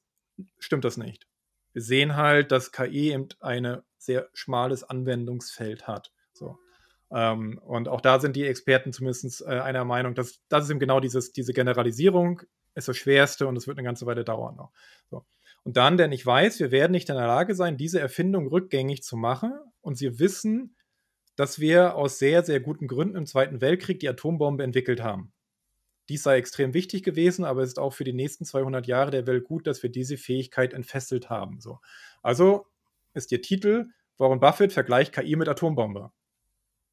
stimmt 0.59 0.85
das 0.85 0.97
nicht. 0.97 1.27
Wir 1.73 1.81
sehen 1.81 2.15
halt, 2.15 2.51
dass 2.51 2.71
KI 2.71 3.11
eben 3.13 3.27
eine 3.39 3.83
sehr 3.97 4.29
schmales 4.33 4.83
Anwendungsfeld 4.83 5.87
hat, 5.87 6.11
so. 6.33 6.57
Ähm, 7.11 7.59
und 7.63 7.87
auch 7.87 8.01
da 8.01 8.19
sind 8.19 8.35
die 8.35 8.45
Experten 8.45 8.93
zumindest, 8.93 9.41
äh, 9.41 9.59
einer 9.61 9.85
Meinung, 9.85 10.15
dass 10.15 10.41
das 10.49 10.65
ist 10.65 10.69
eben 10.71 10.79
genau 10.79 10.99
dieses 10.99 11.31
diese 11.31 11.53
Generalisierung 11.53 12.41
ist 12.75 12.87
das 12.87 12.97
Schwerste 12.97 13.47
und 13.47 13.55
es 13.57 13.67
wird 13.67 13.77
'ne 13.77 13.83
ganze 13.83 14.05
Weile 14.05 14.23
dauern 14.23 14.55
noch, 14.55 14.71
so. 15.09 15.25
Und 15.63 15.77
dann, 15.77 15.97
denn 15.97 16.11
ich 16.13 16.25
weiß, 16.25 16.59
wir 16.59 16.71
werden 16.71 16.91
nicht 16.93 17.09
in 17.09 17.15
der 17.15 17.27
Lage 17.27 17.55
sein, 17.55 17.77
diese 17.77 17.99
Erfindung 17.99 18.47
rückgängig 18.47 19.03
zu 19.03 19.17
machen 19.17 19.53
und 19.81 19.97
sie 19.97 20.19
wissen, 20.19 20.75
dass 21.35 21.59
wir 21.59 21.95
aus 21.95 22.19
sehr, 22.19 22.43
sehr 22.43 22.59
guten 22.59 22.87
Gründen 22.87 23.15
im 23.17 23.25
Zweiten 23.25 23.61
Weltkrieg 23.61 23.99
die 23.99 24.09
Atombombe 24.09 24.63
entwickelt 24.63 25.01
haben. 25.03 25.31
Dies 26.09 26.23
sei 26.23 26.37
extrem 26.37 26.73
wichtig 26.73 27.03
gewesen, 27.03 27.45
aber 27.45 27.61
es 27.63 27.69
ist 27.69 27.79
auch 27.79 27.93
für 27.93 28.03
die 28.03 28.13
nächsten 28.13 28.45
200 28.45 28.87
Jahre 28.87 29.11
der 29.11 29.27
Welt 29.27 29.45
gut, 29.45 29.67
dass 29.67 29.83
wir 29.83 29.91
diese 29.91 30.17
Fähigkeit 30.17 30.73
entfesselt 30.73 31.29
haben, 31.29 31.61
so. 31.61 31.79
Also 32.23 32.67
ist 33.13 33.31
der 33.31 33.41
Titel: 33.41 33.87
„Warren 34.17 34.39
Buffett 34.41 34.73
vergleicht 34.73 35.13
KI 35.13 35.35
mit 35.37 35.47
Atombombe.“ 35.49 36.11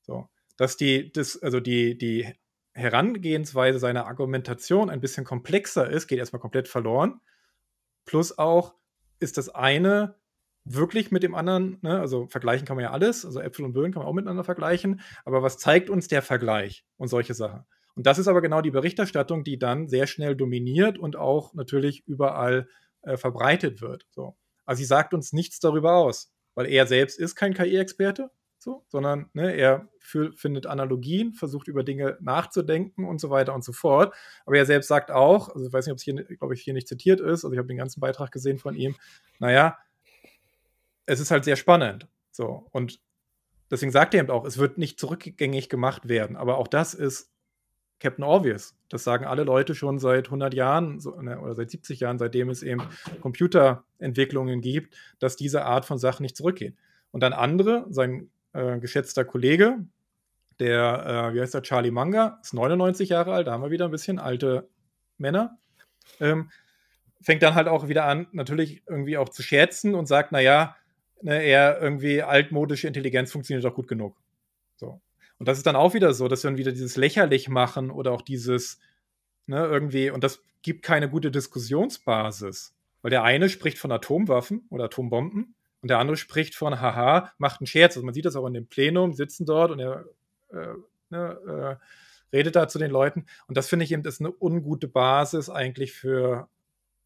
So, 0.02 0.28
dass 0.58 0.76
die 0.76 1.12
das 1.12 1.42
also, 1.42 1.60
die 1.60 1.98
die 1.98 2.32
Herangehensweise 2.74 3.78
seiner 3.80 4.06
Argumentation 4.06 4.90
ein 4.90 5.00
bisschen 5.00 5.24
komplexer 5.24 5.88
ist, 5.90 6.08
geht 6.08 6.18
erst 6.20 6.32
mal 6.34 6.38
komplett 6.40 6.68
verloren. 6.68 7.20
Plus 8.06 8.38
auch 8.38 8.74
ist 9.20 9.38
das 9.38 9.48
eine 9.50 10.16
wirklich 10.64 11.10
mit 11.12 11.22
dem 11.24 11.34
anderen 11.36 11.78
ne, 11.82 12.00
also, 12.00 12.26
vergleichen 12.28 12.66
kann 12.66 12.76
man 12.76 12.84
ja 12.84 12.92
alles, 12.92 13.24
also, 13.26 13.40
Äpfel 13.40 13.64
und 13.66 13.72
Birnen 13.74 13.92
kann 13.92 14.02
man 14.02 14.08
auch 14.10 14.14
miteinander 14.14 14.44
vergleichen, 14.44 15.00
aber 15.24 15.42
was 15.42 15.58
zeigt 15.58 15.90
uns 15.90 16.08
der 16.08 16.22
Vergleich 16.22 16.84
und 16.98 17.08
solche 17.08 17.34
Sachen? 17.34 17.64
Und 17.96 18.06
das 18.06 18.18
ist 18.18 18.28
aber 18.28 18.42
genau 18.42 18.60
die 18.60 18.70
Berichterstattung, 18.70 19.44
die 19.44 19.58
dann 19.58 19.88
sehr 19.88 20.06
schnell 20.06 20.36
dominiert 20.36 20.98
und 20.98 21.16
auch 21.16 21.54
natürlich 21.54 22.06
überall, 22.06 22.68
äh, 23.02 23.16
verbreitet 23.16 23.80
wird, 23.80 24.06
so. 24.10 24.36
Also, 24.66 24.80
sie 24.80 24.84
sagt 24.84 25.14
uns 25.14 25.32
nichts 25.32 25.60
darüber 25.60 25.94
aus, 25.96 26.32
weil 26.54 26.66
er 26.66 26.86
selbst 26.86 27.18
ist 27.18 27.36
kein 27.36 27.54
KI-Experte, 27.54 28.30
so, 28.58 28.84
sondern, 28.88 29.30
ne, 29.32 29.54
er 29.54 29.88
fü 30.00 30.32
findet 30.32 30.66
Analogien, 30.66 31.32
versucht 31.34 31.68
über 31.68 31.84
Dinge 31.84 32.18
nachzudenken 32.20 33.04
und 33.04 33.20
so 33.20 33.30
weiter 33.30 33.54
und 33.54 33.64
so 33.64 33.72
fort. 33.72 34.14
Aber 34.44 34.56
er 34.56 34.66
selbst 34.66 34.88
sagt 34.88 35.10
auch 35.12 35.50
also, 35.54 35.66
ich 35.66 35.72
weiß 35.72 35.86
nicht, 35.86 35.92
ob's 35.92 36.02
hier 36.02 36.14
glaube 36.24 36.54
ich, 36.54 36.62
hier 36.62 36.74
nicht 36.74 36.88
zitiert 36.88 37.20
ist, 37.20 37.44
also, 37.44 37.52
ich 37.52 37.58
habe 37.58 37.68
den 37.68 37.76
ganzen 37.78 38.00
Beitrag 38.00 38.32
gesehen 38.32 38.58
von 38.58 38.74
ihm. 38.74 38.96
Na 39.38 39.52
ja 39.52 39.78
es 41.06 41.20
ist 41.20 41.30
halt 41.30 41.44
sehr 41.44 41.56
spannend, 41.56 42.08
so. 42.30 42.66
Und 42.72 43.00
deswegen 43.70 43.92
sagt 43.92 44.14
er 44.14 44.20
eben 44.20 44.30
auch, 44.30 44.44
es 44.44 44.58
wird 44.58 44.78
nicht 44.78 45.00
zurückgängig 45.00 45.68
gemacht 45.68 46.08
werden, 46.08 46.36
aber 46.36 46.58
auch 46.58 46.68
das 46.68 46.94
ist 46.94 47.32
Captain 48.00 48.24
Obvious. 48.24 48.76
Das 48.88 49.04
sagen 49.04 49.24
alle 49.24 49.44
Leute 49.44 49.74
schon 49.74 49.98
seit 49.98 50.30
100 50.30 50.54
Jahren, 50.54 50.98
ne, 51.22 51.40
oder 51.40 51.54
seit 51.54 51.70
70 51.70 52.00
Jahren, 52.00 52.18
seitdem 52.18 52.50
es 52.50 52.62
eben 52.62 52.88
Computerentwicklungen 53.20 54.60
gibt, 54.60 54.94
dass 55.18 55.36
diese 55.36 55.64
Art 55.64 55.84
von 55.86 55.98
Sachen 55.98 56.22
nicht 56.22 56.36
zurückgehen. 56.36 56.76
Und 57.10 57.22
dann 57.22 57.32
andere, 57.32 57.86
sein, 57.90 58.30
äh, 58.52 58.78
geschätzter 58.78 59.24
Kollege, 59.24 59.78
der, 60.60 61.30
äh, 61.32 61.34
wie 61.34 61.40
heißt 61.40 61.54
der, 61.54 61.62
Charlie 61.62 61.90
Munger, 61.92 62.38
ist 62.42 62.54
99 62.54 63.10
Jahre 63.10 63.34
alt, 63.34 63.46
da 63.48 63.52
haben 63.52 63.62
wir 63.62 63.70
wieder 63.70 63.86
'n 63.86 63.90
bisschen 63.92 64.18
alte 64.18 64.68
Männer, 65.18 65.58
ähm, 66.20 66.50
fängt 67.22 67.42
dann 67.42 67.54
halt 67.56 67.68
auch 67.68 67.88
wieder 67.88 68.04
an, 68.06 68.28
natürlich 68.32 68.82
irgendwie 68.88 69.18
auch 69.18 69.28
zu 69.30 69.42
scherzen 69.42 69.94
und 69.94 70.06
sagt: 70.06 70.32
„Na 70.32 70.40
ja, 70.40 70.76
ne, 71.22 71.42
eher 71.44 71.80
irgendwie 71.80 72.22
altmodische 72.22 72.88
Intelligenz 72.88 73.32
funktioniert 73.32 73.64
doch 73.64 73.74
gut 73.74 73.88
genug.“ 73.88 74.16
So. 74.76 75.00
Und 75.40 75.46
das 75.48 75.58
ist 75.58 75.66
dann 75.66 75.76
auch 75.76 75.94
wieder 75.94 76.14
so, 76.14 76.28
dass 76.28 76.42
wir 76.44 76.50
dann 76.50 76.58
wieder 76.58 76.72
dieses 76.72 76.96
lächerlich 76.96 77.48
machen 77.48 77.90
oder 77.90 78.12
auch 78.12 78.22
dieses, 78.22 78.78
ne, 79.46 79.64
irgendwie 79.66 80.10
und 80.10 80.24
das 80.24 80.42
gibt 80.62 80.82
keine 80.84 81.10
gute 81.10 81.30
Diskussionsbasis, 81.30 82.74
weil 83.02 83.10
der 83.10 83.22
eine 83.24 83.48
spricht 83.48 83.78
von 83.78 83.92
Atomwaffen 83.92 84.66
oder 84.70 84.84
Atombomben 84.86 85.54
und 85.82 85.90
der 85.90 85.98
andere 85.98 86.16
spricht 86.16 86.54
von: 86.56 86.80
„Haha, 86.80 87.32
macht 87.38 87.60
'n 87.62 87.66
Scherz.“ 87.66 87.96
Also, 87.96 88.04
man 88.06 88.14
sieht 88.14 88.24
das 88.26 88.36
auch 88.36 88.46
in 88.46 88.54
dem 88.54 88.68
Plenum, 88.68 89.12
sitzen 89.14 89.46
dort 89.46 89.70
und 89.72 89.80
er, 89.80 90.06
äh, 90.52 90.74
ne, 91.10 91.78
äh, 92.32 92.36
redet 92.36 92.56
da 92.56 92.68
zu 92.68 92.78
den 92.78 92.90
Leuten. 92.90 93.26
Und 93.48 93.56
das 93.58 93.68
finde 93.68 93.84
ich 93.84 93.92
eben 93.92 94.04
ist 94.04 94.20
'ne 94.20 94.32
ungute 94.40 94.88
Basis 94.88 95.50
eigentlich 95.50 95.92
für 95.92 96.48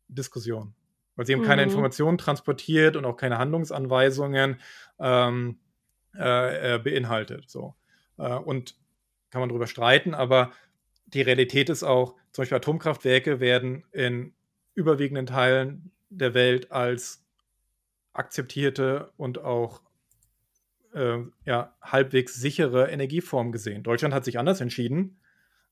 Diskussion, 0.08 0.74
weil 1.16 1.26
sie 1.26 1.32
eben 1.34 1.42
keine 1.42 1.62
Mhm. 1.62 1.64
Informationen 1.64 2.18
transportiert 2.18 2.96
und 2.96 3.04
auch 3.06 3.16
keine 3.18 3.38
Handlungsanweisungen, 3.38 4.60
ähm, 5.00 5.60
äh, 6.16 6.76
äh, 6.76 6.78
beinhaltet, 6.80 7.50
so. 7.50 7.74
Äh, 8.20 8.34
und 8.34 8.76
kann 9.30 9.40
man 9.40 9.48
drüber 9.48 9.66
streiten, 9.66 10.14
aber 10.14 10.52
die 11.06 11.22
Realität 11.22 11.68
ist 11.70 11.82
auch, 11.82 12.14
zum 12.32 12.42
Beispiel 12.42 12.56
Atomkraftwerke 12.56 13.40
werden 13.40 13.84
in 13.92 14.34
überwiegenden 14.74 15.26
Teilen 15.26 15.90
der 16.10 16.34
Welt 16.34 16.70
als 16.72 17.24
akzeptierte 18.12 19.12
und 19.16 19.38
auch, 19.38 19.82
äh, 20.94 21.18
ja, 21.44 21.76
halbwegs 21.80 22.34
sichere 22.34 22.90
Energieform 22.90 23.52
gesehen. 23.52 23.82
Deutschland 23.82 24.14
hat 24.14 24.24
sich 24.24 24.38
anders 24.38 24.60
entschieden, 24.60 25.19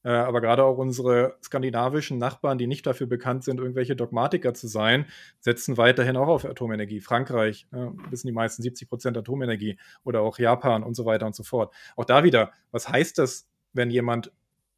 äh, 0.05 0.11
aber 0.11 0.41
grade 0.41 0.65
auch 0.65 0.79
unsere 0.79 1.37
skandinavischen 1.43 2.19
Nachbarn, 2.19 2.59
die 2.59 2.67
nicht 2.67 2.87
dafür 2.87 3.07
bekannt 3.07 3.45
sind, 3.45 3.59
irgendwelche 3.59 3.97
Dogmatiker 3.97 4.55
zu 4.55 4.69
sein, 4.69 5.07
setzen 5.41 5.77
weiterhin 5.77 6.17
auch 6.17 6.29
auf 6.29 6.45
Atomenergie. 6.45 7.01
Frankreich, 7.01 7.67
ne, 7.73 7.95
wissen 8.11 8.29
die 8.29 8.33
meisten 8.33 8.63
70 8.63 8.89
% 8.89 9.17
Atomenergie 9.17 9.79
oder 10.05 10.23
auch 10.23 10.39
Japan 10.39 10.83
und 10.83 10.95
so 10.95 11.05
weiter 11.05 11.27
und 11.27 11.35
so 11.35 11.43
fort. 11.43 11.75
Auch 11.97 12.05
da 12.05 12.23
wieder, 12.25 12.53
was 12.71 12.89
heißt 12.89 13.19
das, 13.19 13.49
wenn 13.73 13.91
jemand 13.91 14.33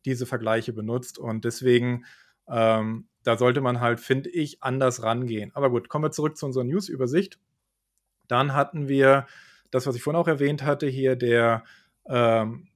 diese 0.07 0.27
Vergleiche 0.27 0.73
benutzt? 0.73 1.18
Und 1.18 1.45
deswegen, 1.45 2.07
ähm, 2.49 3.07
da 3.23 3.37
sollte 3.37 3.61
man 3.61 3.81
halt, 3.81 4.01
finde 4.01 4.31
ich, 4.31 4.62
anders 4.62 5.03
rangehen. 5.03 5.51
Aber 5.55 5.71
gut, 5.71 5.91
kommen 5.91 6.05
wir 6.05 6.11
zurück 6.11 6.39
zu 6.39 6.47
unserer 6.47 6.64
News-Übersicht. 6.64 7.39
Dann 8.27 8.55
hatten 8.55 8.89
wir 8.89 9.27
das, 9.71 9.87
was 9.87 9.95
ich 9.95 10.03
vorhin 10.03 10.21
auch 10.21 10.29
erwähnt 10.29 10.62
hatte, 10.62 10.87
hier 10.87 11.16
der, 11.16 11.64
ähm, 12.07 12.70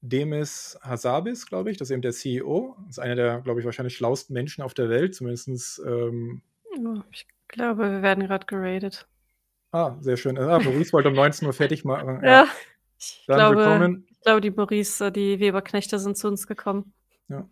Demis 0.00 0.78
Hassabis, 0.82 1.46
glaube 1.46 1.70
ich. 1.70 1.76
Das 1.76 1.88
ist 1.88 1.92
eben 1.92 2.02
der 2.02 2.12
CEO. 2.12 2.76
Das 2.86 2.96
ist 2.96 2.98
einer 2.98 3.14
der, 3.14 3.40
glaube 3.40 3.60
ich, 3.60 3.66
wahrscheinlich 3.66 3.96
schlauesten 3.96 4.34
Menschen 4.34 4.62
auf 4.62 4.74
der 4.74 4.88
Welt, 4.88 5.14
zumindest. 5.14 5.80
Ähm 5.86 6.42
oh, 6.78 7.02
ich 7.10 7.26
glaube, 7.48 7.90
wir 7.90 8.02
werden 8.02 8.26
gerade 8.26 8.46
geradet. 8.46 9.06
Ah, 9.72 9.96
sehr 10.00 10.16
schön. 10.16 10.38
Ah, 10.38 10.58
Maurice 10.58 10.92
wollte 10.92 11.08
um 11.08 11.14
19 11.14 11.46
Uhr 11.46 11.52
fertig 11.52 11.84
machen. 11.84 12.20
Ja, 12.22 12.30
ja 12.30 12.46
ich, 12.98 13.24
glaube, 13.26 13.56
willkommen. 13.56 14.06
ich 14.10 14.20
glaube, 14.20 14.40
die 14.40 14.50
Maurice, 14.50 15.12
die 15.12 15.40
Weberknechte 15.40 15.98
sind 15.98 16.16
zu 16.16 16.28
uns 16.28 16.46
gekommen. 16.46 16.92
Ja. 17.28 17.48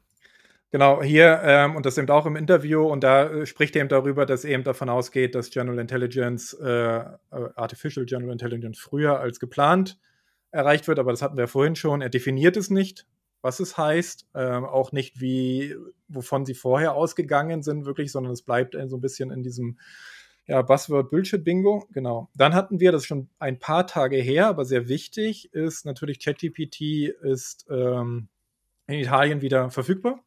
Genau, 0.70 1.02
hier, 1.02 1.40
ähm, 1.44 1.76
und 1.76 1.86
das 1.86 1.98
eben 1.98 2.10
auch 2.10 2.26
im 2.26 2.34
Interview, 2.34 2.84
und 2.86 3.04
da 3.04 3.30
äh, 3.30 3.46
spricht 3.46 3.76
er 3.76 3.80
eben 3.80 3.88
darüber, 3.88 4.26
dass 4.26 4.44
er 4.44 4.54
eben 4.54 4.64
davon 4.64 4.88
ausgeht, 4.88 5.34
dass 5.34 5.50
General 5.50 5.78
Intelligence, 5.78 6.52
äh, 6.54 6.66
äh, 6.66 7.04
Artificial 7.54 8.06
General 8.06 8.32
Intelligence 8.32 8.80
früher 8.80 9.20
als 9.20 9.38
geplant 9.38 9.98
erreicht 10.54 10.86
wird, 10.86 10.98
aber 10.98 11.10
das 11.10 11.20
hatten 11.20 11.36
wir 11.36 11.48
vorhin 11.48 11.74
schon. 11.74 12.00
Er 12.00 12.08
definiert 12.08 12.56
es 12.56 12.70
nicht, 12.70 13.06
was 13.42 13.60
es 13.60 13.76
heißt, 13.76 14.28
ähm, 14.34 14.64
auch 14.64 14.92
nicht, 14.92 15.20
wie, 15.20 15.76
wovon 16.08 16.46
sie 16.46 16.54
vorher 16.54 16.94
ausgegangen 16.94 17.62
sind, 17.62 17.84
wirklich, 17.84 18.12
sondern 18.12 18.32
es 18.32 18.42
bleibt 18.42 18.76
so 18.86 18.96
ein 18.96 19.00
bisschen 19.00 19.30
in 19.30 19.42
diesem 19.42 19.78
ja, 20.46 20.62
Buzzword 20.62 21.10
Bullshit 21.10 21.42
Bingo, 21.42 21.88
genau. 21.90 22.30
Dann 22.34 22.54
hatten 22.54 22.78
wir, 22.78 22.92
das 22.92 23.02
ist 23.02 23.06
schon 23.08 23.28
ein 23.38 23.58
paar 23.58 23.86
Tage 23.86 24.16
her, 24.16 24.46
aber 24.46 24.64
sehr 24.64 24.88
wichtig, 24.88 25.52
ist 25.52 25.86
natürlich 25.86 26.20
ChatGPT 26.20 27.08
ist 27.22 27.66
ähm, 27.70 28.28
in 28.86 29.00
Italien 29.00 29.40
wieder 29.40 29.70
verfügbar. 29.70 30.22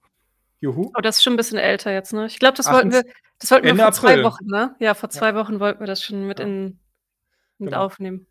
Juhu. 0.60 0.92
Oh, 0.98 1.02
das 1.02 1.18
ist 1.18 1.24
schon 1.24 1.34
ein 1.34 1.38
bisschen 1.38 1.60
älter 1.60 1.94
jetzt, 1.94 2.14
ne? 2.14 2.26
Ich 2.26 2.40
glaube, 2.40 2.58
das 2.58 2.72
wollten 2.72 2.92
wir, 2.92 3.04
das 3.40 3.52
wollten 3.52 3.66
wir 3.66 3.76
vor 3.76 3.86
April. 3.86 4.00
zwei 4.00 4.24
Wochen, 4.24 4.46
ne? 4.48 4.76
Ja, 4.80 4.96
vor 4.96 5.10
zwei 5.10 5.30
ja. 5.30 5.36
Wochen 5.36 5.60
wollten 5.60 5.80
wir 5.80 5.88
das 5.88 6.04
schon 6.04 6.26
mit, 6.26 6.40
ja. 6.40 6.46
in, 6.46 6.80
mit 7.60 7.70
genau. 7.70 7.86
aufnehmen. 7.86 8.26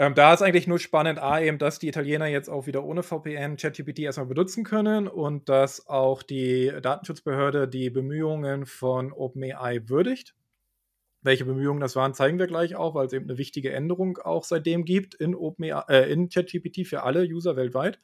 Ähm, 0.00 0.14
da 0.14 0.32
ist 0.32 0.40
eigentlich 0.40 0.66
nur 0.66 0.78
spannend, 0.78 1.18
A, 1.18 1.42
eben, 1.42 1.58
dass 1.58 1.78
die 1.78 1.88
Italiener 1.88 2.24
jetzt 2.24 2.48
auch 2.48 2.66
wieder 2.66 2.84
ohne 2.84 3.02
VPN 3.02 3.58
ChatGPT 3.58 3.98
erstmal 3.98 4.24
benutzen 4.24 4.64
können 4.64 5.06
und 5.06 5.50
dass 5.50 5.88
auch 5.88 6.22
die 6.22 6.72
Datenschutzbehörde 6.80 7.68
die 7.68 7.90
Bemühungen 7.90 8.64
von 8.64 9.12
OpenAI 9.12 9.90
würdigt. 9.90 10.34
Welche 11.20 11.44
Bemühungen 11.44 11.80
das 11.80 11.96
waren, 11.96 12.14
zeigen 12.14 12.38
wir 12.38 12.46
gleich 12.46 12.76
auch, 12.76 12.94
weil 12.94 13.08
es 13.08 13.12
eben 13.12 13.28
eine 13.28 13.36
wichtige 13.36 13.74
Änderung 13.74 14.16
auch 14.16 14.44
seitdem 14.44 14.86
gibt 14.86 15.16
in, 15.16 15.36
äh, 15.60 16.10
in 16.10 16.30
ChatGPT 16.30 16.86
für 16.86 17.02
alle 17.02 17.24
User 17.24 17.56
weltweit. 17.56 18.00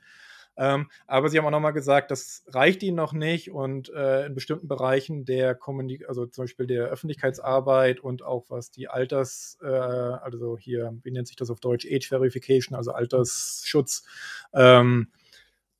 Ähm, 0.56 0.90
aber 1.06 1.28
sie 1.28 1.38
haben 1.38 1.46
auch 1.46 1.50
nochmal 1.50 1.72
gesagt, 1.72 2.10
das 2.10 2.44
reicht 2.48 2.82
ihnen 2.82 2.96
noch 2.96 3.12
nicht 3.12 3.50
und 3.50 3.90
äh, 3.90 4.26
in 4.26 4.34
bestimmten 4.34 4.68
Bereichen 4.68 5.24
der 5.24 5.54
Kommunik 5.54 6.08
also 6.08 6.26
zum 6.26 6.44
Beispiel 6.44 6.66
der 6.66 6.86
Öffentlichkeitsarbeit 6.86 8.00
und 8.00 8.22
auch 8.22 8.46
was 8.48 8.70
die 8.70 8.88
Alters, 8.88 9.58
äh, 9.62 9.66
also 9.66 10.56
hier, 10.58 10.96
wie 11.02 11.10
nennt 11.10 11.28
sich 11.28 11.36
das 11.36 11.50
auf 11.50 11.60
Deutsch, 11.60 11.86
Age 11.86 12.08
Verification, 12.08 12.76
also 12.76 12.92
Altersschutz, 12.92 14.04
ähm, 14.54 15.08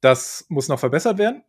das 0.01 0.45
muss 0.49 0.69
noch 0.69 0.79
verbessert 0.79 1.19
werden. 1.19 1.43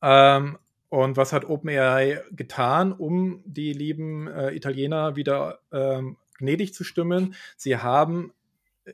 Ähm, 0.00 0.58
und 0.88 1.16
was 1.16 1.32
hat 1.32 1.48
OpenAI 1.48 2.22
getan, 2.32 2.92
um 2.92 3.42
die 3.46 3.72
lieben 3.72 4.26
äh, 4.28 4.50
Italiener 4.54 5.16
wieder 5.16 5.60
ähm, 5.72 6.16
gnädig 6.38 6.74
zu 6.74 6.84
stimmen? 6.84 7.34
Sie 7.56 7.78
haben 7.78 8.32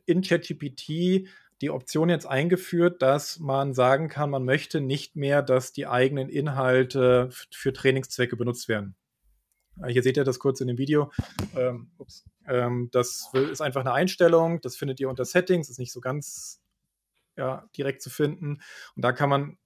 in 0.07 0.22
ChatGPT 0.22 1.28
die 1.61 1.71
Option 1.71 2.09
jetzt 2.09 2.27
eingeführt, 2.27 3.03
dass 3.03 3.39
man 3.39 3.75
sagen 3.75 4.09
kann, 4.09 4.31
man 4.31 4.45
möchte 4.45 4.81
nicht 4.81 5.17
mehr, 5.17 5.43
dass 5.43 5.73
die 5.73 5.87
eigenen 5.87 6.29
Inhalte 6.29 7.31
für 7.51 7.73
Trainingszwecke 7.73 8.37
benutzt 8.37 8.69
werden. 8.69 8.95
Äh, 9.83 9.93
hier 9.93 10.03
seht 10.03 10.17
ihr 10.17 10.25
das 10.25 10.39
kurz 10.39 10.61
in 10.61 10.69
dem 10.69 10.79
Video. 10.79 11.11
Ähm, 11.57 11.91
ähm, 12.47 12.89
das 12.93 13.31
ist 13.35 13.61
einfach 13.61 13.81
eine 13.81 13.93
Einstellung, 13.93 14.61
das 14.61 14.77
findet 14.77 15.01
ihr 15.01 15.09
unter 15.09 15.25
Settings, 15.25 15.69
ist 15.69 15.79
nicht 15.79 15.93
so 15.93 16.01
ganz 16.01 16.61
ja, 17.37 17.69
direkt 17.77 18.03
zu 18.03 18.11
finden. 18.11 18.61
Und 18.97 19.05
da 19.05 19.13
kann 19.13 19.29
man, 19.29 19.59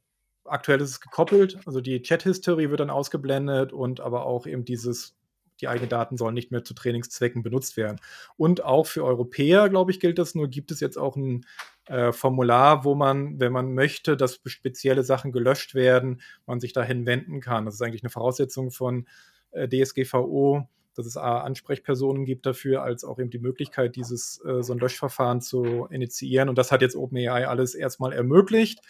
aktuell 0.44 0.80
ist 0.80 0.90
es 0.90 1.00
gekoppelt, 1.00 1.58
also 1.66 1.80
die 1.80 2.02
Chat-History 2.02 2.70
wird 2.70 2.80
dann 2.80 2.90
ausgeblendet 2.90 3.72
und 3.72 4.00
aber 4.00 4.26
auch 4.26 4.46
eben 4.46 4.64
dieses 4.64 5.14
die 5.60 5.68
eigenen 5.68 5.88
Daten 5.88 6.16
sollen 6.16 6.34
nicht 6.34 6.50
mehr 6.50 6.64
zu 6.64 6.74
Trainingszwecken 6.74 7.42
benutzt 7.42 7.76
werden. 7.76 8.00
Und 8.36 8.64
auch 8.64 8.86
für 8.86 9.04
Europäer, 9.04 9.68
glaube 9.68 9.92
ich, 9.92 10.00
gilt 10.00 10.18
das 10.18 10.34
nur, 10.34 10.48
gibt 10.48 10.72
es 10.72 10.80
jetzt 10.80 10.98
auch 10.98 11.14
ein 11.14 11.46
äh, 11.86 12.12
Formular, 12.12 12.84
wo 12.84 12.94
man, 12.94 13.40
wenn 13.40 13.52
man 13.52 13.74
möchte, 13.74 14.16
dass 14.16 14.40
spezielle 14.46 15.02
Sachen 15.02 15.32
gelöscht 15.32 15.74
werden, 15.74 16.20
man 16.46 16.60
sich 16.60 16.72
dahin 16.72 17.06
wenden 17.06 17.40
kann. 17.40 17.64
Das 17.64 17.74
ist 17.74 17.82
eigentlich 17.82 18.02
eine 18.02 18.10
Voraussetzung 18.10 18.70
von 18.70 19.06
äh, 19.50 19.68
DSGVO, 19.68 20.68
dass 20.94 21.06
es 21.06 21.16
A, 21.16 21.40
Ansprechpersonen 21.40 22.24
gibt 22.24 22.46
dafür, 22.46 22.82
als 22.82 23.04
auch 23.04 23.18
eben 23.18 23.30
die 23.30 23.38
Möglichkeit, 23.38 23.96
dieses 23.96 24.42
äh, 24.44 24.62
so 24.62 24.72
ein 24.72 24.78
Löschverfahren 24.78 25.40
zu 25.40 25.86
initiieren. 25.90 26.48
Und 26.48 26.58
das 26.58 26.70
hat 26.70 26.82
jetzt 26.82 26.96
OpenAI 26.96 27.46
alles 27.46 27.74
erstmal 27.74 28.12
ermöglicht 28.12 28.80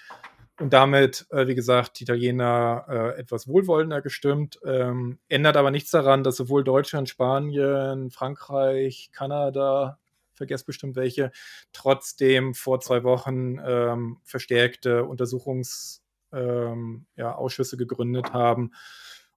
und 0.61 0.73
damit, 0.73 1.27
äh, 1.31 1.47
wie 1.47 1.55
gesagt, 1.55 1.99
die 1.99 2.05
Italiener 2.05 2.85
äh, 2.89 3.21
etwas 3.21 3.49
wohlwollender 3.49 4.03
gestimmt. 4.03 4.61
Ähm, 4.65 5.19
ändert 5.29 5.57
aber 5.57 5.71
nichts 5.71 5.91
daran, 5.91 6.25
dass 6.25 6.37
sowohl 6.37 6.63
Deutschland, 6.63 7.09
Spanien, 7.09 8.11
Frankreich, 8.11 9.11
Kanada, 9.13 9.99
vergesst 10.43 10.67
bestimmt 10.67 10.97
welche, 10.97 11.31
trotzdem 11.73 12.53
vor 12.55 12.81
zwei 12.81 13.05
Wochen 13.05 13.59
ähm, 13.65 14.19
verstärkte 14.25 15.05
Untersuchungsausschüsse 15.05 16.01
ähm, 16.33 17.07
ja, 17.15 17.39
gegründet 17.79 18.33
haben, 18.33 18.73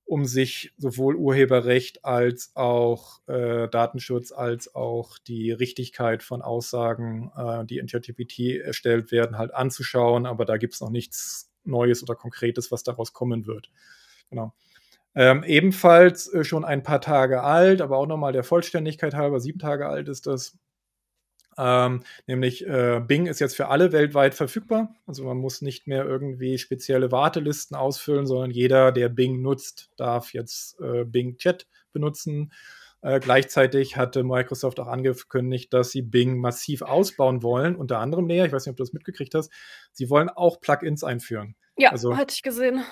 um 0.03 0.25
sich 0.25 0.73
sowohl 0.77 1.15
Urheberrecht 1.15 2.03
als 2.03 2.51
auch 2.55 3.19
äh, 3.27 3.67
Datenschutz 3.67 4.31
als 4.31 4.73
auch 4.73 5.19
die 5.19 5.51
Richtigkeit 5.51 6.23
von 6.23 6.41
Aussagen, 6.41 7.31
äh, 7.37 7.65
die 7.65 7.77
in 7.77 7.85
ChatGPT 7.85 8.61
erstellt 8.63 9.11
werden, 9.11 9.37
halt 9.37 9.53
anzuschauen. 9.53 10.25
Aber 10.25 10.45
da 10.45 10.57
gibt 10.57 10.73
es 10.73 10.81
noch 10.81 10.89
nichts 10.89 11.51
Neues 11.63 12.01
oder 12.01 12.15
Konkretes, 12.15 12.71
was 12.71 12.81
daraus 12.81 13.13
kommen 13.13 13.45
wird. 13.45 13.69
Genau. 14.31 14.55
Ähm, 15.17 15.43
ebenfalls 15.45 16.27
äh, 16.33 16.43
schon 16.43 16.65
ein 16.65 16.83
paar 16.83 16.99
Tage 16.99 17.41
alt, 17.41 17.81
aber 17.81 17.97
auch 17.97 18.05
nochmal 18.05 18.33
der 18.33 18.43
Vollständigkeit 18.43 19.13
halber, 19.13 19.39
sieben 19.39 19.59
Tage 19.59 19.87
alt 19.87 20.09
ist 20.09 20.27
das, 20.27 20.57
ähm, 21.57 22.03
nämlich 22.27 22.65
äh, 22.65 23.01
Bing 23.05 23.27
ist 23.27 23.39
jetzt 23.39 23.55
für 23.55 23.67
alle 23.67 23.91
weltweit 23.91 24.35
verfügbar. 24.35 24.93
Also 25.05 25.23
man 25.23 25.37
muss 25.37 25.61
nicht 25.61 25.87
mehr 25.87 26.05
irgendwie 26.05 26.57
spezielle 26.57 27.11
Wartelisten 27.11 27.77
ausfüllen, 27.77 28.25
sondern 28.27 28.51
jeder, 28.51 28.91
der 28.91 29.09
Bing 29.09 29.41
nutzt, 29.41 29.89
darf 29.97 30.33
jetzt 30.33 30.79
äh, 30.79 31.05
Bing 31.05 31.37
Chat 31.37 31.67
benutzen. 31.93 32.51
Äh, 33.01 33.19
gleichzeitig 33.19 33.97
hatte 33.97 34.23
Microsoft 34.23 34.79
auch 34.79 34.87
angekündigt, 34.87 35.71
dass 35.73 35.91
sie 35.91 36.01
Bing 36.01 36.39
massiv 36.39 36.81
ausbauen 36.81 37.43
wollen. 37.43 37.75
Unter 37.75 37.99
anderem 37.99 38.25
näher, 38.25 38.45
ich 38.45 38.51
weiß 38.51 38.65
nicht, 38.65 38.71
ob 38.71 38.77
du 38.77 38.83
das 38.83 38.93
mitgekriegt 38.93 39.35
hast, 39.35 39.51
sie 39.91 40.09
wollen 40.09 40.29
auch 40.29 40.59
Plugins 40.59 41.03
einführen. 41.03 41.55
Ja, 41.77 41.91
also, 41.91 42.17
hatte 42.17 42.33
ich 42.33 42.41
gesehen. 42.41 42.83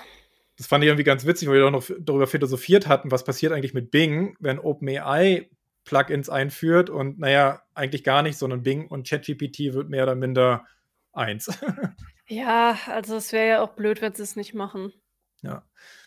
Das 0.56 0.68
fand 0.68 0.84
ich 0.84 0.88
irgendwie 0.88 1.04
ganz 1.04 1.26
witzig, 1.26 1.48
weil 1.48 1.56
wir 1.56 1.66
auch 1.66 1.70
noch 1.70 1.90
darüber 1.98 2.26
philosophiert 2.26 2.86
hatten, 2.86 3.10
was 3.10 3.24
passiert 3.24 3.52
eigentlich 3.52 3.74
mit 3.74 3.90
Bing, 3.90 4.36
wenn 4.38 4.60
OpenAI 4.60 5.50
Plugins 5.84 6.28
einführt 6.28 6.90
und 6.90 7.18
naja, 7.18 7.62
eigentlich 7.74 8.04
gar 8.04 8.22
nicht, 8.22 8.38
sondern 8.38 8.62
Bing 8.62 8.88
und 8.88 9.08
ChatGPT 9.08 9.74
wird 9.74 9.88
mehr 9.88 10.04
oder 10.04 10.14
minder 10.14 10.64
eins. 11.12 11.48
ja, 12.26 12.78
also 12.86 13.16
es 13.16 13.32
wäre 13.32 13.48
ja 13.48 13.62
auch 13.62 13.74
blöd, 13.74 14.00
wenn 14.02 14.14
sie 14.14 14.22
es 14.22 14.36
nicht 14.36 14.54
machen. 14.54 14.92
Ja. 15.42 15.64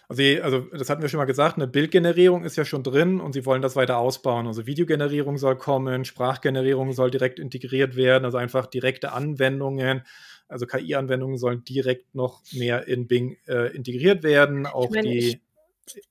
Also, 0.09 0.23
also, 0.41 0.59
das 0.71 0.89
hatten 0.89 1.01
wir 1.01 1.09
schon 1.09 1.17
mal 1.17 1.25
gesagt, 1.25 1.57
eine 1.57 1.67
Bildgenerierung 1.67 2.45
ist 2.45 2.55
ja 2.55 2.63
schon 2.63 2.81
drin 2.81 3.19
und 3.19 3.33
sie 3.33 3.45
wollen 3.45 3.61
das 3.61 3.75
weiter 3.75 3.97
ausbauen. 3.97 4.47
Also 4.47 4.65
Videogenerierung 4.65 5.37
soll 5.37 5.57
kommen, 5.57 6.05
Sprachgenerierung 6.05 6.93
soll 6.93 7.11
direkt 7.11 7.39
integriert 7.39 7.97
werden, 7.97 8.23
also 8.23 8.37
einfach 8.37 8.67
direkte 8.67 9.11
Anwendungen. 9.11 10.03
Also 10.47 10.65
KI-Anwendungen 10.65 11.37
sollen 11.37 11.65
direkt 11.65 12.15
noch 12.15 12.41
mehr 12.53 12.87
in 12.87 13.07
Bing 13.07 13.37
äh, 13.47 13.75
integriert 13.75 14.23
werden, 14.23 14.65
auch 14.65 14.85
ich 14.85 14.91
mein, 14.91 15.03
die 15.03 15.17
ich, 15.17 15.41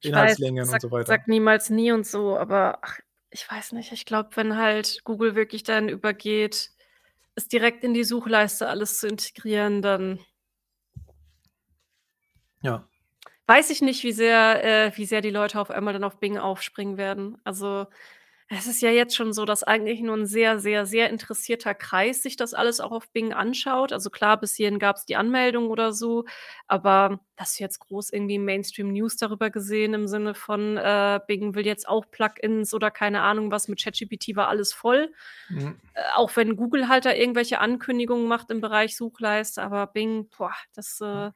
Inhaltslängen 0.03 0.63
weiß, 0.63 0.69
sag, 0.69 0.75
und 0.75 0.81
so 0.83 0.91
weiter. 0.91 1.07
Sag 1.07 1.29
niemals 1.29 1.71
nie 1.71 1.91
und 1.91 2.07
so, 2.07 2.37
aber 2.37 2.79
ach, 2.83 2.99
ich 3.37 3.51
weiß 3.51 3.73
nicht, 3.73 3.93
ich 3.93 4.07
glaube, 4.07 4.31
wenn 4.37 4.57
halt 4.57 5.05
Google 5.05 5.35
wirklich 5.35 5.63
dann 5.63 5.91
übergeht, 5.91 6.71
es 7.35 7.49
direkt 7.49 7.85
in 7.85 7.93
die 7.93 8.03
Suchleiste 8.05 8.67
alles 8.67 8.99
zu 8.99 9.09
integrieren, 9.09 9.83
dann 9.83 10.21
Ja. 12.63 12.89
weiß 13.47 13.71
ich 13.71 13.83
nicht, 13.83 14.05
wie 14.05 14.13
sehr 14.13 14.65
äh, 14.65 14.97
wie 14.97 15.05
sehr 15.05 15.21
die 15.21 15.31
Leute 15.31 15.61
auf 15.61 15.71
einmal 15.71 15.93
dann 15.93 16.05
auf 16.05 16.19
Bing 16.19 16.39
aufspringen 16.39 16.97
werden. 16.97 17.37
Also 17.45 17.87
es 18.49 18.69
ist 18.69 18.81
ja 18.81 18.91
jetzt 18.91 19.17
schon 19.17 19.33
so, 19.33 19.45
dass 19.45 19.65
eigentlich 19.65 20.01
nur 20.01 20.17
ein 20.17 20.27
sehr, 20.27 20.61
sehr, 20.61 20.87
sehr 20.87 21.11
interessierter 21.11 21.75
Kreis 21.75 22.23
sich 22.23 22.37
das 22.37 22.55
alles 22.55 22.79
auch 22.79 22.93
auf 22.93 23.11
Bing 23.11 23.33
anschaut. 23.33 23.93
Also 23.93 24.09
klar, 24.09 24.39
bis 24.39 24.55
hierhin 24.55 24.79
gab 24.79 24.97
es 24.97 25.05
die 25.05 25.17
Anmeldung 25.17 25.69
oder 25.69 25.93
so, 25.93 26.25
aber 26.69 27.19
hast 27.37 27.59
du 27.59 27.65
jetzt 27.65 27.81
groß 27.81 28.11
irgendwie 28.11 28.39
Mainstream-News 28.39 29.17
darüber 29.17 29.51
gesehen 29.51 29.95
im 29.95 30.07
Sinne 30.07 30.35
von, 30.35 30.77
äh, 30.77 31.19
Bing 31.27 31.57
will 31.57 31.67
jetzt 31.67 31.89
auch 31.89 32.05
Plugins 32.09 32.73
oder 32.73 32.93
keine 32.93 33.23
Ahnung 33.23 33.51
was, 33.51 33.67
mit 33.67 33.83
ChatGPT 33.83 34.37
war 34.37 34.47
alles 34.47 34.73
voll. 34.73 35.13
Mhm. 35.49 35.81
Äh, 35.95 36.03
auch 36.15 36.37
wenn 36.37 36.55
Google 36.55 36.89
halt 36.89 37.05
da 37.05 37.13
irgendwelche 37.13 37.59
Ankündigungen 37.59 38.29
macht 38.29 38.53
im 38.53 38.61
Bereich 38.61 38.97
Suchleiste, 38.97 39.61
aber 39.61 39.89
Bing, 39.89 40.29
boah, 40.37 40.55
das, 40.73 41.01
äh 41.01 41.31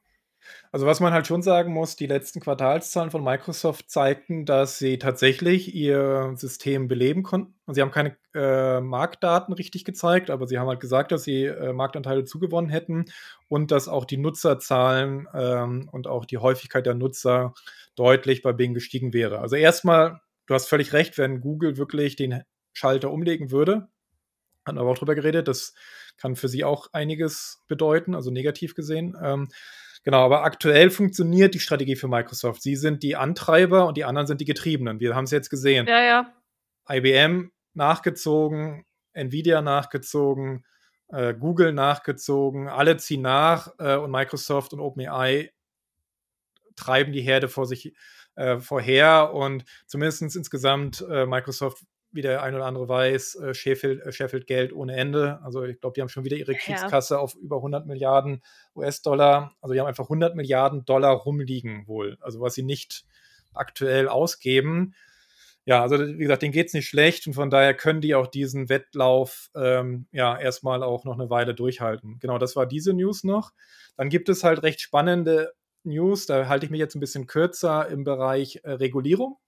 Also, 0.73 0.87
was 0.87 1.01
man 1.01 1.13
halt 1.13 1.27
schon 1.27 1.43
sagen 1.43 1.73
muss, 1.73 1.97
die 1.97 2.07
letzten 2.07 2.41
Quartalszahlen 2.41 3.11
von 3.11 3.25
Microsoft 3.25 3.91
zeigten, 3.91 4.45
dass 4.47 4.79
sie 4.79 4.99
tatsächlich 4.99 5.75
ihr 5.75 6.33
System 6.37 6.89
beleben 6.89 7.23
konnten. 7.23 7.55
Sie 7.69 7.81
haben 7.81 7.91
keine, 7.91 8.17
äh, 8.35 8.81
Marktdaten 8.81 9.53
richtig 9.55 9.85
gezeigt, 9.85 10.31
aber 10.31 10.47
sie 10.47 10.59
haben 10.59 10.69
halt 10.69 10.81
gesagt, 10.81 11.13
dass 11.13 11.25
sie, 11.25 11.45
äh, 11.45 11.73
Marktanteile 11.73 12.25
zugewonnen 12.25 12.71
hätten 12.71 13.07
und 13.49 13.71
dass 13.71 13.89
auch 13.89 14.05
die 14.05 14.17
Nutzerzahlen, 14.17 15.29
ähm, 15.35 15.89
und 15.93 16.07
auch 16.07 16.25
die 16.25 16.39
Häufigkeit 16.39 16.87
der 16.87 16.95
Nutzer 16.95 17.55
deutlich 17.97 18.43
bei 18.43 18.53
Bing 18.53 18.75
gestiegen 18.75 19.13
wäre. 19.13 19.41
Also, 19.41 19.57
erst 19.57 19.85
mal, 19.85 20.21
du 20.47 20.55
hast 20.55 20.69
völlig 20.69 20.93
recht, 20.93 21.19
wenn 21.19 21.41
Google 21.41 21.77
wirklich 21.77 22.17
den 22.17 22.43
Schalter 22.73 23.11
umlegen 23.11 23.51
würde 23.51 23.89
hatten 24.67 24.79
aber 24.79 24.91
auch 24.91 24.99
drüber 24.99 25.15
geredet, 25.15 25.49
das 25.49 25.75
kann 26.17 26.37
für 26.37 26.49
sie 26.49 26.65
auch 26.65 26.89
einiges 26.93 27.63
bedeuten, 27.69 28.15
also 28.15 28.31
negativ 28.31 28.75
gesehen. 28.75 29.17
Ähm, 29.23 29.49
Genau, 30.03 30.25
aber 30.25 30.45
aktuell 30.45 30.91
funktioniert 30.91 31.55
die 31.55 31.61
Strategie 31.61 31.97
für 31.97 32.09
Microsoft. 32.09 32.63
Sie 32.63 32.77
sind 32.77 33.03
die 33.03 33.17
Antreiber 33.17 33.87
und 33.87 33.97
die 33.97 34.05
anderen 34.05 34.27
sind 34.27 34.41
die 34.41 34.47
Getriebenen. 34.47 34.99
Wir 34.99 35.15
haben 35.15 35.25
es 35.25 35.31
jetzt 35.31 35.51
gesehen. 35.51 35.87
Ja, 35.87 36.03
ja. 36.03 36.33
IBM 36.89 37.51
nachgezogen, 37.75 38.85
Nvidia 39.13 39.61
nachgezogen, 39.61 40.65
äh, 41.09 41.35
Google 41.35 41.73
nachgezogen, 41.73 42.69
alle 42.69 42.97
ziehen 42.97 43.23
nach 43.23 43.75
äh, 43.79 43.97
und 43.97 44.11
Microsoft 44.11 44.73
und 44.73 44.81
OpenAI 44.81 45.53
treiben 46.77 47.13
die 47.13 47.21
Herde 47.21 47.49
vor 47.49 47.67
sich 47.67 47.95
äh, 48.37 48.59
vorher 48.59 49.35
und 49.35 49.65
zumindest 49.87 50.23
insgesamt 50.23 51.05
äh, 51.11 51.27
Microsoft 51.27 51.85
wie 52.13 52.23
der 52.23 52.43
ein 52.43 52.55
oder 52.55 52.67
andere 52.67 52.89
weiß, 52.89 53.37
äh, 53.37 53.55
scheffelt, 53.55 54.05
äh, 54.05 54.13
scheffelt 54.13 54.47
Geld 54.47 54.73
ohne 54.73 54.97
Ende. 54.97 55.41
Also 55.43 55.63
ich 55.65 55.81
glaube, 55.81 55.95
die 55.95 56.01
haben 56.01 56.09
schon 56.09 56.25
wieder 56.25 56.37
ihre 56.37 56.55
Kriegskasse 56.55 57.15
ja. 57.15 57.21
auf 57.21 57.35
über 57.35 57.57
100 57.57 57.87
Milliarden 57.87 58.43
US-Dollar. 58.75 59.55
Also 59.61 59.75
die 59.75 59.81
haben 59.81 59.87
einfach 59.87 60.05
100 60.05 60.35
Milliarden 60.35 60.85
Dollar 60.85 61.13
rumliegen 61.13 61.87
wohl. 61.87 62.19
Also 62.21 62.41
was 62.41 62.55
sie 62.55 62.63
nicht 62.63 63.05
aktuell 63.55 64.09
ausgeben. 64.09 64.95
Ja, 65.67 65.83
also 65.83 65.99
wie 66.01 66.19
gesagt, 66.19 66.43
denen 66.43 66.53
geht 66.53 66.69
es 66.69 66.75
nicht 66.75 66.89
schlecht 66.89 67.27
und 67.27 67.35
von 67.35 67.51
daher 67.51 67.75
können 67.75 68.01
die 68.01 68.15
auch 68.15 68.27
diesen 68.27 68.69
Wettlauf 68.69 69.51
ähm, 69.55 70.07
ja 70.11 70.39
erstmal 70.39 70.83
auch 70.83 71.05
noch 71.05 71.19
eine 71.19 71.31
Weile 71.31 71.55
durchhalten. 71.55 72.19
Genau, 72.19 72.39
das 72.39 72.57
war 72.57 72.67
diese 72.67 72.93
News 72.93 73.25
noch. 73.25 73.53
Dann 73.97 74.09
gibt 74.09 74.29
es 74.29 74.43
halt 74.43 74.63
recht 74.63 74.81
spannende 74.81 75.53
News, 75.85 76.27
da 76.27 76.49
halte 76.49 76.67
ich 76.67 76.71
mich 76.71 76.81
jetzt 76.81 76.95
ein 76.95 77.01
bisschen 77.01 77.27
kürzer 77.27 77.89
im 77.89 78.05
Bereich 78.05 78.61
äh, 78.65 78.73
Regulierung 78.73 79.39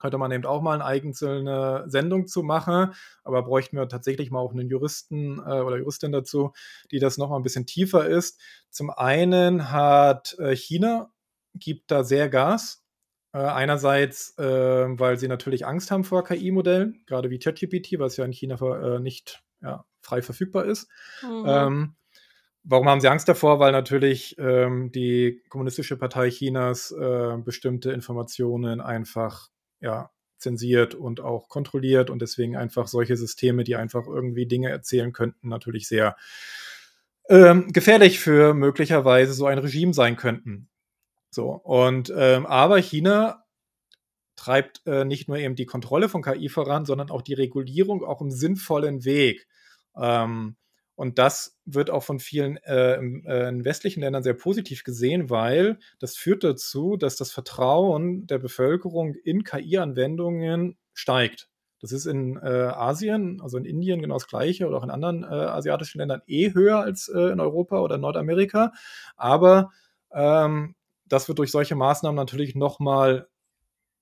könnte 0.00 0.18
man 0.18 0.32
eben 0.32 0.44
auch 0.46 0.62
mal 0.62 0.74
eine 0.74 0.84
einzelne 0.84 1.84
Sendung 1.86 2.26
zu 2.26 2.42
machen, 2.42 2.92
aber 3.22 3.42
bräuchten 3.42 3.76
wir 3.76 3.88
tatsächlich 3.88 4.30
mal 4.30 4.40
auch 4.40 4.52
einen 4.52 4.68
Juristen 4.68 5.38
äh, 5.38 5.60
oder 5.60 5.78
Juristin 5.78 6.12
dazu, 6.12 6.52
die 6.90 6.98
das 6.98 7.18
noch 7.18 7.30
mal 7.30 7.36
ein 7.36 7.42
bisschen 7.42 7.66
tiefer 7.66 8.06
ist. 8.06 8.40
Zum 8.70 8.90
einen 8.90 9.70
hat 9.70 10.36
äh, 10.38 10.56
China, 10.56 11.12
gibt 11.54 11.90
da 11.90 12.02
sehr 12.04 12.28
Gas. 12.28 12.84
Äh, 13.32 13.38
einerseits, 13.38 14.36
äh, 14.38 14.44
weil 14.44 15.16
sie 15.16 15.28
natürlich 15.28 15.64
Angst 15.64 15.92
haben 15.92 16.02
vor 16.02 16.24
KI-Modellen, 16.24 17.04
gerade 17.06 17.30
wie 17.30 17.38
ChatGPT, 17.38 18.00
was 18.00 18.16
ja 18.16 18.24
in 18.24 18.32
China 18.32 18.56
äh, 18.96 18.98
nicht 18.98 19.44
ja, 19.62 19.84
frei 20.02 20.20
verfügbar 20.20 20.64
ist. 20.64 20.88
Mhm. 21.22 21.44
Ähm, 21.46 21.96
Warum 22.62 22.88
haben 22.88 23.00
sie 23.00 23.08
Angst 23.08 23.28
davor? 23.28 23.58
Weil 23.58 23.72
natürlich 23.72 24.36
ähm, 24.38 24.92
die 24.92 25.42
Kommunistische 25.48 25.96
Partei 25.96 26.28
Chinas 26.30 26.90
äh, 26.92 27.36
bestimmte 27.38 27.90
Informationen 27.92 28.80
einfach 28.80 29.48
ja, 29.80 30.10
zensiert 30.38 30.94
und 30.94 31.20
auch 31.20 31.48
kontrolliert 31.48 32.10
und 32.10 32.22
deswegen 32.22 32.56
einfach 32.56 32.88
solche 32.88 33.16
Systeme, 33.16 33.64
die 33.64 33.76
einfach 33.76 34.06
irgendwie 34.06 34.46
Dinge 34.46 34.70
erzählen 34.70 35.12
könnten, 35.12 35.48
natürlich 35.48 35.86
sehr 35.86 36.16
ähm, 37.28 37.72
gefährlich 37.72 38.18
für 38.18 38.54
möglicherweise 38.54 39.34
so 39.34 39.46
ein 39.46 39.58
Regime 39.58 39.94
sein 39.94 40.16
könnten. 40.16 40.68
So, 41.30 41.50
und 41.50 42.12
ähm, 42.16 42.46
aber 42.46 42.78
China 42.78 43.44
treibt 44.34 44.82
äh, 44.86 45.04
nicht 45.04 45.28
nur 45.28 45.36
eben 45.36 45.54
die 45.54 45.66
Kontrolle 45.66 46.08
von 46.08 46.22
KI 46.22 46.48
voran, 46.48 46.86
sondern 46.86 47.10
auch 47.10 47.22
die 47.22 47.34
Regulierung 47.34 48.02
auch 48.02 48.20
im 48.20 48.30
sinnvollen 48.30 49.04
Weg. 49.04 49.46
Ähm, 49.96 50.56
und 51.00 51.18
das 51.18 51.56
wird 51.64 51.88
auch 51.88 52.02
von 52.02 52.20
vielen 52.20 52.58
äh, 52.58 52.96
äh, 52.96 53.48
in 53.48 53.64
westlichen 53.64 54.02
Ländern 54.02 54.22
sehr 54.22 54.34
positiv 54.34 54.84
gesehen, 54.84 55.30
weil 55.30 55.78
das 55.98 56.14
führt 56.14 56.44
dazu, 56.44 56.98
dass 56.98 57.16
das 57.16 57.32
Vertrauen 57.32 58.26
der 58.26 58.38
Bevölkerung 58.38 59.14
in 59.14 59.42
KI-Anwendungen 59.42 60.76
steigt. 60.92 61.48
Das 61.80 61.92
ist 61.92 62.04
in 62.04 62.36
äh, 62.36 62.46
Asien, 62.46 63.40
also 63.40 63.56
in 63.56 63.64
Indien 63.64 64.02
genau 64.02 64.16
das 64.16 64.28
gleiche 64.28 64.66
oder 64.66 64.76
auch 64.76 64.84
in 64.84 64.90
anderen 64.90 65.22
äh, 65.22 65.28
asiatischen 65.28 66.00
Ländern 66.00 66.20
eh 66.26 66.52
höher 66.52 66.80
als 66.80 67.08
äh, 67.08 67.32
in 67.32 67.40
Europa 67.40 67.80
oder 67.80 67.96
Nordamerika. 67.96 68.74
Aber 69.16 69.70
ähm, 70.12 70.74
das 71.06 71.28
wird 71.28 71.38
durch 71.38 71.50
solche 71.50 71.76
Maßnahmen 71.76 72.16
natürlich 72.16 72.54
nochmal 72.54 73.26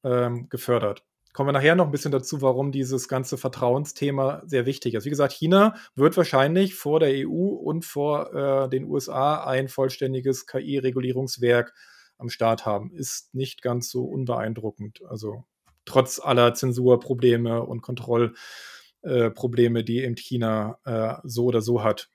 ähm, 0.03 0.49
gefördert 0.49 1.05
kommen 1.33 1.49
wir 1.49 1.53
nachher 1.53 1.75
noch 1.75 1.87
ein 1.87 1.91
bisschen 1.91 2.13
dazu, 2.13 2.43
warum 2.43 2.73
dieses 2.73 3.09
ganze 3.09 3.39
Vertrauensthema 3.39 4.43
sehr 4.47 4.67
wichtig 4.67 4.95
ist. 4.95 5.05
Wie 5.05 5.11
gesagt, 5.11 5.33
China 5.33 5.75
wird 5.95 6.17
wahrscheinlich 6.17 6.75
vor 6.75 7.01
der 7.01 7.11
EU 7.29 7.49
und 7.49 7.85
vor 7.85 8.35
äh, 8.35 8.69
den 8.69 8.85
USA 8.85 9.45
ein 9.45 9.69
vollständiges 9.69 10.47
KI-Regulierungswerk 10.47 11.75
am 12.19 12.29
Start 12.29 12.67
haben. 12.67 12.93
Ist 12.93 13.35
nicht 13.35 13.63
ganz 13.63 13.91
so 13.91 14.05
unbeeindruckend. 14.05 15.03
Also 15.09 15.45
trotz 15.85 16.21
aller 16.21 16.55
Zensurprobleme 16.55 17.63
und 17.63 17.83
Kontrollprobleme, 17.83 19.81
äh, 19.81 19.85
die 19.85 20.03
eben 20.03 20.17
China 20.17 20.79
äh, 20.85 21.15
so 21.25 21.45
oder 21.47 21.63
so 21.63 21.83
hat. 21.83 22.11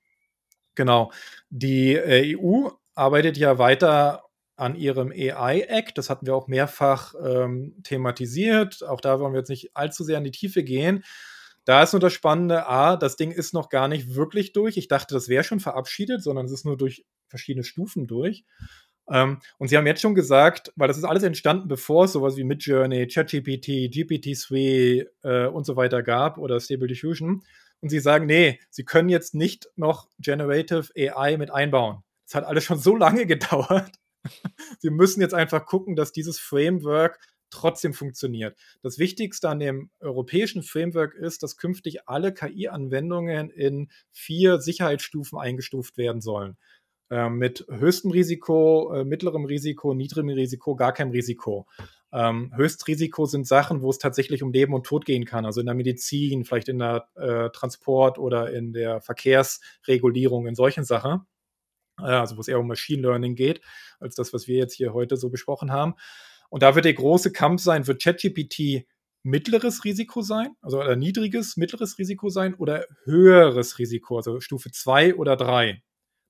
Genau. 0.76 1.11
Die 1.49 1.95
äh, 1.95 2.38
EU 2.38 2.70
arbeitet 2.95 3.38
ja 3.38 3.57
weiter 3.57 4.24
an 4.56 4.76
ihrem 4.76 5.12
AI-Act. 5.12 5.97
Das 5.97 6.10
hatten 6.10 6.26
wir 6.26 6.36
auch 6.36 6.47
mehrfach 6.47 7.14
ähm, 7.24 7.76
thematisiert. 7.84 8.84
Auch 8.84 9.01
da 9.01 9.20
wollen 9.20 9.34
wir 9.34 9.39
jetzt 9.39 9.49
nicht 9.49 9.76
allzu 9.76 10.04
sehr 10.04 10.18
in 10.18 10.24
die 10.24 10.32
Tiefe 10.32 10.64
gehen. 10.64 11.04
Da 11.66 11.82
ist 11.82 11.93
nur 11.93 12.01
das 12.01 12.14
Spannende, 12.14 12.68
A, 12.68 12.97
das 12.97 13.16
Ding 13.16 13.32
ist 13.32 13.54
noch 13.54 13.70
gar 13.70 13.88
nicht 13.88 14.16
wirklich 14.16 14.51
durch. 14.51 14.76
Ich 14.76 14.89
dachte, 14.89 15.14
das 15.14 15.30
wäre 15.30 15.43
schon 15.43 15.62
verabschiedet, 15.62 16.22
sondern 16.22 16.45
es 16.45 16.51
ist 16.51 16.66
nur 16.66 16.78
durch 16.78 17.06
verschiedene 17.30 17.64
Stufen 17.64 18.06
durch. 18.06 18.43
Ähm, 19.10 19.39
und 19.58 19.68
sie 19.70 19.78
haben 19.78 19.88
jetzt 19.88 20.01
schon 20.01 20.16
gesagt, 20.16 20.72
weil 20.76 20.88
das 20.88 20.97
ist 20.97 21.04
alles 21.04 21.24
entstanden, 21.24 21.68
bevor 21.68 22.06
es 22.06 22.14
sowas 22.14 22.38
wie 22.38 22.43
Midjourney, 22.43 23.08
ChatGPT, 23.08 23.89
GPT-3 23.91 25.08
äh, 25.24 25.47
und 25.47 25.66
so 25.66 25.76
weiter 25.76 26.04
gab 26.04 26.38
oder 26.38 26.60
Stable 26.60 26.88
Diffusion. 26.88 27.43
Und 27.82 27.89
sie 27.89 27.99
sagen, 27.99 28.26
nee, 28.26 28.60
sie 28.70 28.86
können 28.86 29.10
jetzt 29.10 29.36
nicht 29.36 29.68
noch 29.76 30.08
Generative 30.20 30.88
AI 30.97 31.38
mit 31.38 31.51
einbauen. 31.51 32.04
Das 32.26 32.36
hat 32.36 32.45
alles 32.45 32.64
schon 32.64 32.80
so 32.80 32.95
lange 32.97 33.26
gedauert. 33.26 33.91
Sie 34.80 34.90
müssen 34.90 35.22
jetzt 35.22 35.34
einfach 35.34 35.66
gucken, 35.66 35.96
dass 35.96 36.12
dieses 36.12 36.40
Framework 36.40 37.20
trotzdem 37.50 37.94
funktioniert. 37.94 38.58
Das 38.82 38.98
Wichtigste 38.98 39.48
an 39.48 39.60
dem 39.60 39.92
europäischen 40.00 40.64
Framework 40.64 41.14
ist, 41.14 41.44
dass 41.44 41.58
künftig 41.58 42.08
alle 42.08 42.34
KI-Anwendungen 42.34 43.50
in 43.52 43.90
vier 44.12 44.60
Sicherheitsstufen 44.60 45.38
eingestuft 45.38 45.98
werden 45.98 46.22
sollen. 46.22 46.58
Äh, 47.10 47.30
mit 47.30 47.66
höchstem 47.70 48.10
Risiko, 48.12 48.92
äh, 48.94 49.04
mittlerem 49.04 49.46
Risiko, 49.46 49.94
niedrigem 49.94 50.30
Risiko, 50.30 50.76
gar 50.76 50.94
kein 50.94 51.12
Risiko. 51.12 51.68
Ähm, 52.12 52.52
Höchstrisiko 52.56 53.26
sind 53.26 53.48
Sachen, 53.48 53.82
wo 53.82 53.90
es 53.90 53.98
tatsächlich 53.98 54.42
um 54.42 54.52
Leben 54.52 54.74
und 54.74 54.86
Tod 54.86 55.06
gehen 55.06 55.26
kann, 55.26 55.46
also 55.46 55.60
in 55.60 55.66
der 55.66 55.76
Medizin, 55.76 56.46
vielleicht 56.46 56.70
in 56.70 56.80
der 56.80 57.08
äh, 57.16 57.50
Transport 57.52 58.20
oder 58.20 58.52
in 58.52 58.74
der 58.74 59.02
Verkehrsregulierung, 59.02 60.48
in 60.48 60.56
solchen 60.56 60.86
Sachen. 60.86 61.22
Also 61.98 62.38
wo 62.38 62.41
es 62.41 62.48
eher 62.48 62.60
um 62.60 62.68
Machine 62.68 63.02
Learning 63.02 63.36
geht, 63.36 63.62
als 64.00 64.16
das, 64.16 64.34
was 64.34 64.48
wir 64.48 64.58
jetzt 64.58 64.74
hier 64.74 64.94
heute 64.94 65.18
so 65.18 65.30
besprochen 65.30 65.72
haben. 65.72 65.94
Und 66.50 66.64
da 66.64 66.76
wird 66.76 66.86
der 66.86 66.94
große 66.94 67.32
Kampf 67.32 67.62
sein, 67.62 67.88
wird 67.88 68.02
ChatGPT 68.02 68.86
mittleres 69.24 69.86
Risiko 69.86 70.22
sein, 70.22 70.56
also 70.62 70.80
oder 70.80 70.96
niedriges, 70.96 71.58
mittleres 71.58 71.98
Risiko 71.98 72.30
sein 72.30 72.54
oder 72.56 72.86
höheres 73.06 73.80
Risiko, 73.80 74.18
also 74.18 74.39
Stufe 74.41 74.70
2 74.70 75.16
oder 75.16 75.38
3. 75.38 75.82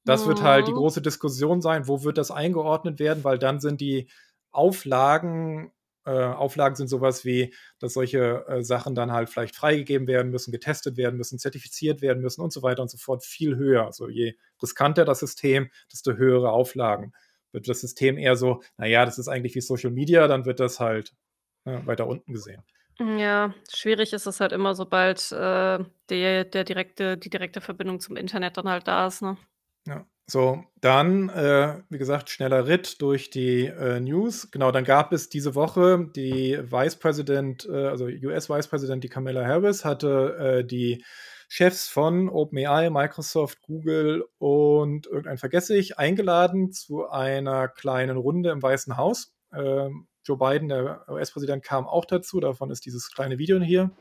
Das 0.06 0.24
oh. 0.24 0.28
wird 0.28 0.44
halt 0.44 0.68
die 0.68 0.72
mhm. 0.72 0.78
große 0.78 1.02
Diskussion 1.02 1.62
sein, 1.62 1.88
wo 1.88 2.04
wird 2.04 2.18
das 2.18 2.30
eingeordnet 2.30 3.00
werden, 3.00 3.24
weil 3.24 3.40
dann 3.40 3.60
sind 3.60 3.82
die 3.82 4.10
Auflagen 4.52 5.72
äh, 6.06 6.12
Auflagen 6.12 6.76
sind 6.76 6.88
sowas 6.88 7.26
wie, 7.26 7.54
dass 7.80 7.94
solche 7.94 8.46
äh, 8.48 8.64
Sachen 8.64 8.96
dann 8.96 9.12
halt 9.12 9.30
vielleicht 9.30 9.56
freigegeben 9.56 10.08
werden 10.08 10.32
müssen, 10.32 10.52
getestet 10.52 10.98
werden 10.98 11.18
müssen, 11.18 11.40
zertifiziert 11.40 12.02
werden 12.02 12.22
müssen 12.22 12.42
und 12.42 12.52
so 12.52 12.62
weiter 12.62 12.82
und 12.82 12.92
so 12.92 12.98
fort 12.98 13.24
viel 13.24 13.56
höher. 13.56 13.86
Also 13.86 14.10
je 14.10 14.36
riskanter 14.62 15.06
das 15.06 15.20
System, 15.20 15.70
desto 15.92 16.14
höhere 16.14 16.52
Auflagen. 16.52 17.14
Wird 17.52 17.70
das 17.70 17.82
System 17.82 18.18
eher 18.18 18.36
so, 18.36 18.64
naja, 18.78 19.06
das 19.06 19.20
ist 19.20 19.28
eigentlich 19.28 19.56
wie 19.56 19.62
Social 19.62 19.92
Media, 19.92 20.28
dann 20.28 20.46
wird 20.46 20.60
das 20.60 20.80
halt 20.80 21.14
äh, 21.66 21.86
weiter 21.86 22.08
unten 22.08 22.34
gesehen. 22.34 22.64
Ja, 23.00 23.54
schwierig 23.74 24.14
ist 24.14 24.28
es 24.28 24.40
halt 24.40 24.52
immer, 24.52 24.76
sobald 24.76 25.32
äh, 25.32 25.80
der, 26.10 26.44
der 26.46 26.64
direkte, 26.64 27.18
die 27.18 27.30
direkte 27.30 27.62
Verbindung 27.62 28.00
zum 28.00 28.16
Internet 28.16 28.58
dann 28.58 28.70
halt 28.70 28.88
da 28.88 29.08
ist, 29.08 29.22
ne? 29.22 29.38
Ja. 29.88 30.06
So, 30.26 30.64
dann, 30.80 31.28
äh, 31.30 31.82
wie 31.90 31.98
gesagt, 31.98 32.30
schneller 32.30 32.66
Ritt 32.66 33.02
durch 33.02 33.30
die 33.30 33.66
äh, 33.66 34.00
News. 34.00 34.50
Genau, 34.52 34.72
dann 34.72 34.86
gab 34.86 35.12
es 35.12 35.28
diese 35.28 35.54
Woche 35.54 36.10
die 36.16 36.58
Vice 36.62 36.96
President, 36.96 37.68
äh, 37.70 37.88
also 37.88 38.06
US 38.06 38.50
Vice 38.50 38.68
President, 38.68 39.04
die 39.04 39.10
Kamala 39.10 39.46
Harris, 39.46 39.84
hatte 39.84 40.62
äh, 40.62 40.66
die 40.66 41.04
Chefs 41.50 41.90
von 41.90 42.30
OpenAI, 42.30 42.90
Microsoft, 42.90 43.62
Google 43.62 44.26
und 44.40 45.08
irgendein 45.08 45.38
vergesse 45.38 45.76
ich, 45.76 46.00
eingeladen 46.00 46.72
zu 46.72 47.08
einer 47.10 47.68
kleinen 47.68 48.18
Runde 48.18 48.50
im 48.50 48.64
Weißen 48.64 48.96
Haus. 48.96 49.36
Ähm, 49.54 50.08
Joe 50.24 50.38
Biden, 50.38 50.70
der 50.70 51.06
US-Präsident, 51.10 51.64
kam 51.64 51.86
auch 51.86 52.06
dazu. 52.06 52.40
Davon 52.40 52.72
ist 52.72 52.86
dieses 52.86 53.12
kleine 53.12 53.38
Video 53.38 53.60
hier. 53.60 53.92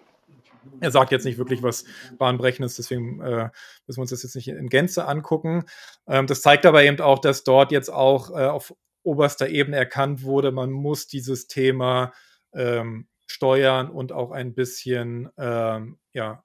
Er 0.80 0.90
sagt 0.90 1.12
jetzt 1.12 1.24
nicht 1.24 1.38
wirklich 1.38 1.62
was 1.62 1.84
Bahnbrechendes, 2.18 2.76
deswegen 2.76 3.20
äh, 3.20 3.50
müssen 3.86 3.98
wir 3.98 4.02
uns 4.02 4.10
das 4.10 4.22
jetzt 4.22 4.36
nicht 4.36 4.48
in 4.48 4.68
Gänze 4.68 5.06
angucken. 5.06 5.64
Ähm, 6.06 6.26
das 6.26 6.42
zeigt 6.42 6.66
aber 6.66 6.82
eben 6.84 7.00
auch, 7.00 7.18
dass 7.18 7.44
dort 7.44 7.72
jetzt 7.72 7.90
auch 7.90 8.30
äh, 8.30 8.46
auf 8.46 8.74
oberster 9.02 9.48
Ebene 9.48 9.76
erkannt 9.76 10.22
wurde, 10.22 10.52
man 10.52 10.70
muss 10.70 11.06
dieses 11.06 11.46
Thema 11.46 12.12
ähm, 12.52 13.08
steuern 13.26 13.90
und 13.90 14.12
auch 14.12 14.30
ein 14.30 14.54
bisschen, 14.54 15.28
ähm, 15.36 15.98
ja, 16.12 16.44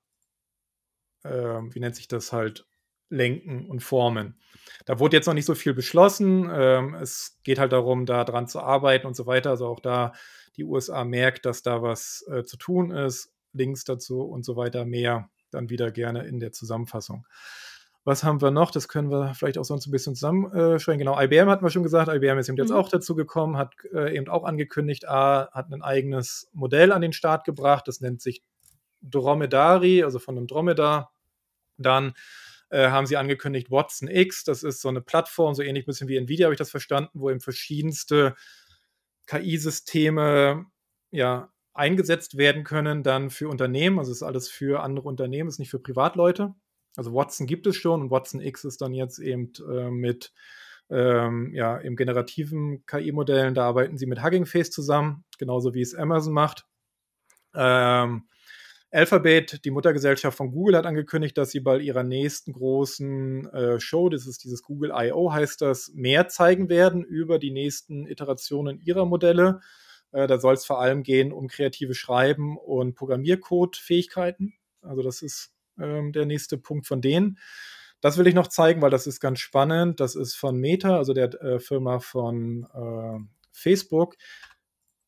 äh, 1.24 1.30
wie 1.30 1.80
nennt 1.80 1.96
sich 1.96 2.08
das 2.08 2.34
halt, 2.34 2.66
lenken 3.10 3.70
und 3.70 3.82
formen. 3.82 4.40
Da 4.86 5.00
wurde 5.00 5.18
jetzt 5.18 5.28
noch 5.28 5.34
nicht 5.34 5.46
so 5.46 5.56
viel 5.56 5.74
beschlossen. 5.74 6.50
Ähm, 6.54 6.94
es 6.96 7.40
geht 7.44 7.60
halt 7.60 7.72
darum, 7.72 8.06
da 8.06 8.24
dran 8.24 8.48
zu 8.48 8.60
arbeiten 8.60 9.08
und 9.08 9.16
so 9.16 9.26
weiter. 9.26 9.52
Also 9.52 9.68
auch 9.68 9.80
da 9.80 10.14
die 10.58 10.64
USA 10.64 11.06
merkt, 11.06 11.46
dass 11.46 11.62
da 11.62 11.82
was 11.82 12.26
äh, 12.30 12.44
zu 12.44 12.58
tun 12.58 12.92
ist. 12.92 13.34
Links 13.58 13.84
dazu 13.84 14.22
und 14.22 14.46
so 14.46 14.56
weiter 14.56 14.86
mehr 14.86 15.30
dann 15.52 15.70
wieder 15.70 15.92
gerne 15.92 16.26
in 16.28 16.40
der 16.40 16.52
Zusammenfassung. 16.52 17.26
Was 18.04 18.24
haben 18.24 18.42
wir 18.42 18.52
noch? 18.52 18.72
Das 18.72 18.88
können 18.88 19.10
wir 19.10 19.34
vielleicht 19.34 19.58
auch 19.58 19.66
sonst 19.66 19.86
ein 19.86 19.92
bisschen 19.92 20.16
zusammenschreiben. 20.16 21.00
Genau, 21.00 21.20
IBM 21.20 21.50
hatten 21.50 21.66
wir 21.66 21.70
schon 21.70 21.84
gesagt. 21.84 22.08
IBM 22.08 22.38
ist 22.38 22.48
eben 22.48 22.58
jetzt 22.58 22.70
mhm. 22.70 22.78
auch 22.78 22.88
dazu 22.88 23.16
gekommen, 23.16 23.58
hat 23.58 23.74
äh, 23.94 24.16
eben 24.16 24.30
auch 24.30 24.46
angekündigt, 24.46 25.08
A, 25.10 25.50
hat 25.52 25.72
ein 25.72 25.82
eigenes 25.82 26.50
Modell 26.54 26.94
an 26.94 27.02
den 27.02 27.12
Start 27.12 27.44
gebracht. 27.44 27.86
Das 27.88 28.00
nennt 28.00 28.22
sich 28.22 28.44
Dromedari, 29.02 30.04
also 30.04 30.20
von 30.20 30.38
einem 30.38 30.48
Dromedar. 30.48 31.12
Dann 31.78 32.14
äh, 32.70 32.90
haben 32.90 33.08
sie 33.08 33.18
angekündigt 33.18 33.72
Watson 33.72 34.08
X. 34.08 34.46
Das 34.46 34.64
ist 34.64 34.82
so 34.82 34.88
eine 34.88 35.02
Plattform, 35.02 35.54
so 35.54 35.62
ähnlich 35.62 35.84
ein 35.84 35.88
bisschen 35.88 36.08
wie 36.08 36.16
Nvidia, 36.16 36.46
habe 36.46 36.54
ich 36.54 36.60
das 36.60 36.72
verstanden, 36.72 37.12
wo 37.14 37.30
eben 37.30 37.42
verschiedenste 37.42 38.36
KI-Systeme 39.26 40.66
ja, 41.12 41.50
eingesetzt 41.78 42.38
werden 42.38 42.64
können 42.64 43.04
dann 43.04 43.30
für 43.30 43.50
Unternehmen. 43.50 44.00
Also 44.00 44.12
ist 44.12 44.24
alles 44.24 44.50
für 44.50 44.82
andere 44.82 45.08
Unternehmen, 45.08 45.50
ist 45.50 45.60
nicht 45.60 45.72
für 45.72 45.80
Privatleute. 45.80 46.54
Also 46.96 47.14
Watson 47.14 47.46
gibt 47.46 47.68
es 47.68 47.76
schon 47.76 48.02
und 48.02 48.12
Watson 48.12 48.42
X 48.42 48.64
ist 48.66 48.82
dann 48.82 48.94
jetzt 48.94 49.20
eben 49.20 49.52
äh, 49.70 49.90
mit 49.92 50.34
ähm, 50.90 51.54
ja, 51.54 51.78
im 51.78 51.96
generativen 51.96 52.86
KI-Modellen, 52.86 53.54
da 53.54 53.66
arbeiten 53.66 53.98
sie 53.98 54.06
mit 54.06 54.24
Hugging 54.24 54.46
Face 54.46 54.72
zusammen, 54.72 55.26
genauso 55.38 55.74
wie 55.74 55.82
es 55.82 55.94
Amazon 55.94 56.34
macht. 56.34 56.66
Ähm, 57.54 58.28
Alphabet, 58.90 59.66
die 59.66 59.72
Muttergesellschaft 59.72 60.38
von 60.38 60.52
Google, 60.52 60.78
hat 60.78 60.86
angekündigt, 60.86 61.38
dass 61.38 61.52
sie 61.52 61.60
bei 61.60 61.78
ihrer 61.80 62.04
nächsten 62.04 62.54
großen 62.54 63.46
äh, 63.52 63.80
Show, 63.82 64.08
das 64.08 64.26
ist 64.26 64.46
dieses 64.46 64.64
Google 64.64 64.94
I.O., 64.96 65.34
heißt 65.34 65.62
das, 65.62 65.92
mehr 65.94 66.30
zeigen 66.30 66.70
werden 66.70 67.04
über 67.04 67.38
die 67.38 67.52
nächsten 67.52 68.08
Iterationen 68.08 68.80
ihrer 68.80 69.06
Modelle. 69.06 69.60
Äh, 70.12 70.28
da 70.28 70.40
soll 70.40 70.54
es 70.54 70.66
vor 70.66 70.80
allem 70.80 71.04
gehen 71.04 71.32
um 71.32 71.48
kreative 71.48 71.94
Schreiben 71.94 72.58
und 72.58 72.96
Programmiercode-Fähigkeiten. 72.96 74.54
Also 74.82 75.04
das 75.04 75.22
ist 75.22 75.54
ähm, 75.80 76.12
der 76.12 76.26
nächste 76.26 76.58
Punkt 76.58 76.88
von 76.88 77.02
denen. 77.02 77.38
Das 78.02 78.18
will 78.18 78.28
ich 78.28 78.36
noch 78.36 78.48
zeigen, 78.48 78.82
weil 78.82 78.92
das 78.92 79.08
ist 79.08 79.20
ganz 79.20 79.40
spannend. 79.40 80.00
Das 80.00 80.16
ist 80.16 80.36
von 80.36 80.58
Meta, 80.58 80.98
also 80.98 81.14
der 81.14 81.34
äh, 81.42 81.60
Firma 81.60 82.00
von 82.00 82.68
äh, 82.74 83.20
Facebook, 83.52 84.16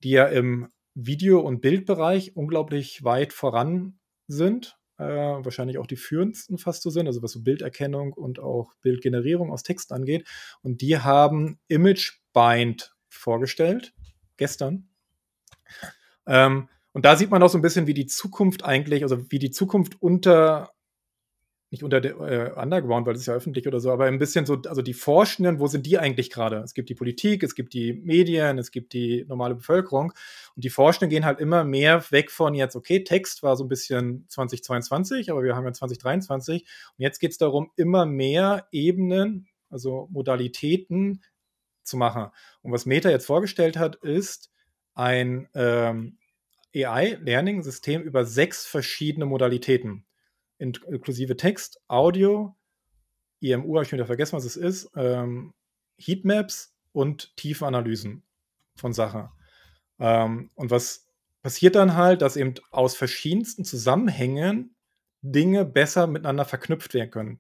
die 0.04 0.12
ja 0.12 0.26
im 0.26 0.70
Video- 0.96 1.42
und 1.42 1.62
Bildbereich 1.62 2.36
unglaublich 2.36 3.04
weit 3.04 3.32
voran 3.32 4.00
sind. 4.28 4.78
Äh, 4.98 5.06
wahrscheinlich 5.06 5.78
auch 5.78 5.88
die 5.88 5.96
führendsten 5.96 6.58
fast 6.58 6.82
so 6.82 6.90
sind, 6.90 7.08
also 7.08 7.22
was 7.22 7.32
so 7.32 7.42
Bilderkennung 7.42 8.12
und 8.12 8.40
auch 8.40 8.74
Bildgenerierung 8.82 9.52
aus 9.52 9.64
Text 9.64 9.94
angeht. 9.94 10.28
Und 10.62 10.82
die 10.82 10.98
haben 10.98 11.60
ImageBind 11.68 12.94
vorgestellt, 13.08 13.94
gestern. 14.36 14.89
Ähm, 16.28 16.70
und 16.94 17.06
da 17.06 17.16
sieht 17.16 17.30
man 17.30 17.44
auch 17.44 17.50
so 17.50 17.58
ein 17.58 17.62
bisschen, 17.62 17.88
wie 17.88 17.94
die 17.94 18.08
Zukunft 18.08 18.64
eigentlich, 18.64 19.04
also 19.04 19.32
wie 19.32 19.40
die 19.40 19.52
Zukunft 19.52 20.02
unter, 20.02 20.72
nicht 21.72 21.84
unter 21.84 22.02
der 22.02 22.20
äh, 22.20 22.52
Underground, 22.60 23.06
weil 23.06 23.14
es 23.14 23.22
ist 23.22 23.28
ja 23.28 23.36
öffentlich 23.36 23.68
oder 23.68 23.80
so, 23.80 23.92
aber 23.92 24.06
ein 24.06 24.18
bisschen 24.18 24.46
so, 24.46 24.60
also 24.68 24.82
die 24.82 24.96
Forschenden, 24.96 25.60
wo 25.60 25.68
sind 25.68 25.86
die 25.86 26.00
eigentlich 26.00 26.32
gerade? 26.32 26.58
Es 26.58 26.74
gibt 26.74 26.90
die 26.90 26.96
Politik, 26.96 27.44
es 27.44 27.54
gibt 27.54 27.74
die 27.74 27.94
Medien, 27.94 28.58
es 28.58 28.72
gibt 28.72 28.94
die 28.94 29.24
normale 29.28 29.56
Bevölkerung 29.56 30.14
und 30.56 30.64
die 30.64 30.72
Forschenden 30.72 31.12
gehen 31.12 31.26
halt 31.26 31.40
immer 31.40 31.64
mehr 31.64 32.04
weg 32.12 32.32
von 32.32 32.56
jetzt, 32.56 32.76
okay, 32.76 33.04
Text 33.04 33.44
war 33.44 33.56
so 33.56 33.66
ein 33.66 33.70
bisschen 33.70 34.26
2022, 34.30 35.30
aber 35.30 35.44
wir 35.44 35.56
haben 35.56 35.66
ja 35.66 35.74
2023 35.74 36.64
und 36.64 37.04
jetzt 37.04 37.20
geht 37.20 37.32
es 37.32 37.38
darum, 37.38 37.72
immer 37.76 38.08
mehr 38.08 38.68
Ebenen, 38.72 39.48
also 39.70 40.08
Modalitäten 40.12 41.22
zu 41.84 41.98
machen. 41.98 42.28
Und 42.62 42.72
was 42.72 42.86
Meta 42.86 43.10
jetzt 43.10 43.26
vorgestellt 43.26 43.78
hat, 43.78 43.96
ist, 43.96 44.52
ein 44.96 45.48
ähm, 45.54 46.18
AI-Learning-System 46.76 48.02
über 48.02 48.26
sechs 48.26 48.66
verschiedene 48.66 49.26
Modalitäten, 49.26 50.06
inklusive 50.58 51.38
Text, 51.38 51.82
Audio, 51.88 52.56
IMU, 53.40 53.76
habe 53.76 53.86
ich 53.86 53.92
wieder 53.92 54.06
vergessen, 54.06 54.36
was 54.36 54.46
es 54.46 54.58
ist, 54.58 54.92
ähm, 54.96 55.54
Heatmaps 55.98 56.76
und 56.92 57.36
tiefe 57.38 57.66
Analysen 57.66 58.24
von 58.76 58.94
Sachen. 58.94 59.30
Ähm, 60.00 60.50
und 60.56 60.72
was 60.72 61.08
passiert 61.42 61.76
dann 61.76 61.96
halt, 61.96 62.22
dass 62.22 62.38
eben 62.38 62.56
aus 62.72 62.96
verschiedensten 62.96 63.66
Zusammenhängen 63.66 64.76
Dinge 65.22 65.66
besser 65.66 66.08
miteinander 66.08 66.46
verknüpft 66.46 66.94
werden 66.94 67.12
können. 67.12 67.40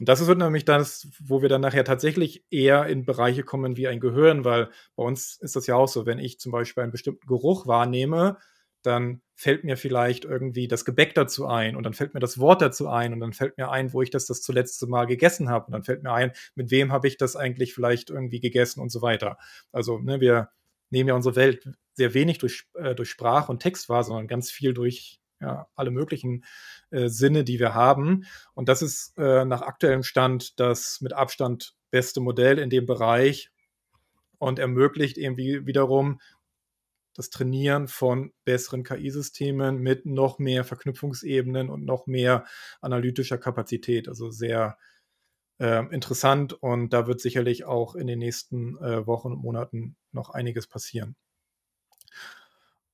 Und 0.00 0.08
das 0.08 0.20
ist 0.20 0.28
nämlich 0.28 0.64
das, 0.64 1.08
wo 1.22 1.42
wir 1.42 1.50
dann 1.50 1.60
nachher 1.60 1.84
tatsächlich 1.84 2.44
eher 2.50 2.86
in 2.86 3.04
Bereiche 3.04 3.42
kommen 3.42 3.76
wie 3.76 3.86
ein 3.86 4.00
Gehirn, 4.00 4.46
weil 4.46 4.70
bei 4.96 5.04
uns 5.04 5.36
ist 5.40 5.56
das 5.56 5.66
ja 5.66 5.76
auch 5.76 5.88
so, 5.88 6.06
wenn 6.06 6.18
ich 6.18 6.40
zum 6.40 6.52
Beispiel 6.52 6.82
einen 6.82 6.92
bestimmten 6.92 7.26
Geruch 7.26 7.66
wahrnehme, 7.66 8.38
dann 8.82 9.20
fällt 9.34 9.62
mir 9.62 9.76
vielleicht 9.76 10.24
irgendwie 10.24 10.68
das 10.68 10.86
Gebäck 10.86 11.14
dazu 11.14 11.46
ein 11.46 11.76
und 11.76 11.82
dann 11.82 11.92
fällt 11.92 12.14
mir 12.14 12.20
das 12.20 12.38
Wort 12.38 12.62
dazu 12.62 12.88
ein 12.88 13.12
und 13.12 13.20
dann 13.20 13.34
fällt 13.34 13.58
mir 13.58 13.70
ein, 13.70 13.92
wo 13.92 14.00
ich 14.00 14.08
das 14.08 14.24
das 14.24 14.40
zuletzt 14.40 14.86
Mal 14.88 15.06
gegessen 15.06 15.50
habe 15.50 15.66
und 15.66 15.72
dann 15.72 15.84
fällt 15.84 16.02
mir 16.02 16.12
ein, 16.12 16.32
mit 16.54 16.70
wem 16.70 16.92
habe 16.92 17.06
ich 17.06 17.18
das 17.18 17.36
eigentlich 17.36 17.74
vielleicht 17.74 18.08
irgendwie 18.08 18.40
gegessen 18.40 18.80
und 18.80 18.90
so 18.90 19.02
weiter. 19.02 19.36
Also 19.70 19.98
ne, 19.98 20.20
wir 20.22 20.48
nehmen 20.88 21.08
ja 21.10 21.14
unsere 21.14 21.36
Welt 21.36 21.68
sehr 21.92 22.14
wenig 22.14 22.38
durch, 22.38 22.64
äh, 22.74 22.94
durch 22.94 23.10
Sprache 23.10 23.52
und 23.52 23.60
Text 23.60 23.90
wahr, 23.90 24.02
sondern 24.02 24.28
ganz 24.28 24.50
viel 24.50 24.72
durch 24.72 25.19
ja, 25.40 25.68
alle 25.74 25.90
möglichen 25.90 26.44
äh, 26.90 27.08
Sinne, 27.08 27.44
die 27.44 27.58
wir 27.58 27.74
haben. 27.74 28.24
Und 28.54 28.68
das 28.68 28.82
ist 28.82 29.16
äh, 29.16 29.44
nach 29.44 29.62
aktuellem 29.62 30.02
Stand 30.02 30.60
das 30.60 31.00
mit 31.00 31.12
Abstand 31.12 31.74
beste 31.90 32.20
Modell 32.20 32.58
in 32.58 32.70
dem 32.70 32.86
Bereich 32.86 33.50
und 34.38 34.58
ermöglicht 34.58 35.18
irgendwie 35.18 35.66
wiederum 35.66 36.20
das 37.14 37.30
Trainieren 37.30 37.88
von 37.88 38.32
besseren 38.44 38.84
KI-Systemen 38.84 39.78
mit 39.78 40.06
noch 40.06 40.38
mehr 40.38 40.64
Verknüpfungsebenen 40.64 41.68
und 41.68 41.84
noch 41.84 42.06
mehr 42.06 42.44
analytischer 42.80 43.36
Kapazität. 43.36 44.08
Also 44.08 44.30
sehr 44.30 44.78
äh, 45.58 45.84
interessant 45.92 46.52
und 46.54 46.92
da 46.92 47.06
wird 47.06 47.20
sicherlich 47.20 47.64
auch 47.64 47.94
in 47.94 48.06
den 48.06 48.20
nächsten 48.20 48.76
äh, 48.78 49.06
Wochen 49.06 49.32
und 49.32 49.42
Monaten 49.42 49.96
noch 50.12 50.30
einiges 50.30 50.66
passieren. 50.66 51.16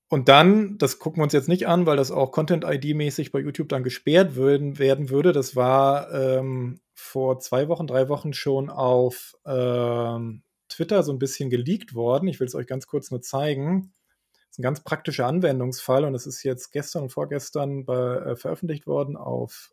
Und 0.09 0.29
dann, 0.29 0.79
das 0.79 1.01
gucken 1.01 1.19
wir 1.21 1.25
uns 1.25 1.33
jetzt 1.33 1.49
nicht 1.49 1.67
an, 1.67 1.85
weil 1.87 1.97
das 1.97 2.13
auch 2.13 2.31
Content-ID-mäßig 2.31 3.33
bei 3.33 3.41
YouTube 3.41 3.69
dann 3.69 3.83
gesperrt 3.83 4.37
würden, 4.37 4.79
werden 4.79 5.11
würde. 5.11 5.33
Das 5.33 5.57
war 5.57 6.13
ähm, 6.13 6.81
vor 6.95 7.41
zwei 7.41 7.69
Wochen, 7.69 7.89
drei 7.89 8.09
Wochen 8.09 8.33
schon 8.33 8.71
auf 8.71 9.35
ähm, 9.45 10.45
Twitter 10.69 11.03
so 11.03 11.13
ein 11.13 11.19
bisschen 11.19 11.51
geleakt 11.51 11.95
worden. 11.95 12.29
Ich 12.29 12.39
will 12.39 12.47
es 12.47 12.55
euch 12.55 12.69
ganz 12.69 12.87
kurz 12.87 13.11
nur 13.11 13.21
zeigen. 13.21 13.93
Das 14.33 14.53
ist 14.53 14.59
ein 14.61 14.63
ganz 14.63 14.85
praktischer 14.85 15.27
Anwendungsfall 15.27 16.05
und 16.05 16.15
es 16.15 16.27
ist 16.27 16.45
jetzt 16.45 16.71
gestern 16.71 17.05
und 17.05 17.11
vorgestern 17.11 17.85
bei, 17.85 18.17
äh, 18.17 18.37
veröffentlicht 18.37 18.87
worden 18.87 19.17
auf 19.17 19.73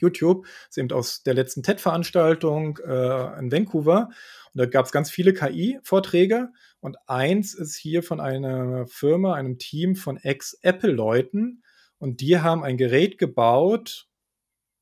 YouTube. 0.00 0.44
Das 0.44 0.70
ist 0.70 0.78
eben 0.78 0.92
aus 0.92 1.22
der 1.22 1.34
letzten 1.34 1.62
TED-Veranstaltung 1.62 2.78
äh, 2.78 3.38
in 3.38 3.52
Vancouver. 3.52 4.08
Und 4.52 4.58
da 4.58 4.66
gab 4.66 4.86
es 4.86 4.92
ganz 4.92 5.10
viele 5.10 5.32
KI-Vorträge. 5.32 6.50
Und 6.80 6.96
eins 7.06 7.54
ist 7.54 7.76
hier 7.76 8.02
von 8.02 8.20
einer 8.20 8.86
Firma, 8.86 9.34
einem 9.34 9.58
Team 9.58 9.96
von 9.96 10.16
Ex-Apple-Leuten. 10.16 11.62
Und 11.98 12.20
die 12.20 12.38
haben 12.38 12.64
ein 12.64 12.76
Gerät 12.76 13.18
gebaut, 13.18 14.08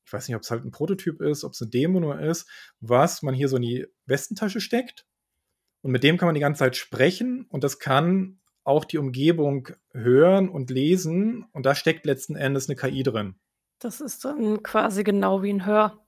ich 0.09 0.13
weiß 0.13 0.27
nicht, 0.27 0.35
ob 0.35 0.41
es 0.41 0.49
halt 0.49 0.65
ein 0.65 0.71
Prototyp 0.71 1.21
ist, 1.21 1.43
ob 1.43 1.53
es 1.53 1.61
eine 1.61 1.69
Demo 1.69 1.99
nur 1.99 2.19
ist, 2.19 2.49
was 2.79 3.21
man 3.21 3.35
hier 3.35 3.47
so 3.47 3.57
in 3.57 3.61
die 3.61 3.85
Westentasche 4.07 4.59
steckt. 4.59 5.05
Und 5.81 5.91
mit 5.91 6.03
dem 6.03 6.17
kann 6.17 6.25
man 6.25 6.33
die 6.33 6.41
ganze 6.41 6.59
Zeit 6.59 6.75
sprechen 6.75 7.45
und 7.49 7.63
das 7.63 7.77
kann 7.77 8.39
auch 8.63 8.85
die 8.85 8.97
Umgebung 8.97 9.69
hören 9.91 10.49
und 10.49 10.71
lesen. 10.71 11.45
Und 11.51 11.67
da 11.67 11.75
steckt 11.75 12.07
letzten 12.07 12.35
Endes 12.35 12.67
eine 12.67 12.75
KI 12.75 13.03
drin. 13.03 13.35
Das 13.81 14.01
ist 14.01 14.25
dann 14.25 14.61
quasi 14.61 15.03
genau 15.05 15.41
wie 15.41 15.51
ein 15.53 15.65
Hör 15.65 16.05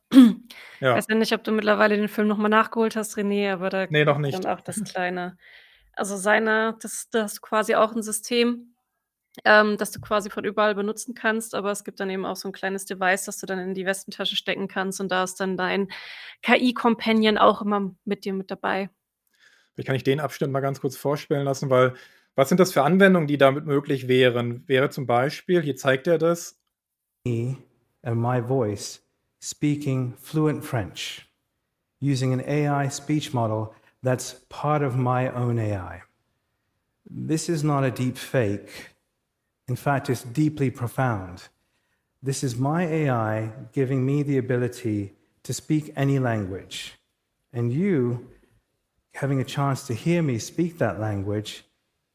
Ja. 0.82 1.02
Weiß 1.02 1.06
ja 1.10 1.16
nicht, 1.16 1.32
ob 1.34 1.44
du 1.46 1.52
mittlerweile 1.54 1.96
den 1.96 2.10
Film 2.10 2.28
noch 2.28 2.38
mal 2.38 2.50
nachgeholt 2.50 2.98
hast, 2.98 3.18
René, 3.18 3.54
aber 3.54 3.70
da 3.70 3.88
Ne, 3.90 4.06
noch 4.06 4.18
nicht. 4.20 4.46
dann 4.46 4.46
auch 4.46 4.62
das 4.62 4.84
kleine 4.84 5.38
also 5.94 6.18
seine 6.18 6.78
das 6.82 7.10
da 7.12 7.24
hast 7.24 7.38
du 7.38 7.42
quasi 7.42 7.76
auch 7.76 7.94
'n 7.96 8.02
System, 8.04 8.76
ähm, 9.46 9.78
das 9.78 9.92
du 9.92 10.02
quasi 10.02 10.30
von 10.32 10.46
überall 10.46 10.76
benutzen 10.76 11.16
kannst, 11.16 11.56
aber 11.56 11.72
es 11.72 11.84
gibt 11.86 12.00
dann 12.02 12.10
eben 12.12 12.26
auch 12.26 12.36
so 12.38 12.50
'n 12.50 12.54
kleines 12.54 12.86
Device, 12.86 13.26
das 13.26 13.40
du 13.40 13.48
dann 13.48 13.60
in 13.60 13.74
die 13.76 13.86
Westentasche 13.88 14.36
stecken 14.38 14.68
kannst 14.70 15.02
und 15.02 15.10
da 15.12 15.24
ist 15.26 15.40
dann 15.42 15.58
dein 15.58 15.90
KI-Companion 16.44 17.38
auch 17.40 17.62
immer 17.64 17.96
mit 18.06 18.26
dir 18.26 18.34
mit 18.34 18.52
dabei. 18.52 18.90
Vielleicht 19.78 19.88
kann 19.88 19.96
ich 19.96 20.04
den 20.04 20.20
Abschnitt 20.20 20.52
mal 20.52 20.60
ganz 20.60 20.82
kurz 20.82 20.98
vorspielen 20.98 21.44
lassen, 21.46 21.70
weil 21.70 21.94
was 22.36 22.50
sind 22.50 22.60
das 22.60 22.74
für 22.74 22.84
Anwendungen, 22.84 23.28
die 23.28 23.38
damit 23.38 23.66
möglich 23.66 24.08
wären? 24.08 24.68
Wäre 24.68 24.90
zum 24.90 25.06
Beispiel 25.08 25.62
hier 25.62 25.76
zeigt 25.76 26.08
er 26.08 26.18
das 26.18 26.61
Me 27.26 27.58
and 28.04 28.20
my 28.20 28.40
voice 28.40 29.00
speaking 29.40 30.14
fluent 30.14 30.64
French 30.64 31.28
using 32.00 32.34
an 32.34 32.44
AI 32.48 32.88
speech 32.88 33.34
model 33.34 33.74
that's 34.02 34.34
part 34.50 34.82
of 34.82 34.96
my 34.96 35.30
own 35.30 35.60
AI. 35.60 36.02
This 37.10 37.48
is 37.50 37.64
not 37.64 37.84
a 37.84 37.92
deep 37.92 38.18
fake. 38.18 38.90
In 39.68 39.76
fact, 39.76 40.10
it's 40.10 40.24
deeply 40.24 40.72
profound. 40.72 41.44
This 42.24 42.44
is 42.44 42.56
my 42.56 42.86
AI 42.86 43.52
giving 43.72 44.06
me 44.06 44.24
the 44.24 44.38
ability 44.38 45.14
to 45.44 45.54
speak 45.54 45.92
any 45.96 46.20
language, 46.20 46.94
and 47.52 47.72
you 47.72 48.30
having 49.16 49.42
a 49.42 49.44
chance 49.44 49.86
to 49.88 49.94
hear 49.94 50.22
me 50.22 50.40
speak 50.40 50.78
that 50.78 51.00
language 51.00 51.66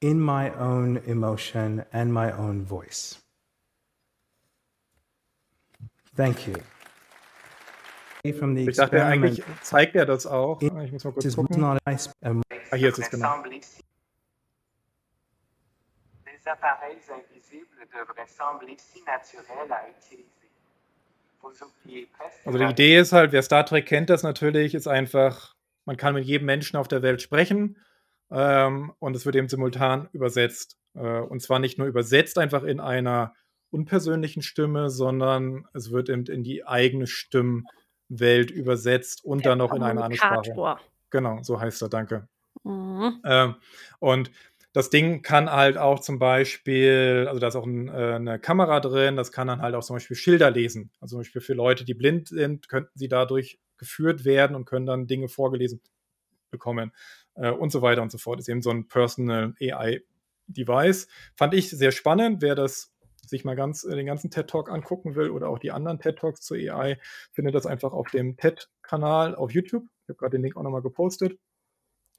in 0.01 0.21
my 0.21 0.51
own 0.55 0.99
emotion 1.07 1.85
and 1.93 2.13
my 2.13 2.33
own 2.33 2.65
voice. 2.65 3.19
Thank 6.17 6.47
you. 6.47 6.55
Ich 8.23 8.77
dachte 8.77 9.05
eigentlich 9.05 9.43
zeigt 9.63 9.95
er 9.95 10.07
das 10.07 10.27
auch. 10.27 10.61
Ich 10.61 10.73
muss 10.73 11.05
mal 11.05 11.13
kurz 11.13 11.37
gucken. 11.37 11.63
Ah, 11.63 11.77
hier 12.75 12.89
ist 12.89 12.99
es 12.99 13.11
genau. 13.11 13.43
Des 13.43 13.63
appareils 16.47 17.09
invisibles 17.09 17.89
devraient 17.91 18.29
sembler 18.29 18.77
si 18.79 19.03
naturels 19.05 19.71
à 19.71 19.83
utiliser. 19.89 20.37
Also 22.45 22.59
die 22.59 22.65
Idee 22.65 22.99
ist 22.99 23.13
halt, 23.13 23.33
wer 23.33 23.43
Star 23.43 23.65
Trek 23.65 23.87
kennt 23.87 24.11
das 24.11 24.23
natürlich, 24.23 24.75
ist 24.75 24.87
einfach, 24.87 25.55
man 25.85 25.97
kann 25.97 26.15
mit 26.15 26.25
jedem 26.25 26.47
Menschen 26.47 26.77
auf 26.77 26.89
der 26.89 27.03
Welt 27.03 27.23
sprechen 27.23 27.79
ähm, 28.31 28.93
und 28.99 29.15
es 29.15 29.27
wird 29.27 29.37
eben 29.37 29.49
simultan 29.49 30.09
übersetzt. 30.13 30.77
Äh, 30.95 30.99
und 31.01 31.41
zwar 31.41 31.59
nicht 31.59 31.79
nur 31.79 31.87
übersetzt 31.87 32.39
einfach 32.39 32.65
in 32.65 32.81
einer 32.81 33.35
unpersönlichen 33.71 34.43
Stimme, 34.43 34.91
sondern 34.91 35.67
es 35.75 35.91
wird 35.91 36.09
eben 36.09 36.27
in 36.27 36.43
die 36.43 36.67
eigene 36.67 37.07
Stimmwelt 37.07 38.51
übersetzt 38.51 39.25
und 39.25 39.45
der 39.45 39.53
dann 39.53 39.59
noch 39.59 39.75
in 39.75 39.83
eine 39.83 40.03
andere 40.05 40.17
Sprache. 40.17 40.79
Genau, 41.11 41.43
so 41.43 41.61
heißt 41.61 41.83
er, 41.83 41.89
danke. 41.89 42.29
Mhm. 42.65 43.21
Ähm, 43.25 43.55
und 43.99 44.31
das 44.73 44.91
Ding 44.91 45.23
kann 45.23 45.51
halt 45.51 45.79
auch 45.79 46.01
zum 46.01 46.19
Beispiel, 46.19 47.27
also 47.29 47.41
da 47.41 47.49
ist 47.49 47.57
auch 47.57 47.65
ein, 47.65 47.89
äh, 47.89 48.15
eine 48.17 48.39
Kamera 48.39 48.81
drin, 48.81 49.17
das 49.17 49.33
kann 49.33 49.49
dann 49.49 49.63
halt 49.63 49.75
auch 49.75 49.83
zum 49.83 49.97
Beispiel 49.97 50.17
Schilder 50.17 50.51
lesen. 50.51 50.91
Also 51.01 51.17
zum 51.17 51.21
Beispiel 51.21 51.41
für 51.41 51.55
Leute, 51.55 51.85
die 51.85 51.95
blind 51.95 52.29
sind, 52.29 52.69
könnten 52.69 52.93
sie 52.95 53.09
dadurch 53.09 53.59
geführt 53.79 54.25
werden 54.25 54.55
und 54.55 54.67
können 54.67 54.85
dann 54.85 55.07
Dinge 55.07 55.29
vorgelesen 55.29 55.81
bekommen 56.51 56.93
äh, 57.37 57.51
und 57.51 57.71
so 57.71 57.83
weiter 57.83 58.03
und 58.03 58.13
so 58.13 58.19
fort. 58.19 58.39
Ist 58.39 58.49
eben 58.49 58.63
so 58.63 58.71
ein 58.71 58.89
Personal 58.89 59.55
AI-Device. 59.61 61.09
Fand 61.37 61.55
ich 61.55 61.71
sehr 61.71 61.93
spannend. 61.93 62.43
Wer 62.43 62.55
das 62.55 62.93
sich 63.27 63.45
mal 63.45 63.57
ganz 63.57 63.85
äh, 63.85 63.95
den 63.95 64.07
ganzen 64.07 64.31
TED 64.31 64.49
Talk 64.49 64.71
angucken 64.71 65.15
will 65.15 65.31
oder 65.31 65.49
auch 65.49 65.59
die 65.59 65.73
anderen 65.73 65.99
TED 65.99 66.19
Talks 66.19 66.41
zur 66.41 66.57
AI, 66.57 66.99
findet 67.33 67.55
das 67.55 67.67
einfach 67.67 67.93
auf 67.93 68.11
dem 68.11 68.37
TED-Kanal 68.37 69.35
auf 69.35 69.53
YouTube. 69.53 69.85
Ich 70.03 70.09
habe 70.09 70.19
gerade 70.19 70.37
den 70.37 70.43
Link 70.43 70.57
auch 70.57 70.63
nochmal 70.63 70.83
gepostet. 70.83 71.39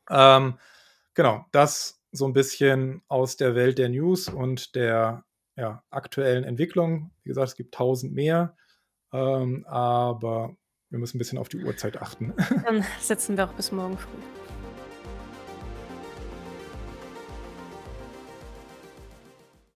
Ähm, 0.09 0.57
genau, 1.13 1.45
das 1.51 2.01
so 2.11 2.25
ein 2.25 2.33
bisschen 2.33 3.01
aus 3.07 3.37
der 3.37 3.55
Welt 3.55 3.77
der 3.77 3.89
News 3.89 4.29
und 4.29 4.75
der 4.75 5.23
ja, 5.55 5.83
aktuellen 5.89 6.43
Entwicklung. 6.43 7.11
Wie 7.23 7.29
gesagt, 7.29 7.49
es 7.49 7.55
gibt 7.55 7.73
tausend 7.73 8.13
mehr, 8.13 8.55
ähm, 9.11 9.65
aber 9.67 10.55
wir 10.89 10.99
müssen 10.99 11.17
ein 11.17 11.19
bisschen 11.19 11.37
auf 11.37 11.49
die 11.49 11.63
Uhrzeit 11.63 12.01
achten. 12.01 12.33
Dann 12.65 12.85
setzen 12.99 13.35
wir 13.37 13.45
auch 13.45 13.53
bis 13.53 13.71
morgen 13.71 13.97
früh. 13.97 14.46